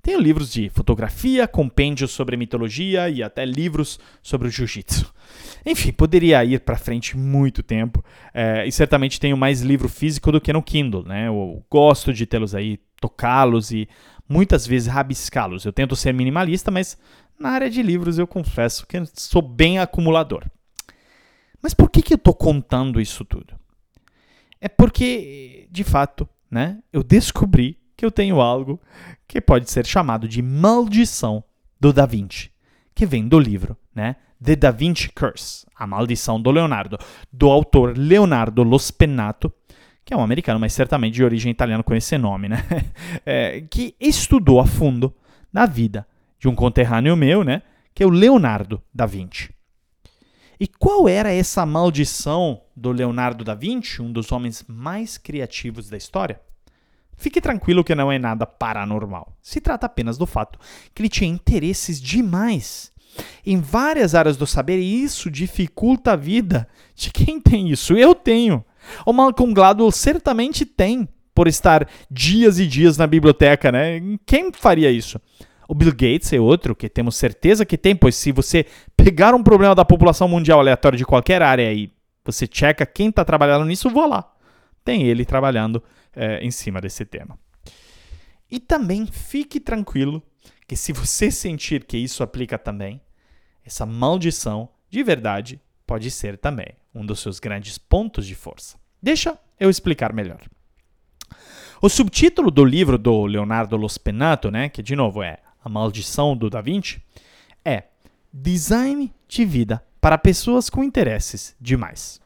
Tenho 0.02 0.20
livros 0.20 0.50
de 0.52 0.70
fotografia, 0.70 1.46
compêndios 1.46 2.12
sobre 2.12 2.36
mitologia 2.36 3.08
e 3.08 3.22
até 3.22 3.44
livros 3.44 3.98
sobre 4.22 4.48
o 4.48 4.50
jiu-jitsu. 4.50 5.12
Enfim, 5.64 5.92
poderia 5.92 6.44
ir 6.44 6.60
para 6.60 6.76
frente 6.76 7.16
muito 7.16 7.62
tempo 7.62 8.04
é, 8.32 8.66
e 8.66 8.72
certamente 8.72 9.20
tenho 9.20 9.36
mais 9.36 9.60
livro 9.60 9.88
físico 9.88 10.30
do 10.32 10.40
que 10.40 10.52
no 10.52 10.62
Kindle, 10.62 11.04
né? 11.04 11.28
Eu 11.28 11.64
gosto 11.70 12.12
de 12.12 12.26
tê-los 12.26 12.54
aí, 12.54 12.78
tocá-los 13.00 13.70
e 13.70 13.88
muitas 14.28 14.66
vezes 14.66 14.88
rabiscá-los. 14.88 15.64
Eu 15.64 15.72
tento 15.72 15.96
ser 15.96 16.12
minimalista, 16.12 16.70
mas 16.70 16.98
na 17.38 17.50
área 17.50 17.70
de 17.70 17.82
livros 17.82 18.18
eu 18.18 18.26
confesso 18.26 18.86
que 18.86 19.02
sou 19.14 19.42
bem 19.42 19.78
acumulador. 19.78 20.44
Mas 21.62 21.74
por 21.74 21.90
que, 21.90 22.02
que 22.02 22.14
eu 22.14 22.18
estou 22.18 22.34
contando 22.34 23.00
isso 23.00 23.24
tudo? 23.24 23.54
É 24.60 24.68
porque, 24.68 25.68
de 25.70 25.84
fato, 25.84 26.28
né, 26.50 26.78
eu 26.92 27.02
descobri 27.02 27.78
que 27.96 28.04
eu 28.04 28.10
tenho 28.10 28.40
algo 28.40 28.80
que 29.26 29.40
pode 29.40 29.70
ser 29.70 29.86
chamado 29.86 30.28
de 30.28 30.40
maldição 30.40 31.42
do 31.80 31.92
Da 31.92 32.06
Vinci, 32.06 32.50
que 32.94 33.06
vem 33.06 33.26
do 33.26 33.38
livro 33.38 33.76
né, 33.94 34.16
The 34.42 34.56
Da 34.56 34.70
Vinci 34.70 35.10
Curse, 35.10 35.66
A 35.74 35.86
Maldição 35.86 36.40
do 36.40 36.50
Leonardo, 36.50 36.98
do 37.32 37.50
autor 37.50 37.96
Leonardo 37.96 38.62
Lo 38.62 38.78
Spennato, 38.78 39.52
que 40.04 40.14
é 40.14 40.16
um 40.16 40.22
americano, 40.22 40.58
mas 40.58 40.72
certamente 40.72 41.14
de 41.14 41.24
origem 41.24 41.50
italiana 41.50 41.82
com 41.82 41.94
esse 41.94 42.16
nome, 42.16 42.48
né? 42.48 42.64
É, 43.26 43.60
que 43.62 43.94
estudou 44.00 44.60
a 44.60 44.66
fundo 44.66 45.14
na 45.52 45.66
vida 45.66 46.06
de 46.38 46.48
um 46.48 46.54
conterrâneo 46.54 47.16
meu, 47.16 47.44
né? 47.44 47.62
Que 47.94 48.02
é 48.02 48.06
o 48.06 48.10
Leonardo 48.10 48.82
da 48.94 49.04
Vinci. 49.04 49.50
E 50.60 50.66
qual 50.66 51.08
era 51.08 51.32
essa 51.32 51.64
maldição 51.66 52.62
do 52.74 52.90
Leonardo 52.90 53.44
da 53.44 53.54
Vinci, 53.54 54.02
um 54.02 54.10
dos 54.10 54.32
homens 54.32 54.64
mais 54.66 55.18
criativos 55.18 55.88
da 55.88 55.96
história? 55.96 56.40
Fique 57.16 57.40
tranquilo 57.40 57.84
que 57.84 57.94
não 57.94 58.10
é 58.10 58.18
nada 58.18 58.46
paranormal. 58.46 59.36
Se 59.42 59.60
trata 59.60 59.86
apenas 59.86 60.16
do 60.16 60.24
fato 60.24 60.58
que 60.94 61.02
ele 61.02 61.08
tinha 61.08 61.28
interesses 61.28 62.00
demais 62.00 62.92
em 63.44 63.60
várias 63.60 64.14
áreas 64.14 64.36
do 64.36 64.46
saber 64.46 64.78
e 64.78 65.02
isso 65.02 65.30
dificulta 65.30 66.12
a 66.12 66.16
vida 66.16 66.68
de 66.94 67.10
quem 67.10 67.40
tem 67.40 67.70
isso. 67.70 67.96
Eu 67.96 68.14
tenho. 68.14 68.64
O 69.04 69.12
Malcolm 69.12 69.52
Gladwell 69.52 69.90
certamente 69.90 70.64
tem, 70.64 71.08
por 71.34 71.46
estar 71.46 71.88
dias 72.10 72.58
e 72.58 72.66
dias 72.66 72.96
na 72.96 73.06
biblioteca, 73.06 73.70
né? 73.70 74.00
Quem 74.26 74.50
faria 74.52 74.90
isso? 74.90 75.20
O 75.68 75.74
Bill 75.74 75.90
Gates 75.90 76.32
é 76.32 76.40
outro 76.40 76.74
que 76.74 76.88
temos 76.88 77.16
certeza 77.16 77.66
que 77.66 77.76
tem, 77.76 77.94
pois 77.94 78.16
se 78.16 78.32
você 78.32 78.64
pegar 78.96 79.34
um 79.34 79.42
problema 79.42 79.74
da 79.74 79.84
população 79.84 80.26
mundial 80.26 80.60
aleatório 80.60 80.96
de 80.96 81.04
qualquer 81.04 81.42
área 81.42 81.70
e 81.72 81.92
você 82.24 82.48
checa 82.50 82.86
quem 82.86 83.10
está 83.10 83.24
trabalhando 83.24 83.66
nisso, 83.66 83.90
vou 83.90 84.08
lá. 84.08 84.32
Tem 84.82 85.02
ele 85.02 85.24
trabalhando 85.26 85.82
é, 86.16 86.40
em 86.40 86.50
cima 86.50 86.80
desse 86.80 87.04
tema. 87.04 87.38
E 88.50 88.58
também 88.58 89.06
fique 89.06 89.60
tranquilo 89.60 90.22
que 90.66 90.74
se 90.74 90.92
você 90.92 91.30
sentir 91.30 91.84
que 91.84 91.98
isso 91.98 92.22
aplica 92.22 92.58
também, 92.58 93.00
essa 93.68 93.84
maldição 93.86 94.68
de 94.90 95.02
verdade 95.02 95.60
pode 95.86 96.10
ser 96.10 96.38
também 96.38 96.68
um 96.94 97.04
dos 97.04 97.20
seus 97.20 97.38
grandes 97.38 97.76
pontos 97.76 98.26
de 98.26 98.34
força. 98.34 98.78
Deixa 99.00 99.38
eu 99.60 99.68
explicar 99.68 100.12
melhor. 100.12 100.40
O 101.80 101.88
subtítulo 101.88 102.50
do 102.50 102.64
livro 102.64 102.98
do 102.98 103.26
Leonardo 103.26 103.76
Lo 103.76 103.88
Spennato, 103.88 104.50
né, 104.50 104.68
que 104.68 104.82
de 104.82 104.96
novo 104.96 105.22
é 105.22 105.38
A 105.62 105.68
Maldição 105.68 106.36
do 106.36 106.48
Da 106.48 106.62
Vinci, 106.62 107.00
é 107.62 107.84
Design 108.32 109.12
de 109.28 109.44
Vida 109.44 109.84
para 110.00 110.16
Pessoas 110.16 110.70
com 110.70 110.82
Interesses 110.82 111.54
Demais. 111.60 112.20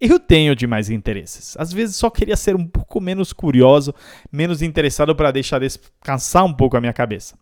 Eu 0.00 0.20
tenho 0.20 0.54
demais 0.54 0.88
interesses. 0.88 1.56
Às 1.58 1.72
vezes 1.72 1.96
só 1.96 2.10
queria 2.10 2.36
ser 2.36 2.54
um 2.54 2.66
pouco 2.66 3.00
menos 3.00 3.32
curioso, 3.32 3.94
menos 4.30 4.62
interessado 4.62 5.16
para 5.16 5.32
deixar 5.32 5.58
descansar 5.58 6.44
um 6.44 6.52
pouco 6.52 6.76
a 6.76 6.80
minha 6.80 6.92
cabeça. 6.92 7.36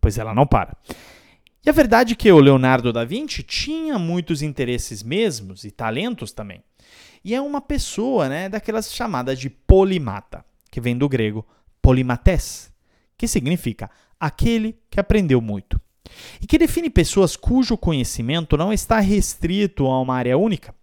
Pois 0.00 0.18
ela 0.18 0.34
não 0.34 0.46
para. 0.46 0.76
A 1.68 1.72
verdade 1.72 2.14
é 2.14 2.16
que 2.16 2.32
o 2.32 2.38
Leonardo 2.38 2.94
da 2.94 3.04
Vinci 3.04 3.42
tinha 3.42 3.98
muitos 3.98 4.40
interesses 4.40 5.02
mesmos 5.02 5.64
e 5.64 5.70
talentos 5.70 6.32
também. 6.32 6.62
E 7.22 7.34
é 7.34 7.40
uma 7.42 7.60
pessoa, 7.60 8.26
né, 8.26 8.48
daquelas 8.48 8.90
chamadas 8.90 9.38
de 9.38 9.50
polimata, 9.50 10.42
que 10.70 10.80
vem 10.80 10.96
do 10.96 11.06
grego 11.06 11.46
polimates, 11.82 12.72
que 13.18 13.28
significa 13.28 13.90
aquele 14.18 14.78
que 14.90 14.98
aprendeu 14.98 15.42
muito. 15.42 15.78
E 16.40 16.46
que 16.46 16.56
define 16.56 16.88
pessoas 16.88 17.36
cujo 17.36 17.76
conhecimento 17.76 18.56
não 18.56 18.72
está 18.72 18.98
restrito 18.98 19.84
a 19.86 20.00
uma 20.00 20.16
área 20.16 20.38
única. 20.38 20.74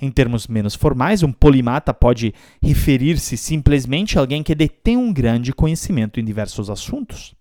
Em 0.00 0.10
termos 0.10 0.48
menos 0.48 0.74
formais, 0.74 1.22
um 1.22 1.30
polimata 1.30 1.94
pode 1.94 2.34
referir-se 2.60 3.36
simplesmente 3.36 4.18
a 4.18 4.20
alguém 4.20 4.42
que 4.42 4.52
detém 4.52 4.96
um 4.96 5.12
grande 5.12 5.52
conhecimento 5.52 6.18
em 6.18 6.24
diversos 6.24 6.68
assuntos. 6.68 7.36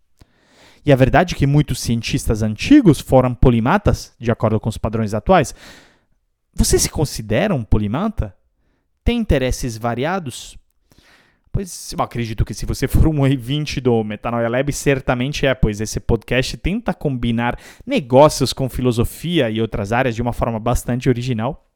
E 0.86 0.92
a 0.92 0.96
verdade 0.96 1.36
é 1.36 1.38
que 1.38 1.46
muitos 1.46 1.80
cientistas 1.80 2.42
antigos 2.42 3.00
foram 3.00 3.34
polimatas, 3.34 4.14
de 4.20 4.32
acordo 4.32 4.60
com 4.60 4.70
os 4.70 4.78
padrões 4.78 5.14
atuais. 5.14 5.54
Você 6.54 6.80
se 6.80 6.90
considera 6.90 7.54
um 7.54 7.64
polimata? 7.64 8.36
Tem 9.04 9.18
interesses 9.18 9.78
variados? 9.78 10.58
Pois 11.52 11.92
eu 11.92 12.02
acredito 12.02 12.46
que 12.46 12.54
se 12.54 12.66
você 12.66 12.88
for 12.88 13.08
um 13.08 13.22
ouvinte 13.22 13.82
do 13.82 14.04
Metanoia 14.04 14.48
Lab, 14.48 14.72
certamente 14.72 15.46
é, 15.46 15.54
pois 15.54 15.82
esse 15.82 16.00
podcast 16.00 16.56
tenta 16.58 16.94
combinar 16.94 17.60
negócios 17.86 18.54
com 18.54 18.70
filosofia 18.70 19.50
e 19.50 19.62
outras 19.62 19.92
áreas 19.92 20.16
de 20.16 20.22
uma 20.22 20.32
forma 20.32 20.60
bastante 20.60 21.10
original. 21.10 21.71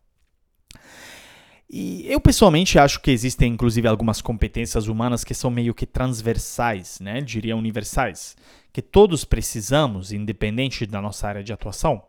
E 1.70 2.05
eu 2.07 2.20
pessoalmente 2.20 2.78
acho 2.78 3.01
que 3.01 3.09
existem 3.09 3.51
inclusive 3.51 3.88
algumas 3.88 4.22
competências 4.22 4.88
humanas 4.88 5.24
que 5.24 5.34
são 5.34 5.49
meio 5.49 5.74
que 5.74 5.86
transversais, 5.86 6.99
né? 6.99 7.22
diria 7.22 7.55
universais, 7.55 8.36
que 8.72 8.82
todos 8.82 9.26
precisamos, 9.26 10.11
independente 10.11 10.86
da 10.86 11.01
nossa 11.01 11.28
área 11.28 11.43
de 11.43 11.51
atuação. 11.51 12.03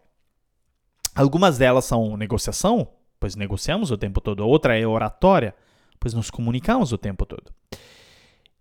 Algumas 1.15 1.57
delas 1.57 1.87
são 1.87 2.17
negociação, 2.17 2.89
pois 3.19 3.35
negociamos 3.35 3.91
o 3.91 3.97
tempo 3.97 4.21
todo. 4.21 4.47
Outra 4.47 4.79
é 4.79 4.87
oratória, 4.87 5.55
pois 5.99 6.13
nos 6.13 6.31
comunicamos 6.31 6.93
o 6.93 6.99
tempo 6.99 7.25
todo. 7.25 7.51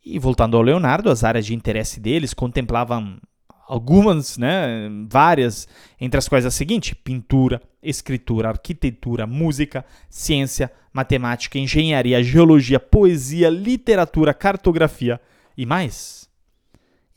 E 0.04 0.18
voltando 0.18 0.56
ao 0.56 0.64
Leonardo, 0.64 1.10
as 1.10 1.24
áreas 1.24 1.46
de 1.46 1.54
interesse 1.54 2.00
deles 2.00 2.34
contemplavam 2.34 3.20
algumas, 3.68 4.38
né, 4.38 4.90
várias, 5.10 5.68
entre 6.00 6.18
as 6.18 6.28
quais 6.28 6.46
a 6.46 6.52
seguinte: 6.52 6.96
pintura, 6.96 7.62
escritura, 7.82 8.50
arquitetura, 8.50 9.28
música, 9.28 9.86
ciência, 10.10 10.72
matemática, 10.94 11.58
engenharia, 11.58 12.24
geologia, 12.24 12.80
poesia, 12.80 13.50
literatura, 13.50 14.34
cartografia 14.34 15.20
e 15.58 15.66
mais. 15.66 16.30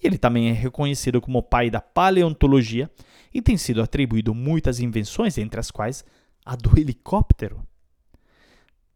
Ele 0.01 0.17
também 0.17 0.49
é 0.49 0.53
reconhecido 0.53 1.21
como 1.21 1.43
pai 1.43 1.71
da 1.71 1.81
paleontologia 1.81 2.91
e 3.35 3.43
tem 3.43 3.57
sido 3.57 3.83
atribuído 3.83 4.35
muitas 4.35 4.81
invenções, 4.81 5.37
entre 5.39 5.59
as 5.59 5.71
quais 5.71 6.05
a 6.45 6.57
do 6.57 6.79
helicóptero. 6.79 7.63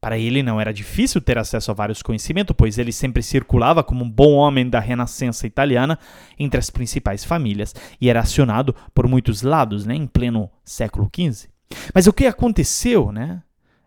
Para 0.03 0.19
ele 0.19 0.43
não 0.43 0.61
era 0.61 0.75
difícil 0.75 1.21
ter 1.21 1.39
acesso 1.39 1.71
a 1.71 1.75
vários 1.75 2.03
conhecimentos, 2.03 2.57
pois 2.59 2.77
ele 2.77 2.91
sempre 2.91 3.23
circulava 3.23 3.85
como 3.85 4.05
um 4.05 4.11
bom 4.11 4.33
homem 4.33 4.69
da 4.69 4.81
renascença 4.81 5.47
italiana 5.47 5.97
entre 6.37 6.59
as 6.59 6.71
principais 6.71 7.25
famílias 7.25 7.73
e 8.01 8.11
era 8.11 8.19
acionado 8.19 8.75
por 8.93 9.07
muitos 9.07 9.43
lados 9.43 9.87
né, 9.87 9.95
em 9.95 10.09
pleno 10.09 10.51
século 10.65 11.09
XV. 11.09 11.49
Mas 11.95 12.09
o 12.09 12.13
que 12.13 12.27
aconteceu, 12.27 13.13
né, 13.13 13.45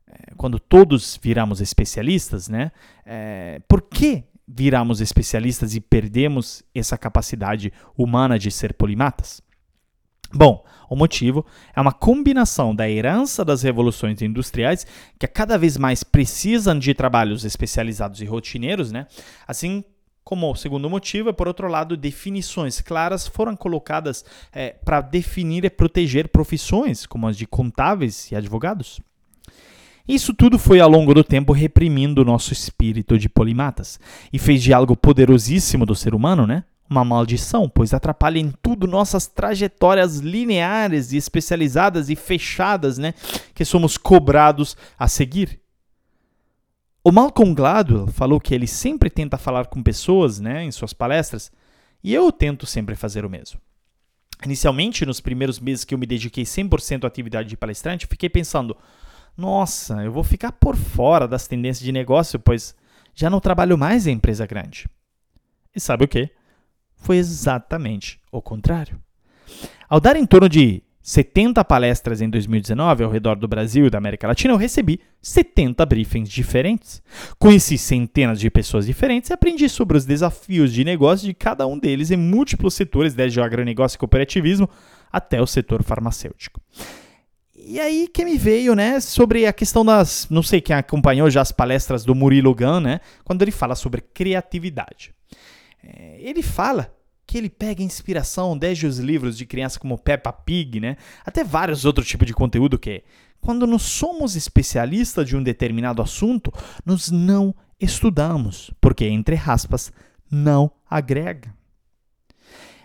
é, 0.08 0.34
quando 0.38 0.58
todos 0.58 1.20
viramos 1.22 1.60
especialistas, 1.60 2.48
né, 2.48 2.72
é, 3.06 3.60
por 3.68 3.82
que 3.82 4.24
viramos 4.48 5.02
especialistas 5.02 5.76
e 5.76 5.82
perdemos 5.82 6.64
essa 6.74 6.98
capacidade 6.98 7.74
humana 7.98 8.40
de 8.40 8.50
ser 8.52 8.74
polimatas? 8.74 9.44
Bom, 10.34 10.66
o 10.90 10.96
motivo 10.96 11.46
é 11.76 11.82
uma 11.82 11.92
combinação 11.92 12.76
da 12.76 12.90
herança 12.90 13.44
das 13.44 13.62
revoluções 13.64 14.22
industriais, 14.22 14.86
que 15.20 15.26
a 15.26 15.30
cada 15.30 15.58
vez 15.58 15.78
mais 15.78 16.04
precisam 16.04 16.78
de 16.78 16.94
trabalhos 16.94 17.46
especializados 17.46 18.22
e 18.22 18.26
rotineiros, 18.26 18.92
né? 18.92 19.08
assim 19.48 19.84
como 20.26 20.52
o 20.52 20.56
segundo 20.56 20.90
motivo, 20.90 21.30
é, 21.30 21.34
por 21.34 21.48
outro 21.48 21.68
lado, 21.68 21.96
definições 21.96 22.82
claras 22.82 23.28
foram 23.28 23.56
colocadas 23.56 24.26
é, 24.52 24.72
para 24.72 25.00
definir 25.00 25.64
e 25.64 25.70
proteger 25.70 26.30
profissões, 26.30 27.06
como 27.06 27.28
as 27.28 27.38
de 27.38 27.46
contábeis 27.46 28.32
e 28.32 28.36
advogados. 28.36 29.00
Isso 30.08 30.34
tudo 30.34 30.58
foi 30.58 30.80
ao 30.80 30.90
longo 30.90 31.14
do 31.14 31.24
tempo 31.24 31.54
reprimindo 31.54 32.24
o 32.24 32.26
nosso 32.26 32.54
espírito 32.54 33.20
de 33.20 33.30
polimatas 33.30 34.00
e 34.34 34.40
fez 34.40 34.64
de 34.64 34.74
algo 34.74 34.96
poderosíssimo 34.96 35.86
do 35.86 35.96
ser 35.96 36.16
humano, 36.16 36.48
né? 36.48 36.64
Uma 36.90 37.04
maldição, 37.04 37.68
pois 37.68 37.94
atrapalha 37.94 38.40
em 38.40 38.52
tudo 38.62 38.88
nossas 38.88 39.28
trajetórias 39.28 40.20
lineares 40.20 41.12
e 41.12 41.18
especializadas 41.18 42.10
e 42.10 42.16
fechadas, 42.16 42.98
né, 42.98 43.14
que 43.54 43.66
somos 43.66 43.98
cobrados 43.98 44.78
a 44.98 45.08
seguir. 45.08 45.60
O 47.04 47.12
Malcolm 47.12 47.54
Gladwell 47.54 48.08
falou 48.08 48.40
que 48.40 48.54
ele 48.54 48.68
sempre 48.68 49.10
tenta 49.10 49.38
falar 49.38 49.68
com 49.68 49.82
pessoas, 49.82 50.40
né, 50.40 50.64
em 50.64 50.72
suas 50.72 50.94
palestras, 50.94 51.52
e 52.04 52.14
eu 52.14 52.32
tento 52.32 52.66
sempre 52.66 52.96
fazer 52.96 53.26
o 53.26 53.30
mesmo. 53.30 53.60
Inicialmente, 54.44 55.06
nos 55.06 55.22
primeiros 55.22 55.60
meses 55.60 55.84
que 55.84 55.94
eu 55.94 55.98
me 55.98 56.06
dediquei 56.06 56.44
100% 56.44 57.04
à 57.04 57.08
atividade 57.08 57.50
de 57.50 57.58
palestrante, 57.58 58.06
fiquei 58.06 58.30
pensando: 58.30 58.76
nossa, 59.38 60.04
eu 60.04 60.12
vou 60.12 60.24
ficar 60.24 60.52
por 60.52 60.76
fora 60.76 61.28
das 61.28 61.48
tendências 61.48 61.84
de 61.84 61.92
negócio, 61.92 62.40
pois 62.40 62.76
já 63.14 63.30
não 63.30 63.40
trabalho 63.40 63.78
mais 63.78 64.08
em 64.08 64.12
empresa 64.12 64.46
grande. 64.46 64.88
E 65.76 65.80
sabe 65.80 66.04
o 66.06 66.08
que? 66.08 66.30
Foi 66.98 67.18
exatamente 67.18 68.20
o 68.32 68.42
contrário. 68.42 69.00
Ao 69.88 70.00
dar 70.00 70.16
em 70.16 70.26
torno 70.26 70.50
de 70.50 70.84
70 71.06 71.64
palestras 71.64 72.20
em 72.20 72.28
2019 72.28 73.04
ao 73.04 73.12
redor 73.12 73.36
do 73.36 73.48
Brasil 73.48 73.86
e 73.86 73.90
da 73.92 74.00
América 74.00 74.28
Latina, 74.28 74.56
eu 74.56 74.58
recebi 74.58 75.00
70 75.22 75.86
briefings 75.86 76.28
diferentes. 76.28 77.00
Conheci 77.38 77.78
centenas 77.78 78.40
de 78.40 78.50
pessoas 78.50 78.88
diferentes 78.88 79.30
e 79.30 79.34
aprendi 79.34 79.70
sobre 79.70 79.98
os 79.98 80.04
desafios 80.04 80.74
de 80.74 80.84
negócio 80.84 81.28
de 81.28 81.34
cada 81.36 81.68
um 81.68 81.78
deles 81.78 82.10
em 82.10 82.18
múltiplos 82.18 82.74
setores, 82.74 83.14
desde 83.14 83.40
o 83.40 83.44
agronegócio 83.44 83.98
e 83.98 84.00
cooperativismo 84.00 84.68
até 85.12 85.40
o 85.40 85.46
setor 85.46 85.84
farmacêutico. 85.84 86.60
E 87.56 87.80
aí 87.80 88.08
que 88.08 88.26
me 88.26 88.38
veio, 88.38 88.76
né, 88.76 89.00
sobre 89.00 89.48
a 89.48 89.54
questão 89.54 89.86
das, 89.86 90.28
não 90.30 90.44
sei 90.44 90.60
quem 90.60 90.76
acompanhou 90.76 91.30
já 91.30 91.42
as 91.42 91.52
palestras 91.52 92.04
do 92.04 92.14
Murilo 92.14 92.54
Gun, 92.54 92.80
né, 92.80 93.00
quando 93.24 93.42
ele 93.42 93.52
fala 93.52 93.76
sobre 93.76 94.02
criatividade. 94.02 95.15
É, 95.86 96.18
ele 96.20 96.42
fala 96.42 96.92
que 97.28 97.38
ele 97.38 97.50
pega 97.50 97.84
inspiração 97.84 98.58
desde 98.58 98.88
os 98.88 98.98
livros 98.98 99.38
de 99.38 99.46
criança 99.46 99.80
como 99.80 99.98
Peppa 99.98 100.32
Pig, 100.32 100.80
né? 100.80 100.98
Até 101.24 101.44
vários 101.44 101.86
outros 101.86 102.08
tipos 102.08 102.28
de 102.28 102.34
conteúdo 102.34 102.80
que 102.80 103.04
quando 103.40 103.68
nós 103.68 103.84
somos 103.84 104.36
especialistas 104.36 105.28
de 105.28 105.36
um 105.36 105.44
determinado 105.44 106.02
assunto, 106.02 106.52
nós 106.86 107.12
não 107.12 107.54
estudamos, 107.80 108.72
porque 108.82 109.06
entre 109.06 109.36
aspas 109.36 109.92
não 110.30 110.72
agrega. 110.90 111.54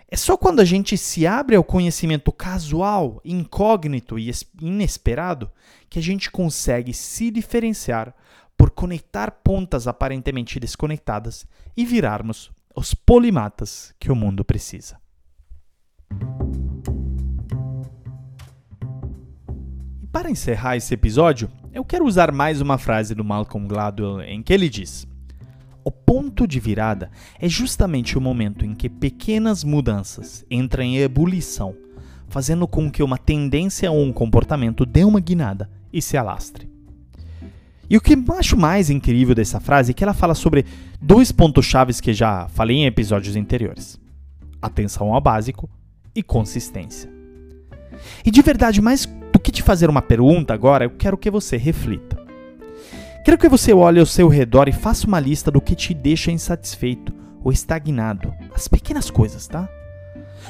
É 0.07 0.17
só 0.17 0.35
quando 0.35 0.59
a 0.59 0.65
gente 0.65 0.97
se 0.97 1.25
abre 1.25 1.55
ao 1.55 1.63
conhecimento 1.63 2.31
casual, 2.33 3.21
incógnito 3.23 4.19
e 4.19 4.29
inesperado 4.61 5.49
que 5.89 5.97
a 5.97 6.01
gente 6.01 6.29
consegue 6.29 6.93
se 6.93 7.31
diferenciar 7.31 8.13
por 8.57 8.71
conectar 8.71 9.31
pontas 9.31 9.87
aparentemente 9.87 10.59
desconectadas 10.59 11.47
e 11.75 11.85
virarmos 11.85 12.51
os 12.75 12.93
polimatas 12.93 13.93
que 13.99 14.11
o 14.11 14.15
mundo 14.15 14.43
precisa. 14.43 14.97
E 20.01 20.07
para 20.07 20.29
encerrar 20.29 20.77
esse 20.77 20.93
episódio, 20.93 21.49
eu 21.73 21.83
quero 21.85 22.05
usar 22.05 22.31
mais 22.31 22.61
uma 22.61 22.77
frase 22.77 23.15
do 23.15 23.23
Malcolm 23.23 23.67
Gladwell 23.67 24.21
em 24.21 24.41
que 24.41 24.53
ele 24.53 24.69
diz: 24.69 25.07
o 25.83 25.91
ponto 25.91 26.47
de 26.47 26.59
virada 26.59 27.09
é 27.39 27.49
justamente 27.49 28.17
o 28.17 28.21
momento 28.21 28.65
em 28.65 28.75
que 28.75 28.89
pequenas 28.89 29.63
mudanças 29.63 30.45
entram 30.49 30.83
em 30.83 30.97
ebulição, 30.97 31.75
fazendo 32.27 32.67
com 32.67 32.89
que 32.91 33.03
uma 33.03 33.17
tendência 33.17 33.91
ou 33.91 34.03
um 34.03 34.13
comportamento 34.13 34.85
dê 34.85 35.03
uma 35.03 35.19
guinada 35.19 35.69
e 35.91 36.01
se 36.01 36.17
alastre. 36.17 36.69
E 37.89 37.97
o 37.97 38.01
que 38.01 38.13
eu 38.13 38.35
acho 38.35 38.55
mais 38.55 38.89
incrível 38.89 39.35
dessa 39.35 39.59
frase 39.59 39.91
é 39.91 39.93
que 39.93 40.01
ela 40.01 40.13
fala 40.13 40.33
sobre 40.33 40.65
dois 41.01 41.31
pontos 41.31 41.65
chaves 41.65 41.99
que 41.99 42.13
já 42.13 42.47
falei 42.49 42.77
em 42.77 42.85
episódios 42.85 43.35
anteriores: 43.35 43.99
atenção 44.61 45.13
ao 45.13 45.19
básico 45.19 45.69
e 46.13 46.21
consistência. 46.21 47.11
E 48.25 48.29
de 48.29 48.41
verdade, 48.41 48.81
mais 48.81 49.05
do 49.05 49.39
que 49.39 49.51
te 49.51 49.63
fazer 49.63 49.89
uma 49.89 50.01
pergunta 50.01 50.53
agora, 50.53 50.85
eu 50.85 50.91
quero 50.91 51.17
que 51.17 51.31
você 51.31 51.57
reflita. 51.57 52.21
Quero 53.23 53.37
que 53.37 53.49
você 53.49 53.73
olhe 53.73 53.99
ao 53.99 54.05
seu 54.05 54.27
redor 54.27 54.67
e 54.67 54.71
faça 54.71 55.07
uma 55.07 55.19
lista 55.19 55.51
do 55.51 55.61
que 55.61 55.75
te 55.75 55.93
deixa 55.93 56.31
insatisfeito 56.31 57.13
ou 57.43 57.51
estagnado. 57.51 58.33
As 58.53 58.67
pequenas 58.67 59.09
coisas, 59.09 59.47
tá? 59.47 59.69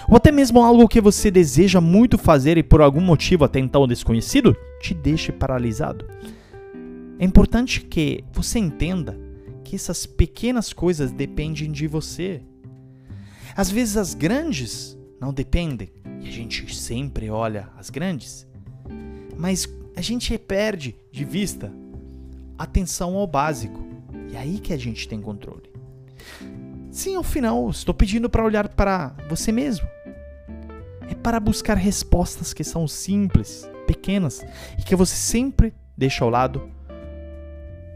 Ou 0.07 0.15
até 0.15 0.31
mesmo 0.31 0.63
algo 0.63 0.87
que 0.87 1.01
você 1.01 1.29
deseja 1.29 1.81
muito 1.81 2.17
fazer 2.17 2.57
e 2.57 2.63
por 2.63 2.81
algum 2.81 3.01
motivo 3.01 3.43
até 3.43 3.59
então 3.59 3.87
desconhecido 3.87 4.55
te 4.81 4.93
deixe 4.93 5.31
paralisado. 5.31 6.05
É 7.19 7.25
importante 7.25 7.81
que 7.81 8.23
você 8.31 8.57
entenda 8.57 9.17
que 9.71 9.75
essas 9.77 10.05
pequenas 10.05 10.73
coisas 10.73 11.13
dependem 11.13 11.71
de 11.71 11.87
você. 11.87 12.41
Às 13.55 13.71
vezes 13.71 13.95
as 13.95 14.13
grandes 14.13 14.97
não 15.17 15.33
dependem, 15.33 15.89
e 16.19 16.27
a 16.27 16.31
gente 16.31 16.75
sempre 16.75 17.29
olha 17.29 17.69
as 17.77 17.89
grandes, 17.89 18.45
mas 19.37 19.65
a 19.95 20.01
gente 20.01 20.37
perde 20.37 20.93
de 21.09 21.23
vista 21.23 21.71
atenção 22.57 23.15
ao 23.15 23.25
básico. 23.25 23.81
E 24.29 24.35
é 24.35 24.39
aí 24.39 24.59
que 24.59 24.73
a 24.73 24.77
gente 24.77 25.07
tem 25.07 25.21
controle. 25.21 25.71
Sim, 26.91 27.15
ao 27.15 27.23
final, 27.23 27.69
estou 27.69 27.95
pedindo 27.95 28.29
para 28.29 28.43
olhar 28.43 28.67
para 28.67 29.15
você 29.29 29.53
mesmo. 29.53 29.87
É 31.09 31.15
para 31.15 31.39
buscar 31.39 31.77
respostas 31.77 32.53
que 32.53 32.65
são 32.65 32.89
simples, 32.89 33.65
pequenas 33.87 34.45
e 34.77 34.81
que 34.81 34.97
você 34.97 35.15
sempre 35.15 35.73
deixa 35.95 36.25
ao 36.25 36.29
lado 36.29 36.69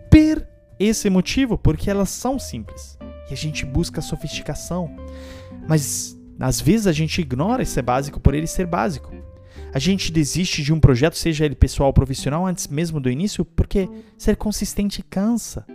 per 0.10 0.55
esse 0.80 1.10
motivo, 1.10 1.58
porque 1.58 1.90
elas 1.90 2.10
são 2.10 2.38
simples. 2.38 2.98
E 3.30 3.34
a 3.34 3.38
gente 3.38 3.66
busca 3.66 4.02
sofisticação. 4.02 4.94
Mas 5.68 6.18
às 6.40 6.60
vezes 6.60 6.88
a 6.88 6.92
gente 6.92 7.22
ignora 7.22 7.64
esse 7.64 7.82
básico 7.82 8.20
por 8.20 8.34
ele 8.34 8.48
ser 8.48 8.68
básico. 8.68 9.14
A 9.74 9.80
gente 9.80 10.12
desiste 10.12 10.64
de 10.64 10.74
um 10.74 10.80
projeto, 10.80 11.18
seja 11.18 11.46
ele 11.46 11.56
pessoal 11.56 11.88
ou 11.88 11.94
profissional, 11.94 12.46
antes 12.46 12.68
mesmo 12.68 13.00
do 13.00 13.10
início, 13.10 13.44
porque 13.44 13.90
ser 14.18 14.36
consistente 14.36 15.04
cansa. 15.04 15.66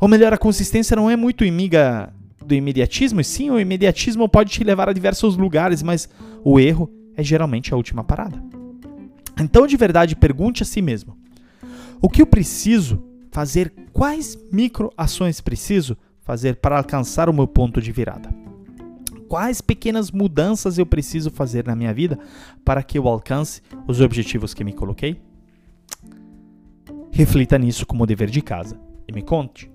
Ou 0.00 0.08
melhor, 0.08 0.32
a 0.32 0.38
consistência 0.38 0.94
não 0.94 1.10
é 1.10 1.16
muito 1.16 1.44
inimiga 1.44 2.12
do 2.44 2.54
imediatismo, 2.54 3.20
e 3.20 3.24
sim, 3.24 3.50
o 3.50 3.58
imediatismo 3.58 4.28
pode 4.28 4.50
te 4.50 4.64
levar 4.64 4.88
a 4.88 4.92
diversos 4.92 5.36
lugares, 5.36 5.82
mas 5.82 6.08
o 6.44 6.58
erro 6.58 6.90
é 7.16 7.22
geralmente 7.22 7.72
a 7.72 7.76
última 7.76 8.04
parada. 8.04 8.42
Então, 9.40 9.66
de 9.66 9.76
verdade, 9.76 10.16
pergunte 10.16 10.62
a 10.62 10.66
si 10.66 10.82
mesmo: 10.82 11.16
o 12.00 12.08
que 12.08 12.22
eu 12.22 12.26
preciso 12.26 13.02
fazer? 13.32 13.72
Quais 13.92 14.38
microações 14.52 15.40
preciso 15.40 15.96
fazer 16.20 16.56
para 16.56 16.78
alcançar 16.78 17.28
o 17.28 17.32
meu 17.32 17.48
ponto 17.48 17.80
de 17.80 17.90
virada? 17.90 18.42
quais 19.32 19.62
pequenas 19.62 20.10
mudanças 20.10 20.76
eu 20.76 20.84
preciso 20.84 21.30
fazer 21.30 21.66
na 21.66 21.74
minha 21.74 21.94
vida 21.94 22.18
para 22.62 22.82
que 22.82 22.98
eu 22.98 23.08
alcance 23.08 23.62
os 23.88 23.98
objetivos 23.98 24.52
que 24.52 24.62
me 24.62 24.74
coloquei? 24.74 25.22
Reflita 27.10 27.56
nisso 27.56 27.86
como 27.86 28.04
dever 28.04 28.28
de 28.28 28.42
casa 28.42 28.78
e 29.08 29.12
me 29.12 29.22
conte. 29.22 29.70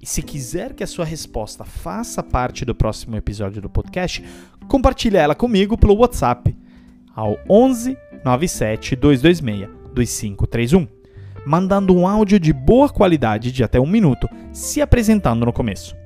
E 0.00 0.06
se 0.06 0.22
quiser 0.22 0.72
que 0.72 0.82
a 0.82 0.86
sua 0.86 1.04
resposta 1.04 1.66
faça 1.66 2.22
parte 2.22 2.64
do 2.64 2.74
próximo 2.74 3.14
episódio 3.14 3.60
do 3.60 3.68
podcast, 3.68 4.24
compartilhe 4.66 5.18
ela 5.18 5.34
comigo 5.34 5.76
pelo 5.76 5.96
WhatsApp 5.96 6.56
ao 7.14 7.36
11 7.50 7.94
97 8.24 8.96
226 8.96 9.68
2531, 9.92 10.88
mandando 11.46 11.96
um 11.96 12.06
áudio 12.06 12.38
de 12.38 12.52
boa 12.52 12.88
qualidade 12.88 13.52
de 13.52 13.64
até 13.64 13.80
um 13.80 13.86
minuto, 13.86 14.28
se 14.52 14.80
apresentando 14.80 15.44
no 15.44 15.52
começo. 15.52 15.96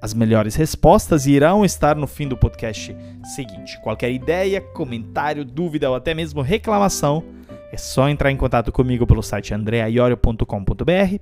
As 0.00 0.12
melhores 0.12 0.54
respostas 0.54 1.26
irão 1.26 1.64
estar 1.64 1.96
no 1.96 2.06
fim 2.06 2.28
do 2.28 2.36
podcast 2.36 2.94
seguinte. 3.34 3.80
Qualquer 3.80 4.12
ideia, 4.12 4.60
comentário, 4.60 5.44
dúvida 5.44 5.88
ou 5.88 5.96
até 5.96 6.12
mesmo 6.12 6.42
reclamação, 6.42 7.24
é 7.72 7.76
só 7.76 8.08
entrar 8.08 8.30
em 8.30 8.36
contato 8.36 8.70
comigo 8.70 9.06
pelo 9.06 9.22
site 9.22 9.54
andreaiorio.com.br, 9.54 11.16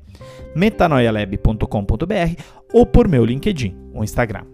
metanoialab.com.br 0.54 2.42
ou 2.72 2.84
por 2.84 3.06
meu 3.06 3.24
LinkedIn 3.24 3.74
ou 3.94 4.02
Instagram. 4.02 4.44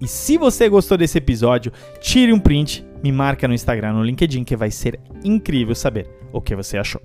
E 0.00 0.08
se 0.08 0.36
você 0.36 0.68
gostou 0.68 0.96
desse 0.96 1.18
episódio, 1.18 1.72
tire 2.00 2.32
um 2.32 2.40
print, 2.40 2.84
me 3.02 3.12
marca 3.12 3.46
no 3.46 3.54
Instagram, 3.54 3.92
no 3.92 4.02
LinkedIn, 4.02 4.44
que 4.44 4.56
vai 4.56 4.70
ser 4.70 4.98
incrível 5.22 5.74
saber 5.74 6.23
o 6.34 6.42
que 6.42 6.56
você 6.56 6.76
achou. 6.76 7.00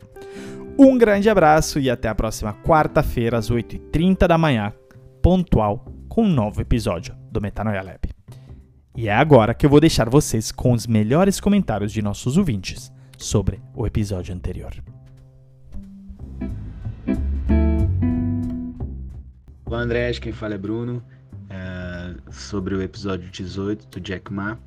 Um 0.77 0.97
grande 0.97 1.29
abraço 1.29 1.79
e 1.79 1.89
até 1.89 2.07
a 2.07 2.15
próxima 2.15 2.53
quarta-feira, 2.63 3.37
às 3.37 3.51
8h30 3.51 4.27
da 4.27 4.37
manhã, 4.37 4.73
pontual 5.21 5.85
com 6.07 6.23
um 6.23 6.29
novo 6.29 6.61
episódio 6.61 7.15
do 7.31 7.39
Metanoia 7.39 7.83
Lab. 7.83 8.09
E 8.97 9.07
é 9.07 9.13
agora 9.13 9.53
que 9.53 9.65
eu 9.65 9.69
vou 9.69 9.79
deixar 9.79 10.09
vocês 10.09 10.51
com 10.51 10.71
os 10.73 10.87
melhores 10.87 11.39
comentários 11.39 11.91
de 11.91 12.01
nossos 12.01 12.37
ouvintes 12.37 12.91
sobre 13.17 13.61
o 13.75 13.85
episódio 13.85 14.33
anterior. 14.33 14.73
Olá 19.65 19.81
André, 19.81 20.11
quem 20.13 20.31
fala 20.31 20.55
é 20.55 20.57
Bruno, 20.57 21.03
é, 21.49 22.15
sobre 22.31 22.73
o 22.73 22.81
episódio 22.81 23.29
18 23.29 23.87
do 23.87 23.99
Jack 23.99 24.33
Ma. 24.33 24.57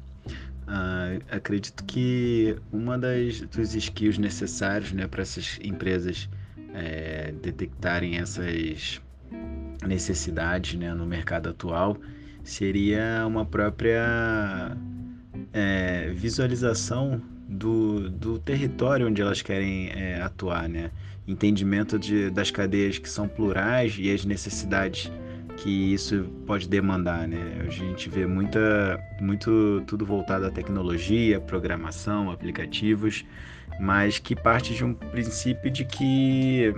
Uh, 0.73 1.23
acredito 1.31 1.85
que 1.85 2.57
uma 2.73 2.97
das 2.97 3.43
dos 3.43 3.75
skills 3.75 4.17
necessários 4.17 4.91
né, 4.93 5.07
para 5.07 5.21
essas 5.21 5.59
empresas 5.63 6.31
é, 6.73 7.31
detectarem 7.43 8.17
essas 8.17 8.99
necessidade 9.87 10.79
né, 10.79 10.95
no 10.95 11.05
mercado 11.05 11.51
atual 11.51 11.99
seria 12.43 13.27
uma 13.27 13.45
própria 13.45 14.75
é, 15.53 16.11
visualização 16.15 17.21
do, 17.47 18.09
do 18.09 18.39
território 18.39 19.09
onde 19.09 19.21
elas 19.21 19.43
querem 19.43 19.91
é, 19.91 20.23
atuar, 20.23 20.71
né? 20.71 20.91
entendimento 21.29 21.99
de, 21.99 22.31
das 22.31 22.51
cadeias 22.51 22.99
que 22.99 23.11
são 23.11 23.29
plurais 23.29 23.97
e 23.99 24.11
as 24.11 24.25
necessidades 24.25 25.13
que 25.63 25.95
isso 25.95 26.25
pode 26.45 26.69
demandar, 26.69 27.29
né? 27.29 27.63
A 27.65 27.71
gente 27.71 28.09
vê 28.09 28.27
muita, 28.27 28.99
muito 29.21 29.81
tudo 29.87 30.05
voltado 30.05 30.45
à 30.45 30.51
tecnologia, 30.51 31.41
programação, 31.41 32.33
aplicativos, 32.33 33.25
mas 33.81 34.19
que 34.19 34.35
parte 34.35 34.75
de 34.75 34.85
um 34.85 34.93
princípio 34.93 35.71
de 35.71 35.85
que 35.85 36.75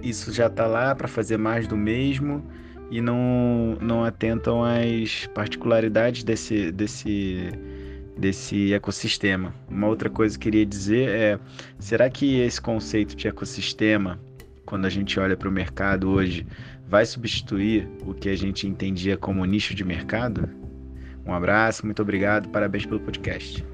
isso 0.00 0.32
já 0.32 0.46
está 0.46 0.66
lá 0.66 0.94
para 0.94 1.08
fazer 1.08 1.38
mais 1.38 1.66
do 1.66 1.76
mesmo 1.76 2.44
e 2.88 3.00
não, 3.00 3.76
não 3.80 4.04
atentam 4.04 4.62
às 4.62 5.26
particularidades 5.34 6.22
desse, 6.22 6.70
desse, 6.70 7.50
desse 8.16 8.72
ecossistema. 8.72 9.52
Uma 9.68 9.88
outra 9.88 10.08
coisa 10.08 10.38
que 10.38 10.48
eu 10.48 10.52
queria 10.52 10.66
dizer 10.66 11.08
é: 11.08 11.38
será 11.80 12.08
que 12.08 12.38
esse 12.38 12.60
conceito 12.60 13.16
de 13.16 13.26
ecossistema, 13.26 14.20
quando 14.64 14.84
a 14.86 14.90
gente 14.90 15.18
olha 15.18 15.36
para 15.36 15.48
o 15.48 15.52
mercado 15.52 16.08
hoje, 16.10 16.46
vai 16.90 17.06
substituir 17.06 17.88
o 18.04 18.12
que 18.12 18.28
a 18.28 18.36
gente 18.36 18.66
entendia 18.66 19.16
como 19.16 19.44
nicho 19.44 19.76
de 19.76 19.84
mercado? 19.84 20.48
Um 21.24 21.32
abraço, 21.32 21.86
muito 21.86 22.02
obrigado, 22.02 22.48
parabéns 22.48 22.84
pelo 22.84 22.98
podcast. 22.98 23.64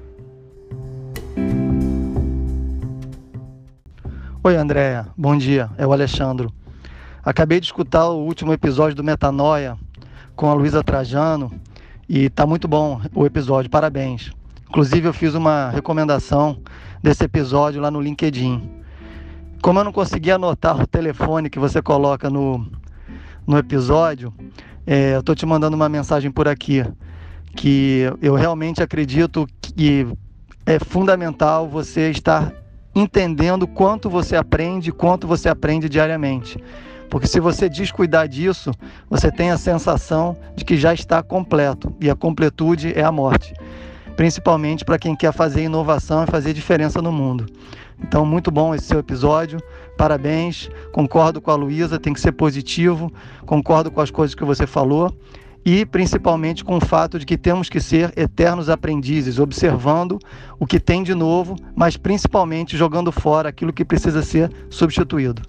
Oi, 4.43 4.55
Andréia. 4.55 5.07
Bom 5.17 5.35
dia. 5.35 5.67
É 5.79 5.87
o 5.87 5.91
Alexandro. 5.91 6.53
Acabei 7.23 7.59
de 7.59 7.65
escutar 7.65 8.07
o 8.07 8.23
último 8.23 8.53
episódio 8.53 8.95
do 8.95 9.03
Metanoia 9.03 9.75
com 10.35 10.47
a 10.51 10.53
Luísa 10.53 10.83
Trajano 10.83 11.51
E 12.07 12.29
tá 12.29 12.45
muito 12.45 12.67
bom 12.67 13.01
o 13.15 13.25
episódio, 13.25 13.67
parabéns. 13.71 14.31
Inclusive 14.69 15.07
eu 15.07 15.13
fiz 15.13 15.33
uma 15.33 15.71
recomendação 15.71 16.61
desse 17.01 17.23
episódio 17.23 17.81
lá 17.81 17.89
no 17.89 17.99
LinkedIn. 17.99 18.83
Como 19.59 19.79
eu 19.79 19.83
não 19.83 19.91
consegui 19.91 20.29
anotar 20.29 20.79
o 20.79 20.85
telefone 20.85 21.49
que 21.49 21.57
você 21.57 21.81
coloca 21.81 22.29
no, 22.29 22.69
no 23.47 23.57
episódio, 23.57 24.33
é, 24.85 25.15
eu 25.15 25.21
estou 25.21 25.33
te 25.33 25.45
mandando 25.45 25.75
uma 25.75 25.87
mensagem 25.87 26.29
por 26.29 26.47
aqui 26.47 26.83
que 27.55 28.03
eu 28.21 28.35
realmente 28.35 28.83
acredito 28.83 29.47
que 29.61 30.05
é 30.65 30.77
fundamental 30.77 31.67
você 31.67 32.11
estar 32.11 32.53
entendendo 32.93 33.65
quanto 33.67 34.09
você 34.09 34.35
aprende, 34.35 34.91
quanto 34.91 35.25
você 35.25 35.47
aprende 35.49 35.87
diariamente. 35.87 36.61
Porque 37.09 37.25
se 37.25 37.39
você 37.39 37.69
descuidar 37.69 38.27
disso, 38.27 38.71
você 39.09 39.31
tem 39.31 39.49
a 39.49 39.57
sensação 39.57 40.37
de 40.55 40.65
que 40.65 40.75
já 40.75 40.93
está 40.93 41.23
completo, 41.23 41.95
e 42.01 42.09
a 42.09 42.15
completude 42.15 42.91
é 42.93 43.03
a 43.03 43.11
morte. 43.11 43.53
Principalmente 44.15 44.83
para 44.83 44.99
quem 44.99 45.15
quer 45.15 45.31
fazer 45.31 45.63
inovação 45.63 46.23
e 46.23 46.27
fazer 46.27 46.53
diferença 46.53 47.01
no 47.01 47.11
mundo. 47.11 47.45
Então, 47.99 48.25
muito 48.25 48.51
bom 48.51 48.75
esse 48.75 48.85
seu 48.85 48.99
episódio. 48.99 49.59
Parabéns. 49.97 50.69
Concordo 50.91 51.41
com 51.41 51.51
a 51.51 51.55
Luísa, 51.55 51.99
tem 51.99 52.13
que 52.13 52.21
ser 52.21 52.31
positivo. 52.31 53.11
Concordo 53.45 53.89
com 53.89 53.99
as 53.99 54.11
coisas 54.11 54.35
que 54.35 54.45
você 54.45 54.67
falou 54.67 55.13
e 55.65 55.85
principalmente 55.85 56.63
com 56.63 56.77
o 56.77 56.79
fato 56.79 57.19
de 57.19 57.25
que 57.25 57.37
temos 57.37 57.67
que 57.67 57.81
ser 57.81 58.13
eternos 58.15 58.69
aprendizes, 58.69 59.37
observando 59.37 60.17
o 60.57 60.65
que 60.65 60.79
tem 60.79 61.03
de 61.03 61.13
novo, 61.13 61.57
mas 61.75 61.97
principalmente 61.97 62.77
jogando 62.77 63.11
fora 63.11 63.49
aquilo 63.49 63.73
que 63.73 63.83
precisa 63.83 64.21
ser 64.21 64.49
substituído. 64.69 65.41